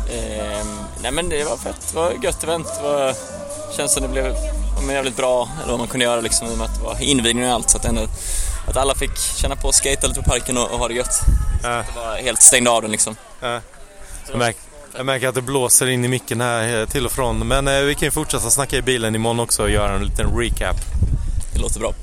Eh, 0.09 0.65
nej 1.01 1.11
men 1.11 1.29
det 1.29 1.43
var 1.43 1.57
fett. 1.57 1.87
Det 1.91 1.95
var 1.95 2.11
ett 2.11 2.23
gött 2.23 2.43
event. 2.43 2.67
Det 2.77 2.83
var, 2.83 3.13
känns 3.77 3.93
som 3.93 4.03
det 4.03 4.09
blev 4.09 4.25
ja, 4.25 4.81
men 4.85 4.95
jävligt 4.95 5.17
bra, 5.17 5.49
eller 5.61 5.71
vad 5.71 5.79
man 5.79 5.87
kunde 5.87 6.05
göra 6.05 6.21
liksom, 6.21 6.47
i 6.47 6.53
och 6.53 6.57
med 6.57 6.65
att 6.65 6.75
det 6.75 6.83
var 6.83 7.01
invigning 7.01 7.45
och 7.45 7.53
allt. 7.53 7.69
Så 7.69 7.77
att, 7.77 7.85
ändå, 7.85 8.01
att 8.67 8.77
alla 8.77 8.95
fick 8.95 9.17
känna 9.17 9.55
på 9.55 9.69
att 9.69 9.75
skata 9.75 10.07
lite 10.07 10.21
på 10.21 10.29
parken 10.29 10.57
och, 10.57 10.71
och 10.71 10.79
ha 10.79 10.87
det 10.87 10.93
gött. 10.93 11.19
Ja. 11.63 11.69
Det 11.69 11.99
var 11.99 12.15
helt 12.15 12.41
stängde 12.41 12.69
av 12.69 12.81
den 12.81 12.91
liksom. 12.91 13.15
Ja. 13.39 13.59
Jag, 14.29 14.37
märker, 14.37 14.61
jag 14.95 15.05
märker 15.05 15.27
att 15.27 15.35
det 15.35 15.41
blåser 15.41 15.87
in 15.89 16.05
i 16.05 16.07
micken 16.07 16.41
här 16.41 16.81
eh, 16.81 16.87
till 16.87 17.05
och 17.05 17.11
från. 17.11 17.47
Men 17.47 17.67
eh, 17.67 17.79
vi 17.79 17.95
kan 17.95 18.05
ju 18.05 18.11
fortsätta 18.11 18.49
snacka 18.49 18.77
i 18.77 18.81
bilen 18.81 19.15
imorgon 19.15 19.39
också 19.39 19.63
och 19.63 19.69
göra 19.69 19.95
en 19.95 20.03
liten 20.05 20.37
recap. 20.37 20.75
Det 21.53 21.59
låter 21.59 21.79
bra. 21.79 21.93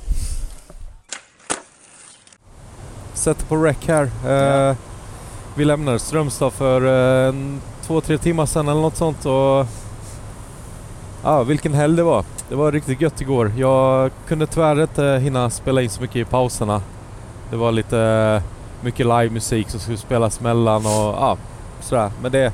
Sätter 3.15 3.47
på 3.47 3.57
rec 3.57 3.77
här. 3.87 4.11
Eh, 4.27 4.77
vi 5.55 5.65
lämnade 5.65 5.99
Strömstad 5.99 6.53
för 6.53 6.87
eh, 6.87 7.29
en, 7.29 7.61
två, 7.87 8.01
tre 8.01 8.19
timmar 8.19 8.47
sedan 8.47 8.69
eller 8.69 8.81
något 8.81 8.97
sånt 8.97 9.27
och... 9.27 9.67
Ja, 11.23 11.43
vilken 11.43 11.75
helg 11.75 11.97
det 11.97 12.03
var. 12.03 12.25
Det 12.49 12.55
var 12.55 12.73
riktigt 12.73 13.01
gött 13.01 13.21
igår. 13.21 13.53
Jag 13.57 14.11
kunde 14.29 14.47
tyvärr 14.47 14.83
inte 14.83 15.21
hinna 15.23 15.51
spela 15.51 15.83
in 15.83 15.91
så 15.91 16.03
mycket 16.03 16.17
i 16.17 16.25
pauserna. 16.25 16.83
Det 17.51 17.57
var 17.57 17.73
lite 17.73 17.99
eh, 18.01 18.43
mycket 18.85 19.07
livemusik 19.07 19.69
som 19.71 19.81
skulle 19.81 19.97
spelas 19.97 20.41
mellan 20.41 20.87
och 20.87 20.93
ja, 20.93 21.37
sådär. 21.81 22.11
Men 22.23 22.33
det... 22.33 22.53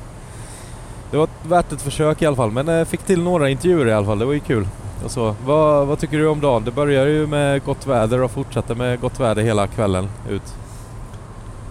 Det 1.11 1.17
var 1.17 1.27
värt 1.43 1.71
ett 1.71 1.81
försök 1.81 2.21
i 2.21 2.25
alla 2.25 2.35
fall. 2.35 2.51
Men 2.51 2.67
jag 2.67 2.87
fick 2.87 3.01
till 3.01 3.23
några 3.23 3.49
intervjuer 3.49 3.87
i 3.87 3.93
alla 3.93 4.05
fall. 4.05 4.19
Det 4.19 4.25
var 4.25 4.33
ju 4.33 4.39
kul. 4.39 4.67
Och 5.05 5.11
så. 5.11 5.35
Vad, 5.45 5.87
vad 5.87 5.99
tycker 5.99 6.17
du 6.17 6.27
om 6.27 6.41
dagen? 6.41 6.63
Det 6.63 6.71
börjar 6.71 7.05
ju 7.05 7.27
med 7.27 7.63
gott 7.63 7.87
väder 7.87 8.23
och 8.23 8.31
fortsätter 8.31 8.75
med 8.75 9.01
gott 9.01 9.19
väder 9.19 9.43
hela 9.43 9.67
kvällen 9.67 10.09
ut. 10.29 10.55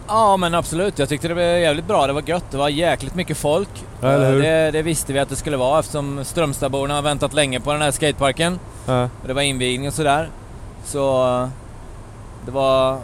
Ja 0.08 0.36
men 0.36 0.54
absolut, 0.54 0.98
jag 0.98 1.08
tyckte 1.08 1.28
det 1.28 1.34
var 1.34 1.42
jävligt 1.42 1.86
bra. 1.86 2.06
Det 2.06 2.12
var 2.12 2.22
gött. 2.28 2.44
Det 2.50 2.56
var 2.56 2.68
jäkligt 2.68 3.14
mycket 3.14 3.36
folk. 3.36 3.68
Hur? 4.00 4.42
Det, 4.42 4.70
det 4.70 4.82
visste 4.82 5.12
vi 5.12 5.18
att 5.18 5.28
det 5.28 5.36
skulle 5.36 5.56
vara 5.56 5.80
eftersom 5.80 6.24
Strömstadborna 6.24 6.94
har 6.94 7.02
väntat 7.02 7.32
länge 7.34 7.60
på 7.60 7.72
den 7.72 7.82
här 7.82 7.90
skateparken. 7.90 8.58
Ja. 8.86 9.08
Det 9.26 9.32
var 9.32 9.42
invigning 9.42 9.88
och 9.88 9.94
sådär. 9.94 10.28
Så 10.84 11.26
eh, 11.42 11.48
det 12.44 12.50
var 12.50 12.98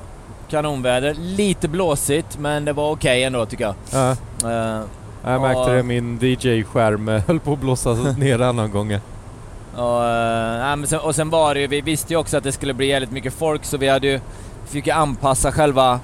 kanonväder. 0.51 1.15
Lite 1.15 1.69
blåsigt 1.69 2.39
men 2.39 2.65
det 2.65 2.73
var 2.73 2.91
okej 2.91 3.25
ändå 3.25 3.47
tycker 3.47 3.65
jag. 3.65 3.75
Ja. 3.93 4.11
Eh, 4.51 4.81
Jag 5.25 5.41
märkte 5.41 5.61
och- 5.61 5.71
det, 5.71 5.83
min 5.83 6.19
DJ-skärm 6.21 7.09
eh, 7.09 7.23
höll 7.27 7.41
på 7.41 7.53
att 7.53 7.59
blåsa 7.59 7.93
ner 8.19 8.41
annan 8.41 8.71
gång. 8.71 8.99
Och, 9.77 10.05
eh, 10.05 10.83
sen, 10.85 11.01
och 11.01 11.15
sen 11.15 11.31
var 11.31 11.55
det 11.55 11.61
ju, 11.61 11.67
vi 11.67 11.81
visste 11.81 12.13
ju 12.13 12.17
också 12.19 12.37
att 12.37 12.45
det 12.45 12.53
skulle 12.53 12.75
bli 12.75 12.87
jävligt 12.87 13.11
mycket 13.11 13.35
folk 13.35 13.65
så 13.65 13.77
vi 13.77 13.89
hade 13.89 14.07
ju, 14.07 14.21
fick 14.67 14.87
ju 14.87 14.93
anpassa 14.93 15.53
själva 15.53 16.01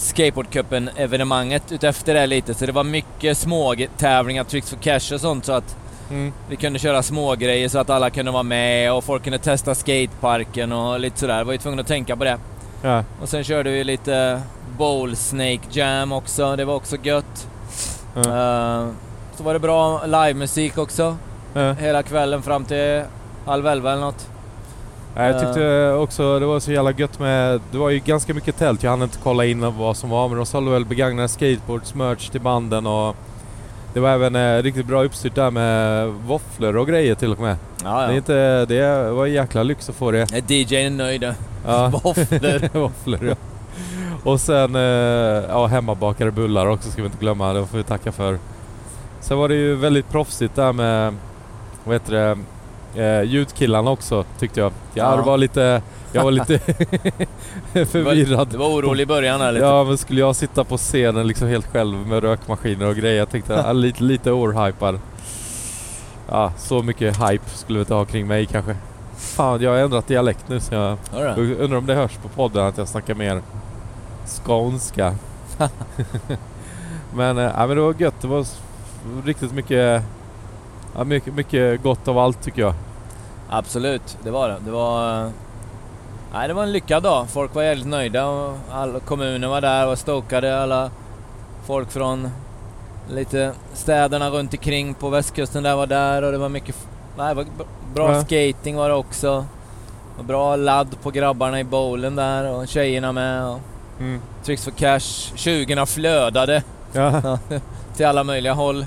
skateboardcupen 0.00 0.90
evenemanget 0.96 1.72
utefter 1.72 2.14
det 2.14 2.26
lite. 2.26 2.54
Så 2.54 2.66
det 2.66 2.72
var 2.72 2.84
mycket 2.84 3.38
små 3.38 3.74
tävlingar, 3.98 4.44
tricks 4.44 4.70
for 4.70 4.76
cash 4.76 5.14
och 5.14 5.20
sånt 5.20 5.44
så 5.44 5.52
att 5.52 5.76
Mm. 6.10 6.32
vi 6.48 6.56
kunde 6.56 6.78
köra 6.78 7.02
små 7.02 7.34
grejer 7.34 7.68
så 7.68 7.78
att 7.78 7.90
alla 7.90 8.10
kunde 8.10 8.30
vara 8.30 8.42
med 8.42 8.92
och 8.92 9.04
folk 9.04 9.22
kunde 9.24 9.38
testa 9.38 9.74
skateparken 9.74 10.72
och 10.72 11.00
lite 11.00 11.18
sådär. 11.20 11.38
Vi 11.38 11.44
var 11.44 11.52
ju 11.52 11.58
tvungna 11.58 11.80
att 11.82 11.88
tänka 11.88 12.16
på 12.16 12.24
det. 12.24 12.38
Ja. 12.82 13.04
Och 13.22 13.28
sen 13.28 13.44
körde 13.44 13.70
vi 13.70 13.84
lite 13.84 14.40
Bowl 14.78 15.16
Snake 15.16 15.60
Jam 15.70 16.12
också, 16.12 16.56
det 16.56 16.64
var 16.64 16.74
också 16.74 16.96
gött. 17.02 17.48
Ja. 18.14 18.20
Eh, 18.20 18.88
så 19.36 19.42
var 19.42 19.52
det 19.52 19.58
bra 19.60 20.06
livemusik 20.06 20.78
också. 20.78 21.16
Ja. 21.54 21.72
Hela 21.72 22.02
kvällen 22.02 22.42
fram 22.42 22.64
till 22.64 23.02
halv 23.46 23.66
elva 23.66 23.92
eller 23.92 24.00
något. 24.02 24.26
Ja, 25.14 25.26
Jag 25.26 25.40
tyckte 25.40 25.92
också 25.92 26.38
det 26.38 26.46
var 26.46 26.60
så 26.60 26.72
jävla 26.72 26.92
gött 26.92 27.18
med... 27.18 27.60
Det 27.72 27.78
var 27.78 27.90
ju 27.90 27.98
ganska 27.98 28.34
mycket 28.34 28.56
tält. 28.58 28.82
Jag 28.82 28.90
hann 28.90 29.02
inte 29.02 29.18
kolla 29.22 29.44
in 29.44 29.76
vad 29.78 29.96
som 29.96 30.10
var 30.10 30.28
men 30.28 30.36
de 30.36 30.46
sålde 30.46 30.70
väl 30.70 30.84
begagnade 30.84 31.28
skateboards, 31.28 31.94
merch 31.94 32.28
till 32.28 32.40
banden 32.40 32.86
och... 32.86 33.16
Det 33.94 34.00
var 34.00 34.10
även 34.10 34.36
eh, 34.36 34.62
riktigt 34.62 34.86
bra 34.86 35.04
uppstyrt 35.04 35.34
där 35.34 35.50
med 35.50 36.08
våfflor 36.08 36.76
och 36.76 36.86
grejer 36.86 37.14
till 37.14 37.32
och 37.32 37.40
med. 37.40 37.56
Ja, 37.84 38.02
ja. 38.02 38.06
Det, 38.06 38.12
är 38.12 38.16
inte, 38.16 38.66
det 38.66 39.10
var 39.10 39.26
en 39.26 39.32
jäkla 39.32 39.62
lyx 39.62 39.88
att 39.88 39.94
få 39.94 40.10
det. 40.10 40.20
Eh, 40.32 40.44
DJn 40.52 40.86
är 40.86 40.90
nöjd. 40.90 41.34
Ja. 41.66 41.88
Våfflor. 42.04 42.78
Våfflor 42.78 43.26
ja. 43.28 43.34
Och 44.24 44.40
sen 44.40 44.74
eh, 44.74 44.80
ja, 45.48 45.66
hemmabakade 45.66 46.30
bullar 46.30 46.66
också 46.66 46.90
ska 46.90 47.02
vi 47.02 47.06
inte 47.06 47.18
glömma. 47.20 47.52
Det 47.52 47.66
får 47.66 47.78
vi 47.78 47.84
tacka 47.84 48.12
för. 48.12 48.38
Sen 49.20 49.38
var 49.38 49.48
det 49.48 49.54
ju 49.54 49.74
väldigt 49.74 50.08
proffsigt 50.08 50.56
där 50.56 50.72
med, 50.72 51.14
vad 51.84 51.94
heter 51.94 52.12
det, 52.12 52.38
eh, 52.96 53.22
ljudkillarna 53.22 53.90
också 53.90 54.24
tyckte 54.38 54.60
jag. 54.60 54.72
Ja, 54.94 55.16
Ja. 55.16 55.22
var 55.22 55.38
lite, 55.38 55.82
jag 56.12 56.24
var 56.24 56.30
lite 56.30 56.58
förvirrad. 57.72 58.48
Du 58.50 58.56
var 58.56 58.66
orolig 58.68 59.02
i 59.02 59.06
början 59.06 59.40
här 59.40 59.52
lite. 59.52 59.66
Ja 59.66 59.84
men 59.84 59.98
skulle 59.98 60.20
jag 60.20 60.36
sitta 60.36 60.64
på 60.64 60.76
scenen 60.76 61.26
liksom 61.26 61.48
helt 61.48 61.66
själv 61.66 61.96
med 61.96 62.22
rökmaskiner 62.22 62.86
och 62.86 62.96
grejer. 62.96 63.18
Jag 63.18 63.30
tänkte 63.30 63.52
ja, 63.66 63.72
lite, 63.72 64.02
lite 64.02 64.32
overhypad. 64.32 65.00
Ja, 66.28 66.52
så 66.58 66.82
mycket 66.82 67.16
hype 67.16 67.50
skulle 67.50 67.78
vi 67.78 67.82
inte 67.82 67.94
ha 67.94 68.04
kring 68.04 68.26
mig 68.26 68.46
kanske. 68.46 68.76
Fan, 69.16 69.62
jag 69.62 69.70
har 69.70 69.78
ändrat 69.78 70.06
dialekt 70.06 70.48
nu 70.48 70.60
så 70.60 70.74
jag 70.74 70.98
jag 71.14 71.38
undrar 71.38 71.78
om 71.78 71.86
det 71.86 71.94
hörs 71.94 72.12
på 72.22 72.28
podden 72.28 72.66
att 72.66 72.78
jag 72.78 72.88
snackar 72.88 73.14
mer 73.14 73.42
skånska. 74.44 75.14
men, 77.14 77.38
äh, 77.38 77.52
men 77.66 77.68
det 77.68 77.80
var 77.80 77.94
gött. 77.98 78.14
Det 78.20 78.28
var 78.28 78.46
riktigt 79.24 79.52
mycket, 79.52 80.02
ja, 80.96 81.04
mycket, 81.04 81.34
mycket 81.34 81.82
gott 81.82 82.08
av 82.08 82.18
allt 82.18 82.42
tycker 82.42 82.62
jag. 82.62 82.74
Absolut, 83.50 84.18
det 84.22 84.30
var 84.30 84.48
det. 84.48 84.56
Det 84.64 84.70
var... 84.70 85.22
Nej, 86.32 86.48
det 86.48 86.54
var 86.54 86.62
en 86.62 86.72
lyckad 86.72 87.02
dag. 87.02 87.28
Folk 87.30 87.54
var 87.54 87.62
jävligt 87.62 87.86
nöjda 87.86 88.26
och 88.26 88.56
alla 88.72 89.00
kommuner 89.00 89.48
var 89.48 89.60
där 89.60 89.88
och 89.88 89.98
stokade. 89.98 90.62
Alla 90.62 90.90
folk 91.66 91.90
från 91.92 92.28
lite 93.10 93.52
städerna 93.74 94.30
runt 94.30 94.52
omkring 94.54 94.94
på 94.94 95.08
västkusten 95.08 95.62
där 95.62 95.76
var 95.76 95.86
där 95.86 96.22
och 96.22 96.32
det 96.32 96.38
var 96.38 96.48
mycket... 96.48 96.86
Nej, 97.18 97.34
var 97.34 97.44
bra 97.94 98.12
Ja. 98.12 98.22
skating 98.24 98.76
var 98.76 98.88
det 98.88 98.94
också. 98.94 99.44
Och 100.18 100.24
bra 100.24 100.56
ladd 100.56 100.96
på 101.02 101.10
grabbarna 101.10 101.60
i 101.60 101.64
bowlen 101.64 102.16
där 102.16 102.50
och 102.50 102.68
tjejerna 102.68 103.12
med. 103.12 103.46
Och 103.46 103.58
Mm. 104.00 104.20
Tricks 104.44 104.64
for 104.64 104.70
cash. 104.70 105.32
20 105.34 105.86
flödade 105.86 106.62
Ja. 106.92 107.38
till 107.96 108.06
alla 108.06 108.24
möjliga 108.24 108.52
håll. 108.52 108.86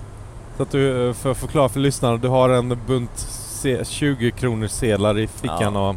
Så 0.57 0.63
att 0.63 0.71
du, 0.71 1.07
eh, 1.07 1.13
för 1.13 1.31
att 1.31 1.37
förklara 1.37 1.69
för 1.69 1.79
lyssnarna, 1.79 2.17
du 2.17 2.27
har 2.27 2.49
en 2.49 2.79
bunt 2.87 3.11
se- 3.17 3.85
20 3.85 4.31
kronors 4.31 4.71
sedlar 4.71 5.19
i 5.19 5.27
fickan 5.27 5.73
Ja. 5.75 5.89
och 5.89 5.95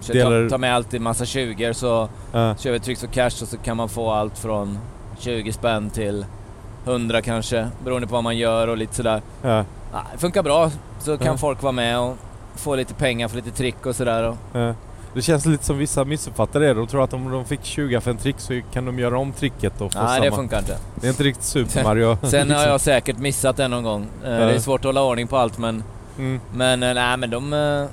Så 0.00 0.12
delar... 0.12 0.44
ta, 0.44 0.50
ta 0.50 0.58
med 0.58 0.74
alltid 0.74 1.00
massa 1.00 1.24
20 1.24 1.74
så 1.74 2.08
Ja. 2.32 2.54
kör 2.56 2.72
vi 2.72 2.80
Tricks 2.80 3.00
for 3.00 3.08
cash 3.08 3.26
och 3.42 3.48
så 3.48 3.56
kan 3.58 3.76
man 3.76 3.88
få 3.88 4.10
allt 4.10 4.38
från 4.38 4.78
20 5.18 5.52
spänn 5.52 5.90
till 5.90 6.26
100 6.84 7.22
kanske 7.22 7.68
beroende 7.84 8.06
på 8.06 8.14
vad 8.14 8.24
man 8.24 8.36
gör 8.38 8.68
och 8.68 8.76
lite 8.76 8.94
sådär. 8.94 9.22
Ja. 9.42 9.64
Ja, 9.92 10.02
det 10.12 10.18
funkar 10.18 10.42
bra 10.42 10.70
så 11.00 11.18
kan 11.18 11.26
Ja. 11.26 11.36
folk 11.36 11.62
vara 11.62 11.72
med 11.72 11.98
och 11.98 12.16
få 12.56 12.74
lite 12.76 12.94
pengar 12.94 13.28
för 13.28 13.36
lite 13.36 13.50
trick 13.50 13.86
och 13.86 13.96
sådär. 13.96 14.22
Och. 14.28 14.36
Det 15.14 15.22
känns 15.22 15.46
lite 15.46 15.64
som 15.64 15.78
vissa 15.78 16.04
missuppfattar 16.04 16.60
det. 16.60 16.74
De 16.74 16.86
tror 16.86 17.04
att 17.04 17.12
om 17.14 17.30
de 17.30 17.44
fick 17.44 17.64
20 17.64 18.00
för 18.00 18.10
en 18.10 18.16
trick 18.16 18.36
så 18.38 18.60
kan 18.72 18.84
de 18.84 18.98
göra 18.98 19.18
om 19.18 19.32
tricket 19.32 19.80
och 19.80 19.92
få 19.92 19.98
nej, 19.98 20.08
samma. 20.08 20.24
det 20.24 20.36
funkar 20.36 20.58
inte. 20.58 20.76
Det 20.94 21.06
är 21.06 21.10
inte 21.10 21.22
riktigt 21.22 21.44
Super 21.44 21.84
Mario. 21.84 22.16
Sen 22.22 22.40
har 22.40 22.46
liksom. 22.46 22.70
jag 22.70 22.80
säkert 22.80 23.18
missat 23.18 23.56
det 23.56 23.68
någon 23.68 23.84
gång. 23.84 24.06
Eh. 24.24 24.30
Det 24.30 24.54
är 24.54 24.58
svårt 24.58 24.80
att 24.80 24.84
hålla 24.84 25.02
ordning 25.02 25.26
på 25.26 25.36
allt 25.36 25.58
men... 25.58 25.82
Mm. 26.18 26.40
Men 26.54 26.82
eh, 26.82 26.94
nej 26.94 27.16
men 27.16 27.30
de... 27.30 27.52
eh, 27.52 27.86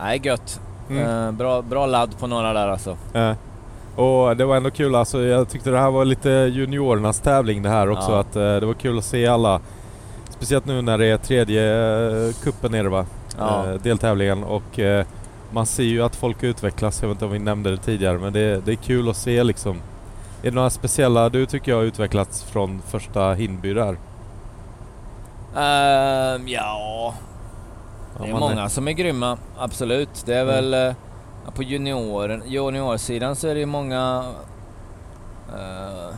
Nej 0.00 0.20
gött. 0.24 0.60
Mm. 0.90 1.36
Bra, 1.36 1.62
bra 1.62 1.86
ladd 1.86 2.18
på 2.18 2.26
några 2.26 2.52
där 2.52 2.68
alltså. 2.68 2.96
Ja. 3.12 3.34
Och 3.96 4.36
det 4.36 4.44
var 4.44 4.56
ändå 4.56 4.70
kul 4.70 4.94
alltså. 4.94 5.22
Jag 5.22 5.48
tyckte 5.48 5.70
det 5.70 5.78
här 5.78 5.90
var 5.90 6.04
lite 6.04 6.30
juniorernas 6.30 7.20
tävling 7.20 7.62
det 7.62 7.68
här 7.68 7.90
också. 7.90 8.10
Ja. 8.10 8.20
Att 8.20 8.32
det 8.32 8.66
var 8.66 8.74
kul 8.74 8.98
att 8.98 9.04
se 9.04 9.26
alla. 9.26 9.60
Speciellt 10.30 10.66
nu 10.66 10.82
när 10.82 10.98
det 10.98 11.06
är 11.06 11.16
tredje 11.16 12.32
kuppen 12.42 12.72
nere 12.72 12.88
va? 12.88 13.06
Ja. 13.38 13.64
Deltävlingen 13.82 14.44
och 14.44 14.78
man 15.50 15.66
ser 15.66 15.82
ju 15.82 16.02
att 16.02 16.16
folk 16.16 16.42
utvecklas. 16.42 17.02
Jag 17.02 17.08
vet 17.08 17.14
inte 17.14 17.24
om 17.24 17.30
vi 17.32 17.38
nämnde 17.38 17.70
det 17.70 17.76
tidigare 17.76 18.18
men 18.18 18.32
det, 18.32 18.60
det 18.64 18.72
är 18.72 18.76
kul 18.76 19.08
att 19.10 19.16
se 19.16 19.44
liksom. 19.44 19.76
Är 20.42 20.50
det 20.50 20.54
några 20.54 20.70
speciella 20.70 21.28
du 21.28 21.46
tycker 21.46 21.72
jag 21.72 21.78
har 21.78 21.84
utvecklats 21.84 22.42
från 22.42 22.82
första 22.88 23.32
Hindby 23.34 23.72
där? 23.74 23.96
Ehm, 25.56 26.48
ja... 26.48 27.14
Det 28.22 28.28
är 28.28 28.32
många 28.34 28.68
som 28.68 28.88
är 28.88 28.92
grymma, 28.92 29.38
absolut. 29.58 30.22
Det 30.26 30.34
är 30.34 30.42
Mm. 30.42 30.54
väl... 30.54 30.74
eh, 30.88 30.94
På 31.54 31.62
junioren, 31.62 32.42
juniorsidan 32.46 33.36
så 33.36 33.48
är 33.48 33.54
det 33.54 33.60
ju 33.60 33.66
många... 33.66 34.24
eh, 35.54 36.14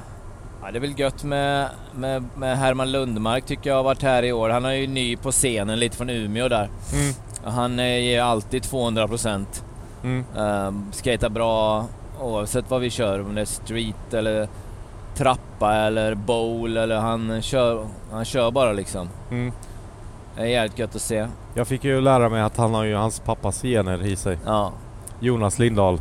ja, 0.62 0.70
det 0.72 0.78
är 0.78 0.80
väl 0.80 1.00
gött 1.00 1.24
med, 1.24 1.68
med, 1.94 2.24
med 2.36 2.58
Herman 2.58 2.92
Lundmark 2.92 3.44
tycker 3.46 3.70
jag 3.70 3.76
har 3.76 3.82
varit 3.82 4.02
här 4.02 4.22
i 4.22 4.32
år. 4.32 4.50
Han 4.50 4.64
är 4.64 4.72
ju 4.72 4.86
ny 4.86 5.16
på 5.16 5.32
scenen 5.32 5.78
lite 5.78 5.96
från 5.96 6.10
Umeå 6.10 6.48
där. 6.48 6.68
Mm. 6.92 7.14
Han 7.48 7.78
eh, 7.78 7.98
ger 7.98 8.22
alltid 8.22 8.62
200 8.62 9.08
procent. 9.08 9.64
Mm. 10.04 10.24
Um, 10.36 10.86
skatar 10.92 11.28
bra 11.28 11.86
oavsett 12.20 12.70
vad 12.70 12.80
vi 12.80 12.90
kör, 12.90 13.20
om 13.20 13.34
det 13.34 13.40
är 13.40 13.44
street 13.44 14.14
eller 14.14 14.48
trappa 15.14 15.74
eller 15.74 16.14
bowl 16.14 16.76
eller 16.76 16.96
han 16.98 17.42
kör, 17.42 17.86
han 18.12 18.24
kör 18.24 18.50
bara 18.50 18.72
liksom. 18.72 19.08
Mm. 19.30 19.52
Det 20.36 20.42
är 20.42 20.46
jävligt 20.46 20.78
gött 20.78 20.94
att 20.94 21.02
se. 21.02 21.26
Jag 21.54 21.68
fick 21.68 21.84
ju 21.84 22.00
lära 22.00 22.28
mig 22.28 22.42
att 22.42 22.56
han 22.56 22.74
har 22.74 22.84
ju 22.84 22.94
hans 22.94 23.20
pappas 23.20 23.62
gener 23.62 24.06
i 24.06 24.16
sig. 24.16 24.38
Ja. 24.46 24.72
Jonas 25.20 25.58
Lindahl. 25.58 26.00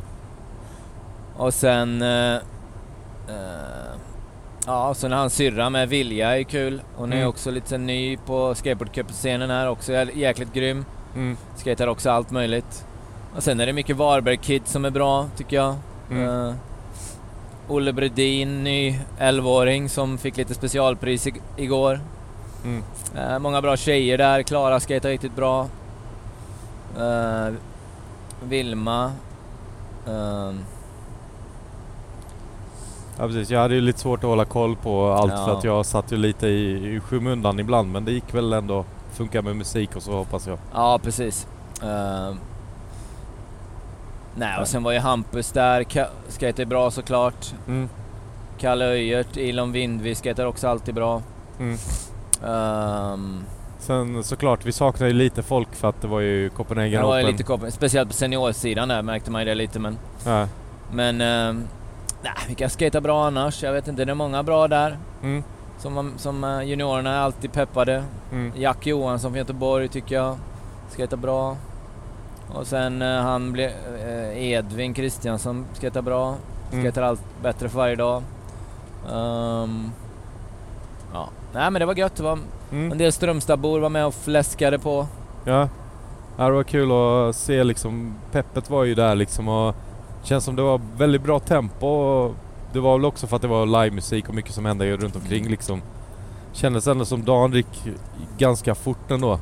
Och 1.37 1.53
sen... 1.53 2.01
eh, 2.01 2.35
eh, 2.35 2.41
ja, 4.65 4.93
sen 4.93 5.11
har 5.11 5.19
han 5.19 5.29
syrra 5.29 5.69
med 5.69 5.89
Vilja 5.89 6.37
är 6.39 6.43
kul. 6.43 6.81
Hon 6.95 7.13
är 7.13 7.17
Mm. 7.17 7.29
också 7.29 7.51
lite 7.51 7.67
så 7.69 7.77
ny 7.77 8.17
på 8.17 8.53
skateboardcup-scenen 8.55 9.49
här 9.49 9.69
också. 9.69 9.91
Jä- 9.91 10.15
Jäkligt 10.17 10.53
grym. 10.53 10.85
Mm. 11.17 11.37
Skatar 11.55 11.87
också 11.87 12.09
allt 12.09 12.31
möjligt. 12.31 12.85
Och 13.35 13.43
sen 13.43 13.59
är 13.59 13.65
det 13.65 13.73
mycket 13.73 13.95
Varberg-kids 13.97 14.71
som 14.71 14.85
är 14.85 14.89
bra, 14.89 15.25
tycker 15.37 15.55
jag. 15.55 15.75
Mm. 16.11 16.47
Eh, 16.49 16.53
Olle 17.67 17.93
Bredin, 17.93 18.63
ny 18.63 18.99
11-åring 19.19 19.89
som 19.89 20.17
fick 20.17 20.37
lite 20.37 20.53
specialpris 20.53 21.27
i- 21.27 21.33
igår. 21.57 21.99
Mm. 22.63 22.83
Eh, 23.17 23.39
många 23.39 23.61
bra 23.61 23.77
tjejer 23.77 24.17
där. 24.17 24.41
Klara 24.43 24.79
skatar 24.79 25.09
riktigt 25.09 25.35
bra. 25.35 25.67
Eh, 26.97 27.53
Vilma. 28.43 29.11
ehm, 30.07 30.59
Ja 33.19 33.27
precis, 33.27 33.49
jag 33.49 33.59
hade 33.59 33.75
ju 33.75 33.81
lite 33.81 33.99
svårt 33.99 34.19
att 34.19 34.29
hålla 34.29 34.45
koll 34.45 34.75
på 34.75 35.11
allt 35.11 35.31
Ja. 35.31 35.45
för 35.45 35.57
att 35.57 35.63
jag 35.63 35.85
satt 35.85 36.11
ju 36.11 36.17
lite 36.17 36.47
i, 36.47 36.95
i 36.95 36.99
skymundan 36.99 37.59
ibland 37.59 37.91
men 37.91 38.05
det 38.05 38.11
gick 38.11 38.33
väl 38.33 38.53
ändå 38.53 38.85
funka 39.17 39.41
med 39.41 39.55
musik 39.55 39.95
och 39.95 40.03
så 40.03 40.11
hoppas 40.11 40.47
jag. 40.47 40.57
Ja, 40.73 40.99
precis. 41.03 41.47
Ehm. 41.83 42.39
nej, 44.35 44.59
och 44.61 44.67
sen 44.67 44.83
var 44.83 44.91
ju 44.91 44.99
Hampus 44.99 45.51
där. 45.51 45.85
Skejtar 46.39 46.65
bra 46.65 46.91
såklart. 46.91 47.53
Mm. 47.67 47.89
Kalle 48.59 48.85
Öjert, 48.85 49.37
Elon 49.37 49.71
Vindvi 49.71 50.15
skejtar 50.15 50.45
också 50.45 50.67
alltid 50.67 50.95
bra. 50.95 51.21
Mm. 51.59 51.77
Ehm, 52.45 53.43
Sen 53.79 54.23
såklart, 54.23 54.65
vi 54.65 54.71
saknar 54.71 55.07
ju 55.07 55.13
lite 55.13 55.43
folk 55.43 55.75
för 55.75 55.89
att 55.89 56.01
det 56.01 56.07
var 56.07 56.19
ju 56.19 56.49
Copenhagen 56.49 57.01
det 57.01 57.07
var 57.07 57.19
Open. 57.19 57.31
lite 57.31 57.43
koppling, 57.43 57.71
speciellt 57.71 58.09
på 58.09 58.15
seniorsidan 58.15 58.87
där 58.87 59.01
märkte 59.01 59.31
man 59.31 59.41
ju 59.41 59.45
det 59.45 59.55
lite 59.55 59.79
men... 59.79 59.97
Ja. 60.25 60.47
Men... 60.91 61.21
ehm, 61.21 61.67
nej, 62.23 62.33
vilka 62.47 62.69
skejtar 62.69 63.01
bra 63.01 63.27
annars? 63.27 63.63
Jag 63.63 63.73
vet 63.73 63.87
inte, 63.87 64.05
det 64.05 64.11
är 64.11 64.15
många 64.15 64.43
bra 64.43 64.67
där. 64.67 64.97
Mm. 65.23 65.43
Som, 65.77 66.11
som 66.17 66.43
eh, 66.43 66.61
juniorerna 66.63 67.13
är 67.15 67.19
alltid 67.19 67.51
peppade. 67.53 68.03
Mm. 68.31 68.51
Jack 68.55 68.87
Johansson 68.87 69.31
från 69.31 69.37
Göteborg 69.37 69.87
tycker 69.87 70.15
jag 70.15 70.37
skejtar 70.95 71.17
bra. 71.17 71.57
Och 72.53 72.67
sen 72.67 73.01
eh, 73.01 73.21
han 73.21 73.51
blev 73.51 73.69
eh, 74.07 74.43
Edvin 74.51 74.93
Kristiansson 74.93 75.65
skejtar 75.81 76.01
bra. 76.01 76.35
Mm. 76.71 76.83
Skejtar 76.83 77.01
allt 77.01 77.21
bättre 77.43 77.69
för 77.69 77.77
varje 77.77 77.95
dag. 77.95 78.23
Ehm, 79.13 79.91
ja. 81.13 81.29
Nej 81.53 81.71
men 81.71 81.79
det 81.79 81.85
var 81.85 81.95
gött. 81.95 82.15
Det 82.15 82.23
var 82.23 82.39
Mm. 82.71 82.91
en 82.91 82.97
del 82.97 83.11
Strömstadbor 83.11 83.79
var 83.79 83.89
med 83.89 84.05
och 84.05 84.13
fläskade 84.13 84.79
på. 84.79 85.07
Ja. 85.45 85.69
ja, 86.37 86.45
det 86.45 86.51
var 86.51 86.63
kul 86.63 86.91
att 86.91 87.35
se 87.35 87.63
liksom. 87.63 88.13
Peppet 88.31 88.69
var 88.69 88.83
ju 88.83 88.95
där 88.95 89.15
liksom 89.15 89.47
och 89.47 89.75
känns 90.23 90.43
som 90.43 90.55
det 90.55 90.61
var 90.61 90.81
väldigt 90.97 91.21
bra 91.23 91.39
tempo. 91.39 92.31
Det 92.77 92.81
var 92.81 92.97
väl 92.97 93.05
också 93.05 93.27
för 93.27 93.35
att 93.35 93.41
det 93.41 93.47
var 93.47 93.65
livemusik 93.83 94.29
och 94.29 94.35
mycket 94.35 94.53
som 94.53 94.65
hände 94.65 94.97
runt 94.97 95.15
omkring 95.15 95.47
liksom. 95.49 95.81
Kändes 96.53 96.87
ändå 96.87 97.05
som 97.05 97.23
dagen 97.25 97.51
gick 97.53 97.83
ganska 98.37 98.75
fort 98.75 99.11
ändå. 99.11 99.39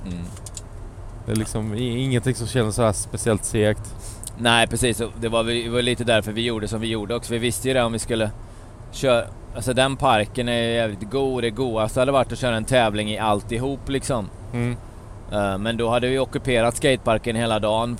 Det 1.25 1.31
är 1.31 1.35
liksom 1.35 1.73
ingenting 1.77 2.35
som 2.35 2.47
kändes 2.47 2.75
så 2.75 2.83
här 2.83 2.91
speciellt 2.93 3.45
segt. 3.45 3.95
Nej 4.37 4.67
precis, 4.67 5.01
det 5.21 5.29
var, 5.29 5.43
det 5.43 5.69
var 5.69 5.81
lite 5.81 6.03
därför 6.03 6.31
vi 6.31 6.41
gjorde 6.41 6.67
som 6.67 6.81
vi 6.81 6.87
gjorde 6.87 7.15
också. 7.15 7.33
Vi 7.33 7.39
visste 7.39 7.67
ju 7.67 7.73
det 7.73 7.83
om 7.83 7.93
vi 7.93 7.99
skulle 7.99 8.31
köra... 8.91 9.25
Alltså 9.55 9.73
den 9.73 9.95
parken 9.97 10.49
är 10.49 10.61
jävligt 10.61 11.11
god. 11.11 11.43
Det 11.43 11.49
godaste 11.49 11.99
hade 11.99 12.11
varit 12.11 12.31
att 12.31 12.39
köra 12.39 12.55
en 12.57 12.65
tävling 12.65 13.11
i 13.11 13.17
alltihop 13.19 13.89
liksom. 13.89 14.29
Mm. 14.53 14.77
Eh, 15.31 15.57
Men 15.57 15.77
då 15.77 15.89
hade 15.89 16.07
vi 16.07 16.19
ockuperat 16.19 16.77
skateparken 16.77 17.35
hela 17.35 17.59
dagen 17.59 17.97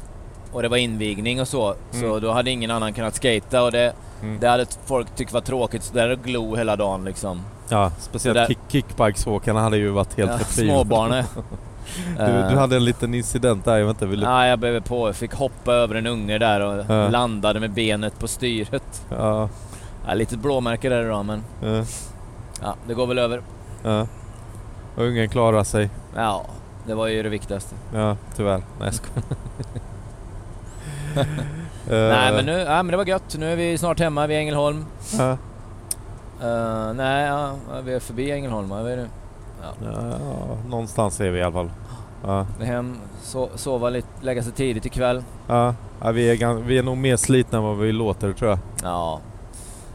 och 0.51 0.61
det 0.61 0.67
var 0.67 0.77
invigning 0.77 1.41
och 1.41 1.47
så. 1.47 1.75
Så 1.91 2.05
Mm. 2.05 2.21
då 2.21 2.31
hade 2.31 2.51
ingen 2.51 2.71
annan 2.71 2.93
kunnat 2.93 3.15
skata 3.15 3.63
och 3.63 3.71
det, 3.71 3.93
Mm. 4.27 4.39
det 4.39 4.47
hade 4.49 4.65
folk 4.85 5.15
tyckt 5.15 5.33
var 5.33 5.41
tråkigt. 5.41 5.83
Så 5.83 5.93
där 5.93 6.09
är 6.09 6.15
glo 6.15 6.55
hela 6.55 6.75
dagen 6.75 7.05
liksom. 7.05 7.41
Ja, 7.69 7.91
speciellt 7.99 8.35
där- 8.37 8.47
kick, 8.47 8.57
kickbikesåkarna 8.67 9.61
hade 9.61 9.77
ju 9.77 9.89
varit 9.89 10.17
helt 10.17 10.31
Ja, 10.31 10.37
förtvivlade. 10.37 10.79
småbarnet. 10.79 11.25
du, 12.17 12.23
Eh. 12.23 12.49
du 12.51 12.57
hade 12.57 12.75
en 12.75 12.85
liten 12.85 13.13
incident 13.13 13.65
där, 13.65 13.77
jag 13.77 13.85
vet 13.85 13.95
inte, 13.95 14.05
vill 14.05 14.19
du... 14.19 14.25
Ja, 14.25 14.47
jag 14.47 14.59
blev 14.59 14.81
på. 14.83 15.07
Jag 15.07 15.15
fick 15.15 15.33
hoppa 15.33 15.73
över 15.73 15.95
en 15.95 16.07
unge 16.07 16.37
där 16.37 16.59
och 16.61 16.85
Ja. 16.89 17.09
landade 17.09 17.59
med 17.59 17.71
benet 17.71 18.19
på 18.19 18.27
styret. 18.27 19.05
Ja, 19.09 19.49
Ja, 20.07 20.13
lite 20.13 20.37
blåmärke 20.37 20.89
där 20.89 21.05
idag 21.05 21.25
men 21.25 21.43
ja, 21.63 21.83
ja, 22.61 22.75
det 22.87 22.93
går 22.93 23.07
väl 23.07 23.19
över. 23.19 23.41
ja. 23.83 24.07
Och 24.95 25.03
ungen 25.03 25.29
klarar 25.29 25.63
sig. 25.63 25.89
Ja, 26.15 26.45
det 26.87 26.93
var 26.95 27.07
ju 27.07 27.23
det 27.23 27.29
viktigaste. 27.29 27.75
Ja, 27.93 28.17
tyvärr. 28.35 28.57
Nej 28.79 28.87
jag 28.87 28.93
skojar. 28.93 29.23
Nej 31.89 32.29
Eh, 32.29 32.35
men 32.35 32.45
nu, 32.45 32.51
ja, 32.51 32.83
men 32.83 32.87
det 32.87 32.97
var 32.97 33.05
gött. 33.05 33.35
Nu 33.39 33.51
är 33.51 33.55
vi 33.55 33.77
snart 33.77 33.99
hemma 33.99 34.27
vid 34.27 34.37
Ängelholm. 34.37 34.85
Ja, 35.17 35.37
Eh, 36.41 36.93
nej, 36.93 37.25
ja, 37.27 37.51
vi 37.85 37.93
är 37.93 37.99
förbi 37.99 38.31
Ängelholm. 38.31 38.69
Vad 38.69 38.91
är 38.91 38.97
det? 38.97 39.07
Ja. 39.61 39.87
ja, 39.91 40.17
någonstans 40.69 41.21
är 41.21 41.29
vi 41.31 41.39
i 41.39 41.43
alla 41.43 41.53
fall. 41.53 41.69
Ja, 42.25 42.45
hem, 42.65 42.95
so 43.23 43.49
sova 43.55 43.89
lite, 43.89 44.07
lägga 44.21 44.43
sig 44.43 44.51
tidigt 44.51 44.85
ikväll. 44.85 45.23
ja. 45.47 45.73
ja 46.01 46.11
vi, 46.11 46.29
är, 46.43 46.53
vi 46.53 46.77
är 46.77 46.83
nog 46.83 46.97
mer 46.97 47.15
slitna 47.17 47.57
än 47.57 47.63
vad 47.63 47.77
vi 47.77 47.91
låter 47.91 48.33
tror 48.33 48.49
jag. 48.49 48.59
Ja, 48.83 49.19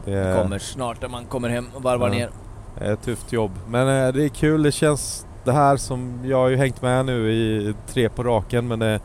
Det 0.05 0.11
det 0.11 0.17
är, 0.19 0.41
kommer 0.41 0.59
snart 0.59 1.01
när 1.01 1.09
man 1.09 1.25
kommer 1.25 1.49
hem 1.49 1.67
och 1.75 1.83
varvar 1.83 2.07
Ja. 2.07 2.13
ner. 2.13 2.29
det 2.79 2.85
är 2.85 2.93
ett 2.93 3.01
tufft 3.01 3.31
jobb. 3.33 3.51
Men 3.69 3.87
eh, 4.07 4.13
det 4.13 4.23
är 4.23 4.29
kul, 4.29 4.63
det 4.63 4.71
känns... 4.71 5.25
Det 5.43 5.51
här 5.51 5.77
som 5.77 6.19
jag 6.23 6.37
har 6.37 6.49
ju 6.49 6.55
hängt 6.55 6.81
med 6.81 7.05
nu 7.05 7.31
i 7.31 7.73
tre 7.87 8.09
på 8.09 8.23
raken 8.23 8.67
men 8.67 8.79
det 8.79 8.99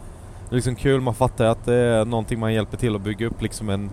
är 0.51 0.55
liksom 0.55 0.75
kul. 0.75 1.01
Man 1.01 1.15
fattar 1.15 1.45
att 1.45 1.65
det 1.65 1.75
är 1.75 2.05
någonting 2.05 2.39
man 2.41 2.55
hjälper 2.55 2.77
till 2.77 2.95
att 2.95 3.01
bygga 3.03 3.27
upp 3.27 3.43
liksom 3.43 3.69
en 3.69 3.91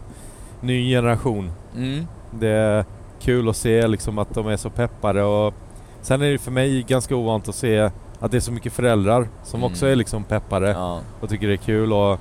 ny 0.61 0.89
generation. 0.89 1.51
Mm. 1.75 2.07
Det 2.31 2.47
är 2.49 2.85
kul 3.21 3.49
att 3.49 3.55
se 3.57 3.87
liksom 3.87 4.17
att 4.17 4.33
de 4.33 4.47
är 4.47 4.57
så 4.57 4.69
peppade 4.69 5.23
och 5.23 5.53
sen 6.01 6.21
är 6.21 6.31
det 6.31 6.37
för 6.37 6.51
mig 6.51 6.83
ganska 6.87 7.15
ovant 7.15 7.49
att 7.49 7.55
se 7.55 7.89
att 8.19 8.31
det 8.31 8.37
är 8.37 8.41
så 8.41 8.51
mycket 8.51 8.73
föräldrar 8.73 9.27
som 9.43 9.59
Mm. 9.59 9.71
också 9.71 9.85
är 9.85 9.95
liksom 9.95 10.23
peppade 10.23 10.69
Ja. 10.69 10.99
och 11.19 11.29
tycker 11.29 11.47
det 11.47 11.53
är 11.53 11.57
kul 11.57 11.93
och 11.93 12.19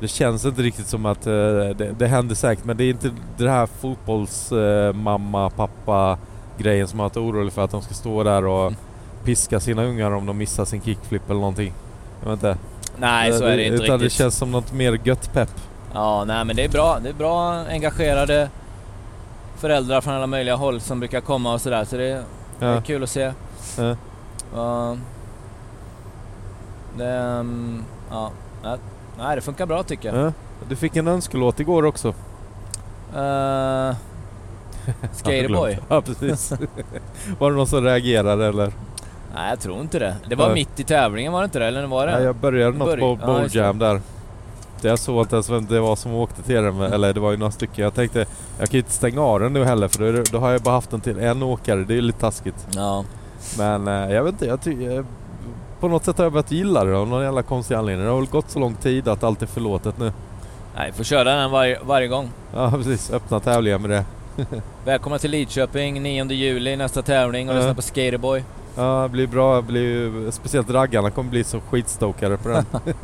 det 0.00 0.08
känns 0.08 0.44
inte 0.44 0.62
riktigt 0.62 0.86
som 0.86 1.06
att 1.06 1.26
eh, 1.26 1.32
det, 1.32 1.94
det 1.98 2.06
händer 2.06 2.34
säkert 2.34 2.64
men 2.64 2.76
det 2.76 2.84
är 2.84 2.90
inte 2.90 3.10
det 3.38 3.50
här 3.50 3.66
fotbolls 3.66 4.52
eh, 4.52 4.92
mamma, 4.92 5.50
pappa 5.50 6.18
grejen 6.58 6.88
som 6.88 6.98
har 6.98 7.06
varit 7.06 7.16
orolig 7.16 7.52
för 7.52 7.64
att 7.64 7.70
de 7.70 7.82
ska 7.82 7.94
stå 7.94 8.22
där 8.22 8.46
och 8.46 8.62
Mm. 8.66 8.74
piska 9.24 9.60
sina 9.60 9.84
ungar 9.84 10.10
om 10.10 10.26
de 10.26 10.38
missar 10.38 10.64
sin 10.64 10.80
kickflip 10.80 11.30
eller 11.30 11.40
någonting. 11.40 11.72
Jag 12.22 12.30
vet 12.30 12.36
inte. 12.36 12.56
Nej, 12.96 13.32
så 13.32 13.44
är 13.44 13.56
det 13.56 13.64
inte 13.64 13.84
Utan 13.84 14.00
riktigt. 14.00 14.18
det 14.18 14.22
känns 14.24 14.36
som 14.36 14.50
något 14.50 14.72
mer 14.72 14.98
gött 15.04 15.32
pepp. 15.32 15.50
Ja, 15.94 16.24
nej 16.24 16.44
men 16.44 16.56
det 16.56 16.64
är 16.64 16.68
bra. 16.68 16.98
Det 17.02 17.08
är 17.08 17.12
bra 17.14 17.52
engagerade 17.52 18.48
föräldrar 19.56 20.00
från 20.00 20.14
alla 20.14 20.26
möjliga 20.26 20.56
håll 20.56 20.80
som 20.80 21.00
brukar 21.00 21.20
komma 21.20 21.52
och 21.54 21.60
sådär. 21.60 21.84
Så 21.84 21.96
det, 21.96 22.24
det 22.58 22.66
är 22.66 22.74
Ja. 22.74 22.80
kul 22.80 23.02
att 23.02 23.10
se. 23.10 23.32
Ja. 23.78 23.96
Ja. 24.54 24.96
det, 26.96 27.08
ehm, 27.08 27.84
ja. 28.10 28.30
Nej, 29.18 29.36
det 29.36 29.42
funkar 29.42 29.66
bra 29.66 29.82
tycker 29.82 30.14
jag. 30.14 30.26
Ja. 30.26 30.32
Du 30.68 30.76
fick 30.76 30.96
en 30.96 31.08
önskelåt 31.08 31.60
igår 31.60 31.84
också. 31.84 32.14
Uh, 33.16 33.94
Skaterboy? 35.12 35.78
Ja 35.88 36.02
precis. 36.02 36.52
var 37.38 37.50
det 37.50 37.56
någon 37.56 37.66
som 37.66 37.84
reagerade 37.84 38.46
eller? 38.46 38.72
Nej, 39.34 39.50
jag 39.50 39.60
tror 39.60 39.80
inte 39.80 39.98
det. 39.98 40.16
Det 40.28 40.34
var 40.34 40.48
Ja. 40.48 40.54
mitt 40.54 40.80
i 40.80 40.84
tävlingen, 40.84 41.32
var 41.32 41.40
det 41.40 41.44
inte 41.44 41.58
det? 41.58 41.66
Eller 41.66 41.86
var 41.86 42.06
det? 42.06 42.12
Ja, 42.12 42.20
jag 42.20 42.36
började 42.36 42.78
något 42.78 42.98
på 42.98 43.18
ja, 43.20 43.26
Bowl 43.26 43.42
just 43.42 43.54
det. 43.54 43.60
Jam 43.60 43.78
där. 43.78 44.00
Jag 44.84 44.98
såg 44.98 45.22
inte 45.24 45.36
ens 45.36 45.50
vem 45.50 45.66
det 45.66 45.80
var 45.80 45.96
som 45.96 46.14
åkte 46.14 46.42
till 46.42 46.54
den, 46.54 46.76
men- 46.78 46.92
eller 46.92 47.12
det 47.12 47.20
var 47.20 47.30
ju 47.30 47.36
några 47.36 47.52
stycken. 47.52 47.84
Jag 47.84 47.94
tänkte, 47.94 48.18
jag 48.58 48.68
kan 48.68 48.72
ju 48.72 48.78
inte 48.78 48.92
stänga 48.92 49.20
av 49.22 49.40
den 49.40 49.52
nu 49.52 49.64
heller 49.64 49.88
för 49.88 50.12
då, 50.12 50.22
då 50.32 50.38
har 50.38 50.50
jag 50.50 50.60
bara 50.62 50.74
haft 50.74 50.90
den 50.90 51.00
till 51.00 51.18
en 51.18 51.42
åkare. 51.42 51.84
Det 51.84 51.92
är 51.92 51.96
ju 51.96 52.00
lite 52.00 52.20
taskigt. 52.20 52.66
Ja. 52.74 53.04
Men 53.58 53.88
eh, 53.88 54.14
jag 54.14 54.24
vet 54.24 54.32
inte, 54.32 54.46
jag 54.46 54.60
tycker... 54.60 55.04
På 55.80 55.88
något 55.88 56.04
sätt 56.04 56.18
har 56.18 56.24
jag 56.24 56.32
börjat 56.32 56.52
gilla 56.52 56.84
det 56.84 56.96
av 56.96 57.08
någon 57.08 57.22
jävla 57.22 57.42
konstig 57.42 57.74
anledning. 57.74 58.04
Det 58.06 58.10
har 58.12 58.18
väl 58.20 58.28
gått 58.30 58.50
så 58.50 58.58
lång 58.58 58.74
tid 58.74 59.08
att 59.08 59.24
allt 59.24 59.42
är 59.42 59.46
förlåtet 59.46 59.98
nu. 59.98 60.12
Nej, 60.76 60.92
får 60.92 61.04
köra 61.04 61.24
den 61.36 61.50
varje, 61.50 61.78
varje 61.84 62.08
gång. 62.08 62.30
Ja 62.54 62.70
precis, 62.70 63.10
öppna 63.10 63.40
tävlingar 63.40 63.78
med 63.78 63.90
det. 63.90 64.04
Välkomna 64.84 65.18
till 65.18 65.30
Lidköping 65.30 66.02
9 66.02 66.24
juli, 66.32 66.76
nästa 66.76 67.02
tävling 67.02 67.48
och 67.48 67.54
Ja. 67.54 67.58
lyssna 67.58 67.74
på 67.74 67.82
Skaterboy. 67.82 68.44
Ja, 68.76 69.02
det 69.02 69.08
blir 69.08 69.26
bra. 69.26 69.56
Det 69.56 69.62
blir 69.62 70.30
speciellt 70.30 70.70
raggarna 70.70 71.10
kommer 71.10 71.30
bli 71.30 71.44
så 71.44 71.60
skitstokade 71.60 72.36
på 72.36 72.48
den. 72.48 72.64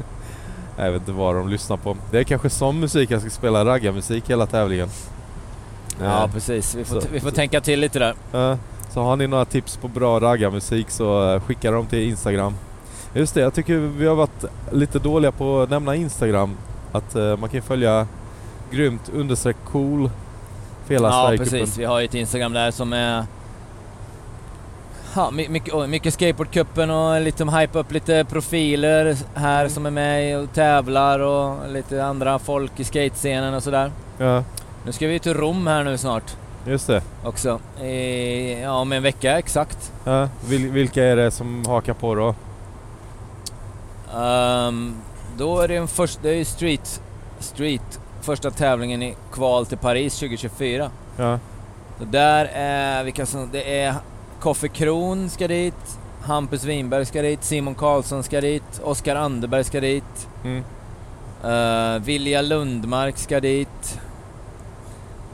jag 0.76 0.92
vet 0.92 1.00
inte 1.00 1.12
vad 1.12 1.34
de 1.34 1.48
lyssnar 1.48 1.76
på. 1.76 1.96
Det 2.10 2.18
är 2.18 2.24
kanske 2.24 2.50
sån 2.50 2.80
musik 2.80 3.10
jag 3.10 3.20
ska 3.20 3.30
spela, 3.30 3.64
raggarmusik 3.64 4.30
hela 4.30 4.46
tävlingen. 4.46 4.88
Ja, 6.02 6.24
Eh, 6.24 6.32
precis. 6.32 6.74
Vi 6.74 6.84
får, 6.84 7.00
så- 7.00 7.08
vi 7.12 7.20
får 7.20 7.30
tänka 7.30 7.60
till 7.60 7.80
lite 7.80 7.98
där. 7.98 8.14
Ja, 8.32 8.58
så 8.90 9.02
har 9.02 9.16
ni 9.16 9.26
några 9.26 9.44
tips 9.44 9.76
på 9.76 9.88
bra 9.88 10.20
raggarmusik 10.20 10.90
så 10.90 11.34
eh, 11.34 11.40
skicka 11.40 11.70
dem 11.70 11.86
till 11.86 12.08
Instagram. 12.08 12.54
Just 13.14 13.34
det, 13.34 13.40
jag 13.40 13.54
tycker 13.54 13.76
vi 13.76 14.06
har 14.06 14.14
varit 14.14 14.44
lite 14.72 14.98
dåliga 14.98 15.32
på 15.32 15.60
att 15.60 15.70
nämna 15.70 15.94
Instagram. 15.94 16.56
Att 16.92 17.14
eh, 17.14 17.36
man 17.36 17.48
kan 17.48 17.62
följa 17.62 18.06
grymt 18.70 19.08
understreck 19.14 19.56
cool 19.72 20.10
för 20.86 20.94
hela 20.94 21.08
Ja, 21.08 21.34
precis. 21.38 21.78
Vi 21.78 21.84
har 21.84 21.98
ju 21.98 22.04
ett 22.04 22.14
Instagram 22.14 22.52
där 22.52 22.70
som 22.70 22.92
är... 22.92 23.24
Ja, 25.16 25.30
my- 25.30 25.48
mycket, 25.48 25.88
mycket 25.88 26.14
skateboardcupen 26.14 26.90
och 26.90 27.20
lite 27.20 27.44
hype 27.44 27.78
upp 27.78 27.92
lite 27.92 28.24
profiler 28.24 29.16
här 29.34 29.68
som 29.68 29.86
är 29.86 29.90
med 29.90 30.38
och 30.38 30.52
tävlar 30.52 31.20
och 31.20 31.68
lite 31.72 32.04
andra 32.04 32.38
folk 32.38 32.80
i 32.80 32.84
skatescenen 32.84 33.54
och 33.54 33.62
sådär. 33.62 33.92
Ja, 34.18 34.44
Nu 34.86 34.92
ska 34.92 35.06
vi 35.06 35.18
till 35.18 35.34
Rom 35.34 35.66
här 35.66 35.84
nu 35.84 35.98
snart 35.98 36.36
just 36.66 36.86
det. 36.86 37.02
också. 37.24 37.60
I, 37.82 38.60
ja, 38.62 38.72
om 38.72 38.92
en 38.92 39.02
vecka 39.02 39.38
exakt. 39.38 39.92
Ja, 40.04 40.28
vil, 40.48 40.70
vilka 40.70 41.04
är 41.04 41.16
det 41.16 41.30
som 41.30 41.64
hakar 41.66 41.94
på 41.94 42.14
då? 42.14 42.34
Ehm, 44.20 44.94
då 45.36 45.60
är 45.60 45.68
det 45.68 45.76
en 45.76 45.88
först, 45.88 46.18
det 46.22 46.30
är 46.30 46.34
ju 46.34 46.44
street, 46.44 47.02
street, 47.38 48.00
första 48.22 48.50
tävlingen 48.50 49.02
i 49.02 49.14
kval 49.32 49.66
till 49.66 49.78
Paris 49.78 50.14
2024. 50.18 50.90
Ja, 51.16 51.38
Så 51.98 52.04
där 52.04 52.44
är 52.54 53.04
vilka 53.04 53.26
som, 53.26 53.48
det 53.52 53.80
är 53.80 53.94
Koffe 54.40 54.68
Kron 54.68 55.30
ska 55.30 55.48
dit, 55.48 55.98
Hampus 56.22 56.64
Winberg 56.64 57.06
ska 57.06 57.22
dit, 57.22 57.44
Simon 57.44 57.74
Karlsson 57.74 58.22
ska 58.22 58.40
dit, 58.40 58.80
Oskar 58.84 59.16
Anderberg 59.16 59.64
ska 59.64 59.80
dit, 59.80 60.28
mm. 60.44 60.64
uh, 61.44 62.02
Vilja 62.02 62.42
Lundmark 62.42 63.18
ska 63.18 63.40
dit. 63.40 64.00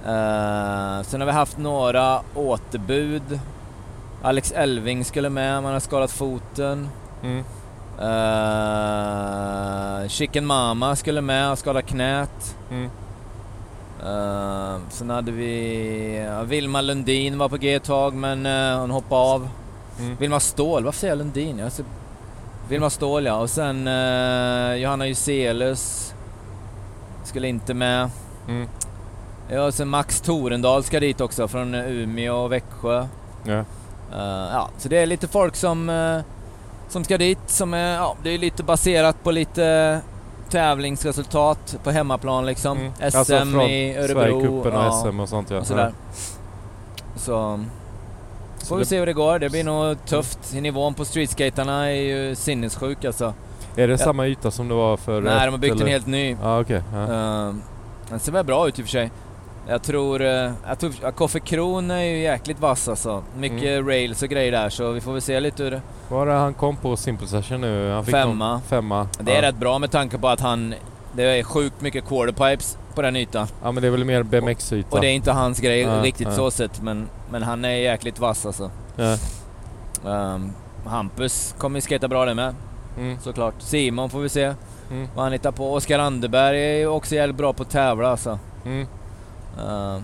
Eh, 0.06 1.02
sen 1.02 1.20
har 1.20 1.26
vi 1.26 1.32
haft 1.32 1.58
några 1.58 2.20
återbud. 2.34 3.40
Alex 4.22 4.52
Elving 4.52 5.04
skulle 5.04 5.30
med, 5.30 5.62
man 5.62 5.72
har 5.72 5.80
skadat 5.80 6.10
foten. 6.10 6.88
Mm. 7.22 7.44
Uh, 8.00 10.08
Chicken 10.08 10.46
Mama 10.46 10.96
skulle 10.96 11.20
med, 11.20 11.48
har 11.48 11.56
skadat 11.56 11.86
knät. 11.86 12.56
Mm. 12.70 12.90
Eh, 14.04 14.76
sen 14.88 15.10
hade 15.10 15.32
vi 15.32 16.24
ja, 16.28 16.42
Vilma 16.42 16.80
Lundin 16.80 17.38
var 17.38 17.48
på 17.48 17.56
G 17.56 17.74
ett 17.74 17.84
tag 17.84 18.14
men 18.14 18.46
eh, 18.46 18.80
hon 18.80 18.90
hoppade 18.90 19.20
av. 19.20 19.48
Mm. 20.00 20.16
Vilma 20.16 20.40
Ståhl, 20.40 20.84
varför 20.84 21.00
säger 21.00 21.10
jag 21.10 21.18
Lundin? 21.18 21.58
Jag 21.58 21.72
ser... 21.72 21.84
Vilma 22.68 22.90
Ståhl 22.90 23.26
ja, 23.26 23.36
och 23.36 23.50
sen 23.50 23.88
eh, 23.88 24.74
Johanna 24.74 25.06
Juselius 25.06 26.14
skulle 27.24 27.48
inte 27.48 27.74
med. 27.74 28.10
Mm. 28.48 28.68
Ja, 29.50 29.62
och 29.62 29.74
sen 29.74 29.88
Max 29.88 30.20
Torendal 30.20 30.84
ska 30.84 31.00
dit 31.00 31.20
också 31.20 31.48
från 31.48 31.74
Umeå 31.74 32.36
och 32.36 32.52
Växjö. 32.52 33.06
Ja. 33.44 33.64
Ja, 34.52 34.68
så 34.78 34.88
det 34.88 34.98
är 34.98 35.06
lite 35.06 35.28
folk 35.28 35.56
som, 35.56 36.22
som 36.88 37.04
ska 37.04 37.18
dit. 37.18 37.38
Som 37.46 37.74
är, 37.74 37.94
ja, 37.94 38.16
det 38.22 38.30
är 38.30 38.38
lite 38.38 38.62
baserat 38.62 39.22
på 39.22 39.30
lite 39.30 40.00
tävlingsresultat 40.50 41.76
på 41.84 41.90
hemmaplan 41.90 42.46
liksom. 42.46 42.78
Mm. 42.78 42.92
SM 43.10 43.16
Alltså 43.16 43.34
i 43.62 43.96
Örebro. 43.96 44.14
Sverigecupen 44.14 44.72
och 44.72 44.84
ja, 44.84 44.90
SM 45.10 45.20
och 45.20 45.28
sånt 45.28 45.50
ja. 45.50 45.58
och 45.58 45.66
sådär. 45.66 45.92
Så 47.16 47.60
får 48.68 48.76
vi 48.76 48.84
se 48.84 48.98
hur 48.98 49.06
det 49.06 49.12
går. 49.12 49.38
Det 49.38 49.50
blir 49.50 49.64
nog 49.64 50.04
tufft. 50.06 50.52
Nivån 50.52 50.94
på 50.94 51.04
streetskaterna 51.04 51.90
är 51.90 51.94
ju 51.94 52.34
sinnessjuk 52.34 53.04
alltså. 53.04 53.34
Är 53.76 53.86
det 53.88 53.92
Ja. 53.92 53.98
samma 53.98 54.26
yta 54.26 54.50
som 54.50 54.68
det 54.68 54.74
var 54.74 54.96
för 54.96 55.20
Nej, 55.20 55.32
ett, 55.36 55.44
de 55.44 55.50
har 55.50 55.58
byggt 55.58 55.74
en 55.74 55.80
eller? 55.80 55.90
helt 55.90 56.06
ny. 56.06 56.36
Ja, 56.42 56.60
okej. 56.60 56.82
Ja. 56.92 56.98
Uh, 57.00 57.54
den 58.08 58.18
ser 58.20 58.32
väl 58.32 58.44
bra 58.44 58.68
ut 58.68 58.78
i 58.78 58.82
och 58.82 58.86
för 58.86 58.90
sig. 58.90 59.10
Jag 59.68 59.82
tror, 59.82 60.20
uh, 60.22 60.52
jag 60.68 60.78
tror 60.78 60.92
ja, 61.02 61.12
Koffe 61.12 61.40
Kron 61.40 61.90
är 61.90 62.00
ju 62.02 62.18
jäkligt 62.18 62.60
vass 62.60 62.88
alltså. 62.88 63.22
Mycket 63.36 63.62
Mm. 63.62 63.88
rails 63.88 64.22
och 64.22 64.28
grejer 64.28 64.52
där 64.52 64.68
så 64.68 64.90
vi 64.90 65.00
får 65.00 65.12
väl 65.12 65.22
se 65.22 65.40
lite 65.40 65.62
hur. 65.64 65.80
Var 66.08 66.26
det 66.26 66.32
han 66.32 66.54
kom 66.54 66.76
på 66.76 66.96
Simple 66.96 67.26
Session 67.26 67.60
nu? 67.60 67.90
Han 67.90 68.04
fick 68.04 68.14
Femma. 68.14 68.50
Någon, 68.52 68.62
femma. 68.62 69.08
Det 69.20 69.32
är 69.32 69.36
ja. 69.42 69.48
rätt 69.48 69.56
bra 69.56 69.78
med 69.78 69.90
tanke 69.90 70.18
på 70.18 70.28
att 70.28 70.40
han... 70.40 70.74
Det 71.16 71.22
är 71.38 71.42
sjukt 71.42 71.80
mycket 71.80 72.04
quarterpipes 72.08 72.78
på 72.94 73.02
den 73.02 73.16
ytan. 73.16 73.46
Ja 73.62 73.72
men 73.72 73.82
det 73.82 73.86
är 73.86 73.90
väl 73.90 74.04
mer 74.04 74.22
BMX-yta. 74.22 74.88
Och 74.96 75.00
det 75.00 75.06
är 75.06 75.12
inte 75.12 75.32
hans 75.32 75.60
grej 75.60 75.80
Ja, 75.80 76.02
riktigt 76.02 76.28
ja. 76.28 76.34
så 76.34 76.50
sett 76.50 76.82
men, 76.82 77.08
men 77.30 77.42
han 77.42 77.64
är 77.64 77.70
jäkligt 77.70 78.18
vass 78.18 78.46
alltså. 78.46 78.70
Ja. 78.96 79.16
Ehm, 80.10 80.52
Hampus 80.86 81.54
kommer 81.58 81.76
ju 81.76 81.80
skata 81.80 82.08
bra 82.08 82.24
det 82.24 82.34
med. 82.34 82.54
Mm. 82.98 83.18
Såklart. 83.20 83.54
Simon 83.58 84.10
får 84.10 84.18
vi 84.20 84.28
se 84.28 84.54
Mm. 84.90 85.08
vad 85.14 85.24
han 85.24 85.32
hittar 85.32 85.52
på. 85.52 85.72
Oskar 85.74 85.98
Anderberg 85.98 86.64
är 86.64 86.78
ju 86.78 86.86
också 86.86 87.14
jävligt 87.14 87.36
bra 87.36 87.52
på 87.52 87.62
att 87.62 87.70
tävla 87.70 88.08
alltså. 88.10 88.38
Mm. 88.64 88.86
Ehm, 89.58 90.02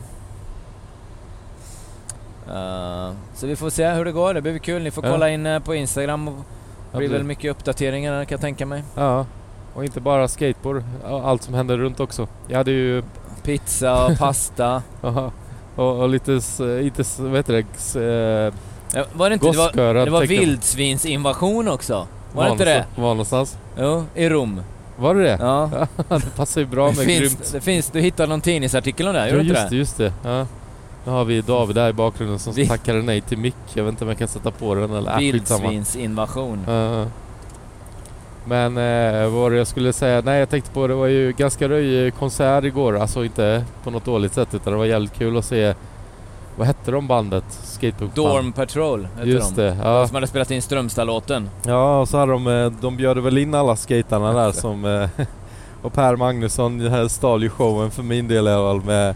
så 3.34 3.46
vi 3.46 3.56
får 3.56 3.70
se 3.70 3.88
hur 3.90 4.04
det 4.04 4.12
går. 4.12 4.34
Det 4.34 4.42
blir 4.42 4.58
kul. 4.58 4.82
Ni 4.82 4.90
får 4.90 5.04
Ja. 5.06 5.10
kolla 5.12 5.30
in 5.30 5.46
eh, 5.46 5.58
på 5.58 5.74
Instagram. 5.74 6.24
Det 6.26 6.32
blir 6.32 6.42
Absolut. 6.92 7.10
väl 7.10 7.22
mycket 7.26 7.50
uppdateringar 7.50 8.24
kan 8.24 8.34
jag 8.34 8.40
tänka 8.40 8.66
mig. 8.66 8.82
Ja. 8.94 9.26
Och 9.74 9.84
inte 9.84 10.00
bara 10.00 10.28
skateboard. 10.28 10.82
ja, 11.04 11.22
Allt 11.22 11.42
som 11.42 11.54
händer 11.54 11.78
runt 11.78 12.00
också. 12.00 12.28
Jag 12.48 12.56
hade 12.58 12.70
ju... 12.70 13.02
Pizza 13.42 14.06
och 14.06 14.16
pasta. 14.18 14.82
Och, 15.76 16.00
och 16.00 16.08
lite, 16.08 16.32
s- 16.34 16.60
vad 17.20 17.36
heter 17.36 17.52
det? 17.52 18.52
Ja, 18.94 19.04
var 19.12 19.30
det 19.30 19.34
inte? 19.34 19.50
Det 19.50 19.56
var, 19.58 19.94
det 20.04 20.10
var 20.10 20.26
vildsvinsinvasion 20.26 21.68
också. 21.68 22.06
Var 22.32 22.44
det 22.44 22.50
inte 22.50 22.64
det? 22.64 22.84
Var 22.96 23.08
någonstans? 23.08 23.58
Jo, 23.78 24.04
i 24.14 24.28
Rom. 24.28 24.60
Var 25.00 25.14
det 25.14 25.22
det? 25.22 25.36
Ja. 25.40 25.70
det 26.08 26.36
passar 26.36 26.60
ju 26.60 26.66
bra 26.66 26.90
det 26.90 26.96
med 26.96 27.06
finns, 27.06 27.20
grymt. 27.20 27.50
det 27.52 27.60
finns, 27.60 27.90
du 27.90 28.00
hittade 28.00 28.28
någon 28.28 28.40
tidningsartikel 28.40 29.06
om 29.08 29.14
det, 29.14 29.20
här, 29.20 29.26
Ja 29.28 29.32
gjorde 29.34 29.44
just 29.48 29.62
det, 29.62 29.68
det? 29.70 29.76
just 29.76 29.96
det. 29.96 30.12
Ja. 30.24 30.46
Nu 31.04 31.12
har 31.12 31.24
vi 31.24 31.40
David 31.40 31.76
där 31.76 31.88
i 31.88 31.92
bakgrunden 31.92 32.38
som 32.38 32.52
Vi- 32.52 32.68
tackade 32.68 33.02
nej 33.02 33.20
till 33.20 33.38
mick. 33.38 33.54
Jag 33.74 33.84
vet 33.84 33.92
inte 33.92 34.04
om 34.04 34.08
jag 34.08 34.18
kan 34.18 34.28
sätta 34.28 34.50
på 34.50 34.74
den 34.74 34.94
eller... 34.96 35.12
Äh. 35.12 35.18
Vildsvinsinvasion. 35.18 36.64
Ja. 36.68 37.06
Men 38.44 38.76
eh, 38.76 39.22
vad 39.22 39.32
var 39.32 39.50
det 39.50 39.56
jag 39.56 39.66
skulle 39.66 39.92
säga? 39.92 40.22
Nej 40.24 40.38
jag 40.38 40.48
tänkte 40.50 40.70
på 40.70 40.86
det 40.86 40.94
var 40.94 41.06
ju 41.06 41.32
ganska 41.32 41.68
röjig 41.68 42.14
konsert 42.14 42.64
igår. 42.64 42.98
Alltså 42.98 43.24
inte 43.24 43.64
på 43.84 43.90
något 43.90 44.04
dåligt 44.04 44.34
sätt 44.34 44.54
utan 44.54 44.72
det 44.72 44.78
var 44.78 44.84
jävligt 44.84 45.14
kul 45.18 45.36
att 45.36 45.44
se 45.44 45.74
vad 46.56 46.66
hette 46.66 46.90
de 46.90 47.06
bandet? 47.06 47.44
Skateboardband? 47.48 48.14
Dorm 48.28 48.52
Patrol 48.52 49.08
hette 49.16 49.28
Just 49.30 49.56
de. 49.56 49.62
det, 49.62 49.76
ja. 49.82 49.98
De 50.00 50.06
som 50.08 50.14
hade 50.14 50.26
spelat 50.26 50.50
in 50.50 50.62
Strömstad-låten. 50.62 51.50
Ja 51.66 52.00
och 52.00 52.08
så 52.08 52.18
hade 52.18 52.32
de, 52.32 52.46
eh, 52.46 52.72
de 52.80 52.96
bjöd 52.96 53.18
väl 53.18 53.38
in 53.38 53.54
alla 53.54 53.76
skatarna 53.76 54.32
där 54.44 54.52
som 54.52 54.84
eh, 54.84 55.08
och 55.82 55.92
Per 55.92 56.16
Magnusson 56.16 56.80
här 56.80 57.08
stal 57.08 57.42
ju 57.42 57.50
showen 57.50 57.90
för 57.90 58.02
min 58.02 58.28
del 58.28 58.48
i 58.48 58.50
alla 58.50 58.68
fall 58.72 58.84
med 58.86 59.14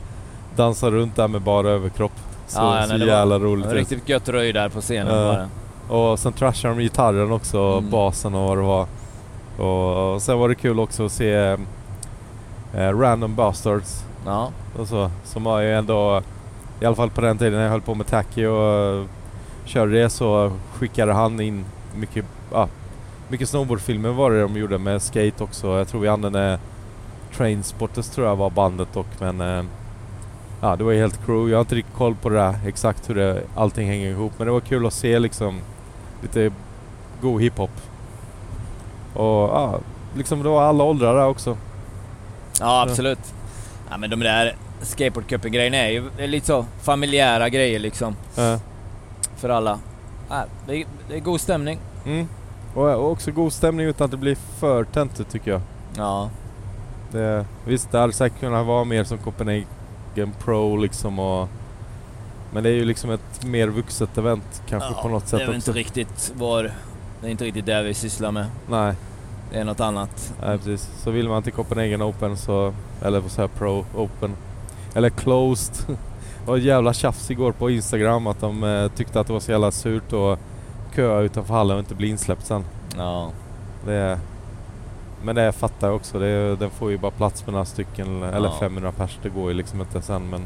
dansa 0.57 0.91
runt 0.91 1.16
där 1.16 1.28
med 1.28 1.41
bara 1.41 1.68
överkropp. 1.70 2.12
Så, 2.47 2.59
Ja, 2.61 2.82
så 2.82 2.89
nej, 2.89 2.99
det 2.99 3.07
jävla 3.07 3.39
var, 3.39 3.47
roligt 3.47 3.64
det 3.64 3.68
var 3.68 3.76
riktigt 3.76 4.09
gött 4.09 4.28
röj 4.28 4.53
där 4.53 4.68
på 4.68 4.80
scenen. 4.80 5.16
Ja. 5.16 5.47
Och 5.97 6.18
sen 6.18 6.32
trashade 6.32 6.74
de 6.74 6.80
gitarren 6.82 7.32
också, 7.32 7.59
Mm. 7.59 7.91
basen 7.91 8.35
och 8.35 8.49
vad 8.49 8.59
det 8.59 8.62
var. 8.62 8.87
Och, 9.59 10.14
och 10.14 10.22
sen 10.22 10.39
var 10.39 10.49
det 10.49 10.55
kul 10.55 10.80
också 10.80 11.07
att 11.07 11.12
se 11.12 11.57
eh, 12.74 12.99
Random 12.99 13.35
Bastards. 13.35 14.05
Ja. 14.26 14.51
Och 14.78 14.89
så, 14.89 15.11
som 15.24 15.45
var 15.45 15.61
ju 15.61 15.74
ändå, 15.74 16.22
i 16.85 16.87
alla 16.87 16.97
fall 16.97 17.11
på 17.11 17.20
den 17.20 17.39
tiden 17.39 17.53
när 17.53 17.62
jag 17.62 17.70
höll 17.70 17.80
på 17.80 17.95
med 17.95 18.07
tacky 18.07 18.47
och 18.47 18.72
eh, 18.72 19.05
körde 19.64 19.93
det 20.03 20.11
så 20.11 20.53
skickade 20.72 21.12
han 21.12 21.41
in 21.41 21.64
mycket, 21.97 22.24
ah, 22.53 22.66
mycket 23.28 23.49
snowboardfilmer 23.49 24.09
var 24.09 24.30
det 24.30 24.41
de 24.41 24.57
gjorde 24.57 24.78
med 24.78 25.03
skate 25.03 25.45
också. 25.45 25.78
Jag 25.78 25.89
tror 25.89 26.01
vi 26.01 26.09
använde 26.09 26.59
Trainspotters 27.37 28.09
tror 28.09 28.26
jag 28.26 28.37
var 28.37 28.51
bandet 28.51 28.89
dock 28.93 29.07
men 29.20 29.41
eh, 29.41 29.64
Ja 30.61 30.76
det 30.76 30.85
var 30.85 30.93
ju 30.93 31.01
helt 31.01 31.26
crew. 31.26 31.51
Jag 31.51 31.59
har 31.59 31.61
inte 31.61 31.74
riktigt 31.74 31.97
koll 31.97 32.14
på 32.14 32.28
det 32.28 32.37
där 32.37 32.55
exakt 32.66 33.11
hur 33.11 33.14
det, 33.14 33.43
allting 33.57 33.89
hänger 33.89 34.11
ihop 34.11 34.32
men 34.37 34.47
det 34.47 34.53
var 34.53 34.61
kul 34.61 34.87
att 34.87 34.93
se 34.93 35.18
liksom 35.18 35.61
lite 36.22 36.53
god 37.22 37.43
hiphop. 37.43 37.80
Och 39.14 39.49
ja, 39.49 39.80
liksom 40.16 40.43
det 40.43 40.49
var 40.49 40.62
alla 40.62 40.85
åldrar 40.85 41.14
där 41.14 41.26
också. 41.26 41.57
Ja, 42.61 42.82
absolut. 42.82 43.35
Ja, 43.91 43.97
men 43.97 44.11
de 44.11 44.20
där 44.20 44.57
skateboardcupen-grejerna 44.85 45.76
är 45.76 45.91
ju 45.91 46.11
lite 46.26 46.47
så 46.47 46.66
familjära 46.82 47.49
grejer 47.49 47.78
liksom. 47.78 48.16
Ja. 48.35 48.59
För 49.37 49.49
alla. 49.49 49.78
Ja, 50.28 50.45
det, 50.66 50.76
är, 50.76 50.87
det 51.09 51.16
är 51.16 51.20
god 51.20 51.41
stämning. 51.41 51.78
Mm. 52.07 52.28
Och, 52.74 52.89
och 52.95 53.11
också 53.11 53.30
god 53.30 53.53
stämning 53.53 53.87
utan 53.87 54.05
att 54.05 54.11
det 54.11 54.16
blir 54.16 54.37
för 54.59 54.85
töntigt 54.85 55.30
tycker 55.30 55.51
jag. 55.51 55.61
Ja. 55.97 56.30
Det, 57.12 57.47
visst, 57.64 57.93
det 57.93 57.99
hade 57.99 58.12
säkert 58.12 58.41
kunnat 58.41 58.66
vara 58.66 58.85
mer 58.85 59.05
som 59.05 59.18
Copenhagen 59.18 60.32
Pro 60.45 60.76
liksom 60.76 61.18
och... 61.18 61.49
Men 62.53 62.62
det 62.62 62.68
är 62.68 62.74
ju 62.74 62.85
liksom 62.85 63.11
ett 63.11 63.45
mer 63.45 63.68
vuxet 63.68 64.18
event 64.18 64.62
kanske 64.68 64.89
Ja, 64.97 65.03
på 65.03 65.09
något 65.09 65.28
sätt 65.28 65.39
Det 65.39 65.45
är 65.45 65.47
väl 65.47 65.57
också. 65.57 65.70
inte 65.70 65.80
riktigt 65.80 66.32
vår... 66.37 66.72
Det 67.20 67.26
är 67.26 67.30
inte 67.30 67.45
riktigt 67.45 67.66
det 67.66 67.82
vi 67.82 67.95
sysslar 67.95 68.32
med. 68.32 68.47
Nej. 68.68 68.95
Det 69.53 69.59
är 69.59 69.64
något 69.64 69.80
annat. 69.80 70.35
Nej 70.47 70.59
precis. 70.59 70.91
Så 71.03 71.11
vill 71.11 71.28
man 71.28 71.43
till 71.43 71.53
Copenhagen 71.53 72.03
Open 72.03 72.37
så... 72.37 72.74
Eller 73.03 73.20
vad 73.20 73.30
säger 73.30 73.49
Pro 73.49 73.87
Open. 73.95 74.37
Eller 74.95 75.11
Closed. 75.11 75.97
det 76.45 76.47
var 76.51 76.57
jävla 76.57 76.92
tjafs 76.92 77.30
igår 77.30 77.53
på 77.53 77.70
Instagram 77.70 78.26
att 78.26 78.40
de 78.40 78.64
eh, 78.64 78.88
tyckte 78.88 79.20
att 79.20 79.26
det 79.26 79.32
var 79.32 79.40
så 79.40 79.51
jävla 79.51 79.70
surt 79.70 80.12
och 80.12 80.38
köa 80.97 81.20
utanför 81.20 81.55
hallen 81.55 81.76
och 81.76 81.80
inte 81.80 81.95
bli 81.95 82.09
insläppt 82.09 82.47
sen. 82.47 82.64
Ja. 82.97 83.30
Det, 83.86 84.18
men 85.22 85.34
det 85.34 85.53
fattar 85.53 85.86
jag 85.86 85.97
också. 85.97 86.18
Det, 86.18 86.57
den 86.57 86.70
får 86.70 86.90
ju 86.90 86.99
bara 86.99 87.11
plats 87.11 87.47
med 87.47 87.53
några 87.53 87.64
stycken 87.64 88.22
eller 88.22 88.49
Ja. 88.49 88.55
500 88.61 88.92
pers. 88.92 89.18
Det 89.22 89.28
går 89.28 89.49
ju 89.51 89.55
liksom 89.55 89.80
inte 89.80 90.03
sen 90.03 90.30
men... 90.30 90.40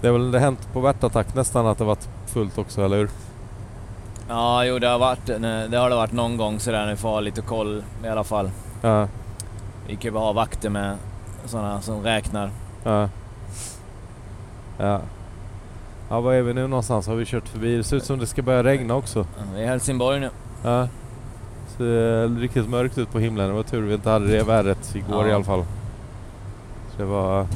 Det 0.00 0.08
har 0.08 0.12
väl 0.12 0.30
det 0.30 0.40
hänt 0.40 0.68
på 0.72 0.80
värtattack 0.80 1.34
nästan 1.34 1.66
att 1.66 1.78
det 1.78 1.84
varit 1.84 2.08
fullt 2.26 2.58
också, 2.58 2.84
eller 2.84 2.96
hur? 2.96 3.10
Ja, 4.28 4.64
jo 4.64 4.78
det 4.78 4.88
har, 4.88 4.98
varit, 4.98 5.26
det 5.70 5.76
har 5.76 5.90
det 5.90 5.96
varit 5.96 6.12
någon 6.12 6.36
gång 6.36 6.60
sådär 6.60 6.78
när 6.84 6.90
vi 6.90 6.96
får 6.96 7.20
lite 7.20 7.40
koll 7.42 7.82
i 8.04 8.08
alla 8.08 8.24
fall. 8.24 8.50
Ja. 8.82 9.08
Vi 9.86 9.94
kan 9.96 10.02
ju 10.02 10.10
bara 10.10 10.24
ha 10.24 10.32
vakter 10.32 10.70
med 10.70 10.96
sådana 11.46 11.80
som 11.80 12.02
räknar. 12.02 12.50
Ja. 12.84 13.08
Ja. 14.78 15.00
Ja, 16.08 16.20
var 16.20 16.32
är 16.32 16.42
vi 16.42 16.54
nu 16.54 16.66
någonstans? 16.66 17.06
Har 17.06 17.14
vi 17.14 17.24
kört 17.24 17.48
förbi? 17.48 17.76
Det 17.76 17.84
ser 17.84 17.96
ut 17.96 18.04
som 18.04 18.18
det 18.18 18.26
ska 18.26 18.42
börja 18.42 18.64
regna 18.64 18.94
också. 18.94 19.26
Vi 19.54 19.60
är 19.60 19.64
i 19.64 19.66
Helsingborg 19.66 20.20
nu. 20.20 20.30
Ja. 20.64 20.88
Så 21.76 21.82
det 21.82 21.90
är 21.90 22.28
riktigt 22.28 22.68
mörkt 22.68 22.98
ut 22.98 23.12
på 23.12 23.18
himlen. 23.18 23.48
Det 23.48 23.54
var 23.54 23.62
tur 23.62 23.82
vi 23.82 23.94
inte 23.94 24.10
hade 24.10 24.26
det 24.26 24.42
vädret 24.42 24.94
igår 24.94 25.24
Ja. 25.24 25.28
i 25.28 25.32
alla 25.32 25.44
fall. 25.44 25.64
Så 26.90 26.98
det 26.98 27.04
var... 27.04 27.46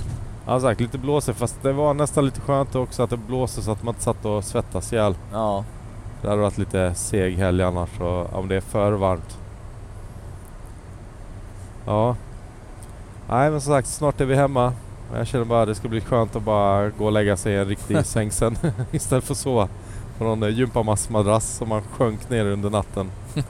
Ja, 0.46 0.60
sagt, 0.60 0.80
lite 0.80 0.98
blåsigt 0.98 1.38
fast 1.38 1.62
det 1.62 1.72
var 1.72 1.94
nästan 1.94 2.24
lite 2.24 2.40
skönt 2.40 2.74
också 2.74 3.02
att 3.02 3.10
det 3.10 3.16
blåste 3.16 3.62
så 3.62 3.72
att 3.72 3.82
man 3.82 3.94
inte 3.94 4.04
satt 4.04 4.24
och 4.24 4.44
svettas 4.44 4.92
ihjäl. 4.92 5.14
Ja. 5.32 5.64
Det 6.22 6.28
hade 6.28 6.40
varit 6.40 6.58
lite 6.58 6.94
seg 6.94 7.36
helg 7.36 7.62
annars 7.62 8.00
och, 8.00 8.34
om 8.38 8.48
det 8.48 8.56
är 8.56 8.60
för 8.60 8.92
varmt. 8.92 9.38
Ja. 11.86 12.16
Nej 13.28 13.50
men 13.50 13.60
som 13.60 13.72
sagt 13.72 13.88
snart 13.88 14.20
är 14.20 14.24
vi 14.24 14.34
hemma. 14.34 14.72
Jag 15.14 15.26
känner 15.26 15.44
bara 15.44 15.62
att 15.62 15.68
det 15.68 15.74
ska 15.74 15.88
bli 15.88 16.00
skönt 16.00 16.36
att 16.36 16.42
bara 16.42 16.90
gå 16.90 17.04
och 17.04 17.12
lägga 17.12 17.36
sig 17.36 17.52
i 17.52 17.56
en 17.56 17.64
riktig 17.68 17.96
säng 18.06 18.30
sen 18.30 18.58
istället 18.92 19.24
för 19.24 19.34
att 19.34 19.38
sova 19.38 19.68
på 20.18 20.24
någon 20.24 20.42
eh, 20.42 20.48
gympamassmadrass 20.48 21.56
som 21.56 21.68
man 21.68 21.82
sjönk 21.82 22.30
ner 22.30 22.44
under 22.44 22.70
natten. 22.70 23.10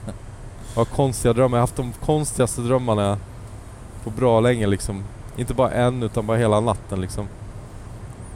Vad 0.75 0.89
konstiga 0.89 1.33
drömmar. 1.33 1.57
Jag 1.57 1.61
har 1.61 1.67
haft 1.67 1.75
de 1.75 1.93
konstigaste 2.05 2.61
drömmarna 2.61 3.17
på 4.03 4.09
bra 4.09 4.39
länge 4.39 4.67
liksom. 4.67 5.03
Inte 5.37 5.53
bara 5.53 5.71
en 5.71 6.03
utan 6.03 6.25
bara 6.25 6.37
hela 6.37 6.59
natten 6.59 7.01
liksom. 7.01 7.27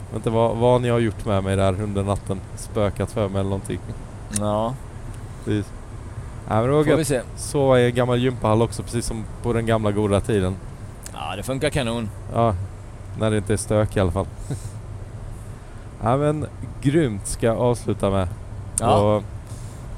Jag 0.10 0.14
vet 0.14 0.16
inte 0.16 0.30
vad, 0.30 0.58
vad 0.58 0.82
ni 0.82 0.90
har 0.90 1.00
gjort 1.00 1.26
med 1.26 1.44
mig 1.44 1.56
där 1.56 1.82
under 1.82 2.04
natten. 2.04 2.40
Spökat 2.56 3.12
för 3.12 3.30
mig 3.30 3.40
eller 3.40 3.50
någonting. 3.50 3.80
Ja. 4.40 4.74
Precis. 5.46 5.72
Nej 6.50 6.58
men 6.62 6.68
det 6.68 6.94
var 6.94 7.00
gött. 7.00 7.26
Sova 7.36 7.80
i 7.80 7.86
en 7.86 7.96
gammal 7.96 8.20
gympahall 8.20 8.62
också 8.62 8.84
precis 8.84 9.06
som 9.06 9.24
på 9.44 9.54
den 9.54 9.66
gamla 9.66 9.92
goda 9.92 10.22
tiden. 10.22 10.56
Ja 11.14 11.36
det 11.36 11.44
funkar 11.44 11.70
kanon. 11.70 12.10
Ja, 12.34 12.56
när 13.20 13.32
det 13.32 13.38
inte 13.38 13.54
är 13.54 13.58
stök 13.58 13.98
i 13.98 14.00
alla 14.00 14.12
fall. 14.12 14.26
ja 16.04 16.18
men 16.18 16.46
grymt 16.82 17.28
ska 17.28 17.46
jag 17.46 17.58
avsluta 17.58 18.10
med. 18.10 18.28
Ja. 18.80 19.16
Och 19.16 19.24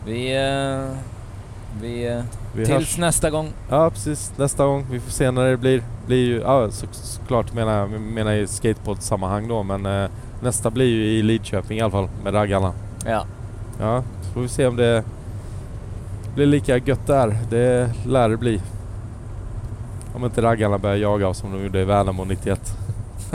vi... 0.05 0.35
Eh, 0.35 0.97
vi... 1.81 2.07
Eh, 2.07 2.23
vi 2.55 2.65
tills 2.65 2.77
hörs. 2.77 2.97
nästa 2.97 3.29
gång. 3.29 3.49
Ja 3.69 3.89
precis, 3.89 4.33
nästa 4.37 4.65
gång. 4.65 4.85
Vi 4.91 4.99
får 4.99 5.11
se 5.11 5.31
när 5.31 5.45
det 5.45 5.57
blir. 5.57 5.83
blir 6.05 6.25
ju, 6.25 6.39
ja 6.39 6.71
så, 6.71 6.87
såklart 6.91 7.53
menar 7.53 7.79
jag 7.79 7.89
menar 7.89 8.31
i 8.31 8.47
skateboard-sammanhang 8.47 9.47
då 9.47 9.63
men 9.63 9.85
eh, 9.85 10.09
nästa 10.41 10.69
blir 10.69 10.85
ju 10.85 11.03
i 11.05 11.21
Lidköping 11.21 11.77
i 11.77 11.81
alla 11.81 11.91
fall 11.91 12.09
med 12.23 12.33
raggarna. 12.33 12.73
Ja. 13.05 13.25
Ja, 13.79 14.03
så 14.21 14.33
får 14.33 14.41
vi 14.41 14.47
se 14.47 14.67
om 14.67 14.75
det 14.75 15.03
blir 16.35 16.45
lika 16.45 16.77
gött 16.77 17.07
där. 17.07 17.37
Det 17.49 17.91
lär 18.05 18.29
det 18.29 18.37
bli. 18.37 18.61
Om 20.15 20.25
inte 20.25 20.41
raggarna 20.41 20.77
börjar 20.77 20.95
jaga 20.95 21.27
oss 21.27 21.37
som 21.37 21.51
de 21.51 21.63
gjorde 21.63 21.81
i 21.81 21.85
Värnamo 21.85 22.25
91. 22.25 22.62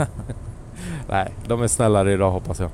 Nej, 1.09 1.33
de 1.47 1.61
är 1.61 1.67
snällare 1.67 2.13
idag 2.13 2.31
hoppas 2.31 2.59
jag. 2.59 2.69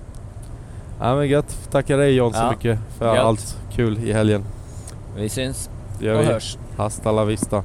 Ja 0.99 1.15
men 1.15 1.28
gött. 1.28 1.71
Tackar 1.71 1.97
dig 1.97 2.15
John 2.15 2.34
så 2.34 2.49
mycket 2.49 2.80
för 2.97 3.15
gött. 3.15 3.26
allt 3.26 3.57
kul 3.71 3.97
i 4.03 4.13
helgen. 4.13 4.43
Vi 5.15 5.30
syns 5.30 5.69
det 5.99 6.05
gör 6.05 6.19
och 6.19 6.23
hörs. 6.26 6.57
Hasta 6.78 7.11
la 7.11 7.23
vista. 7.23 7.63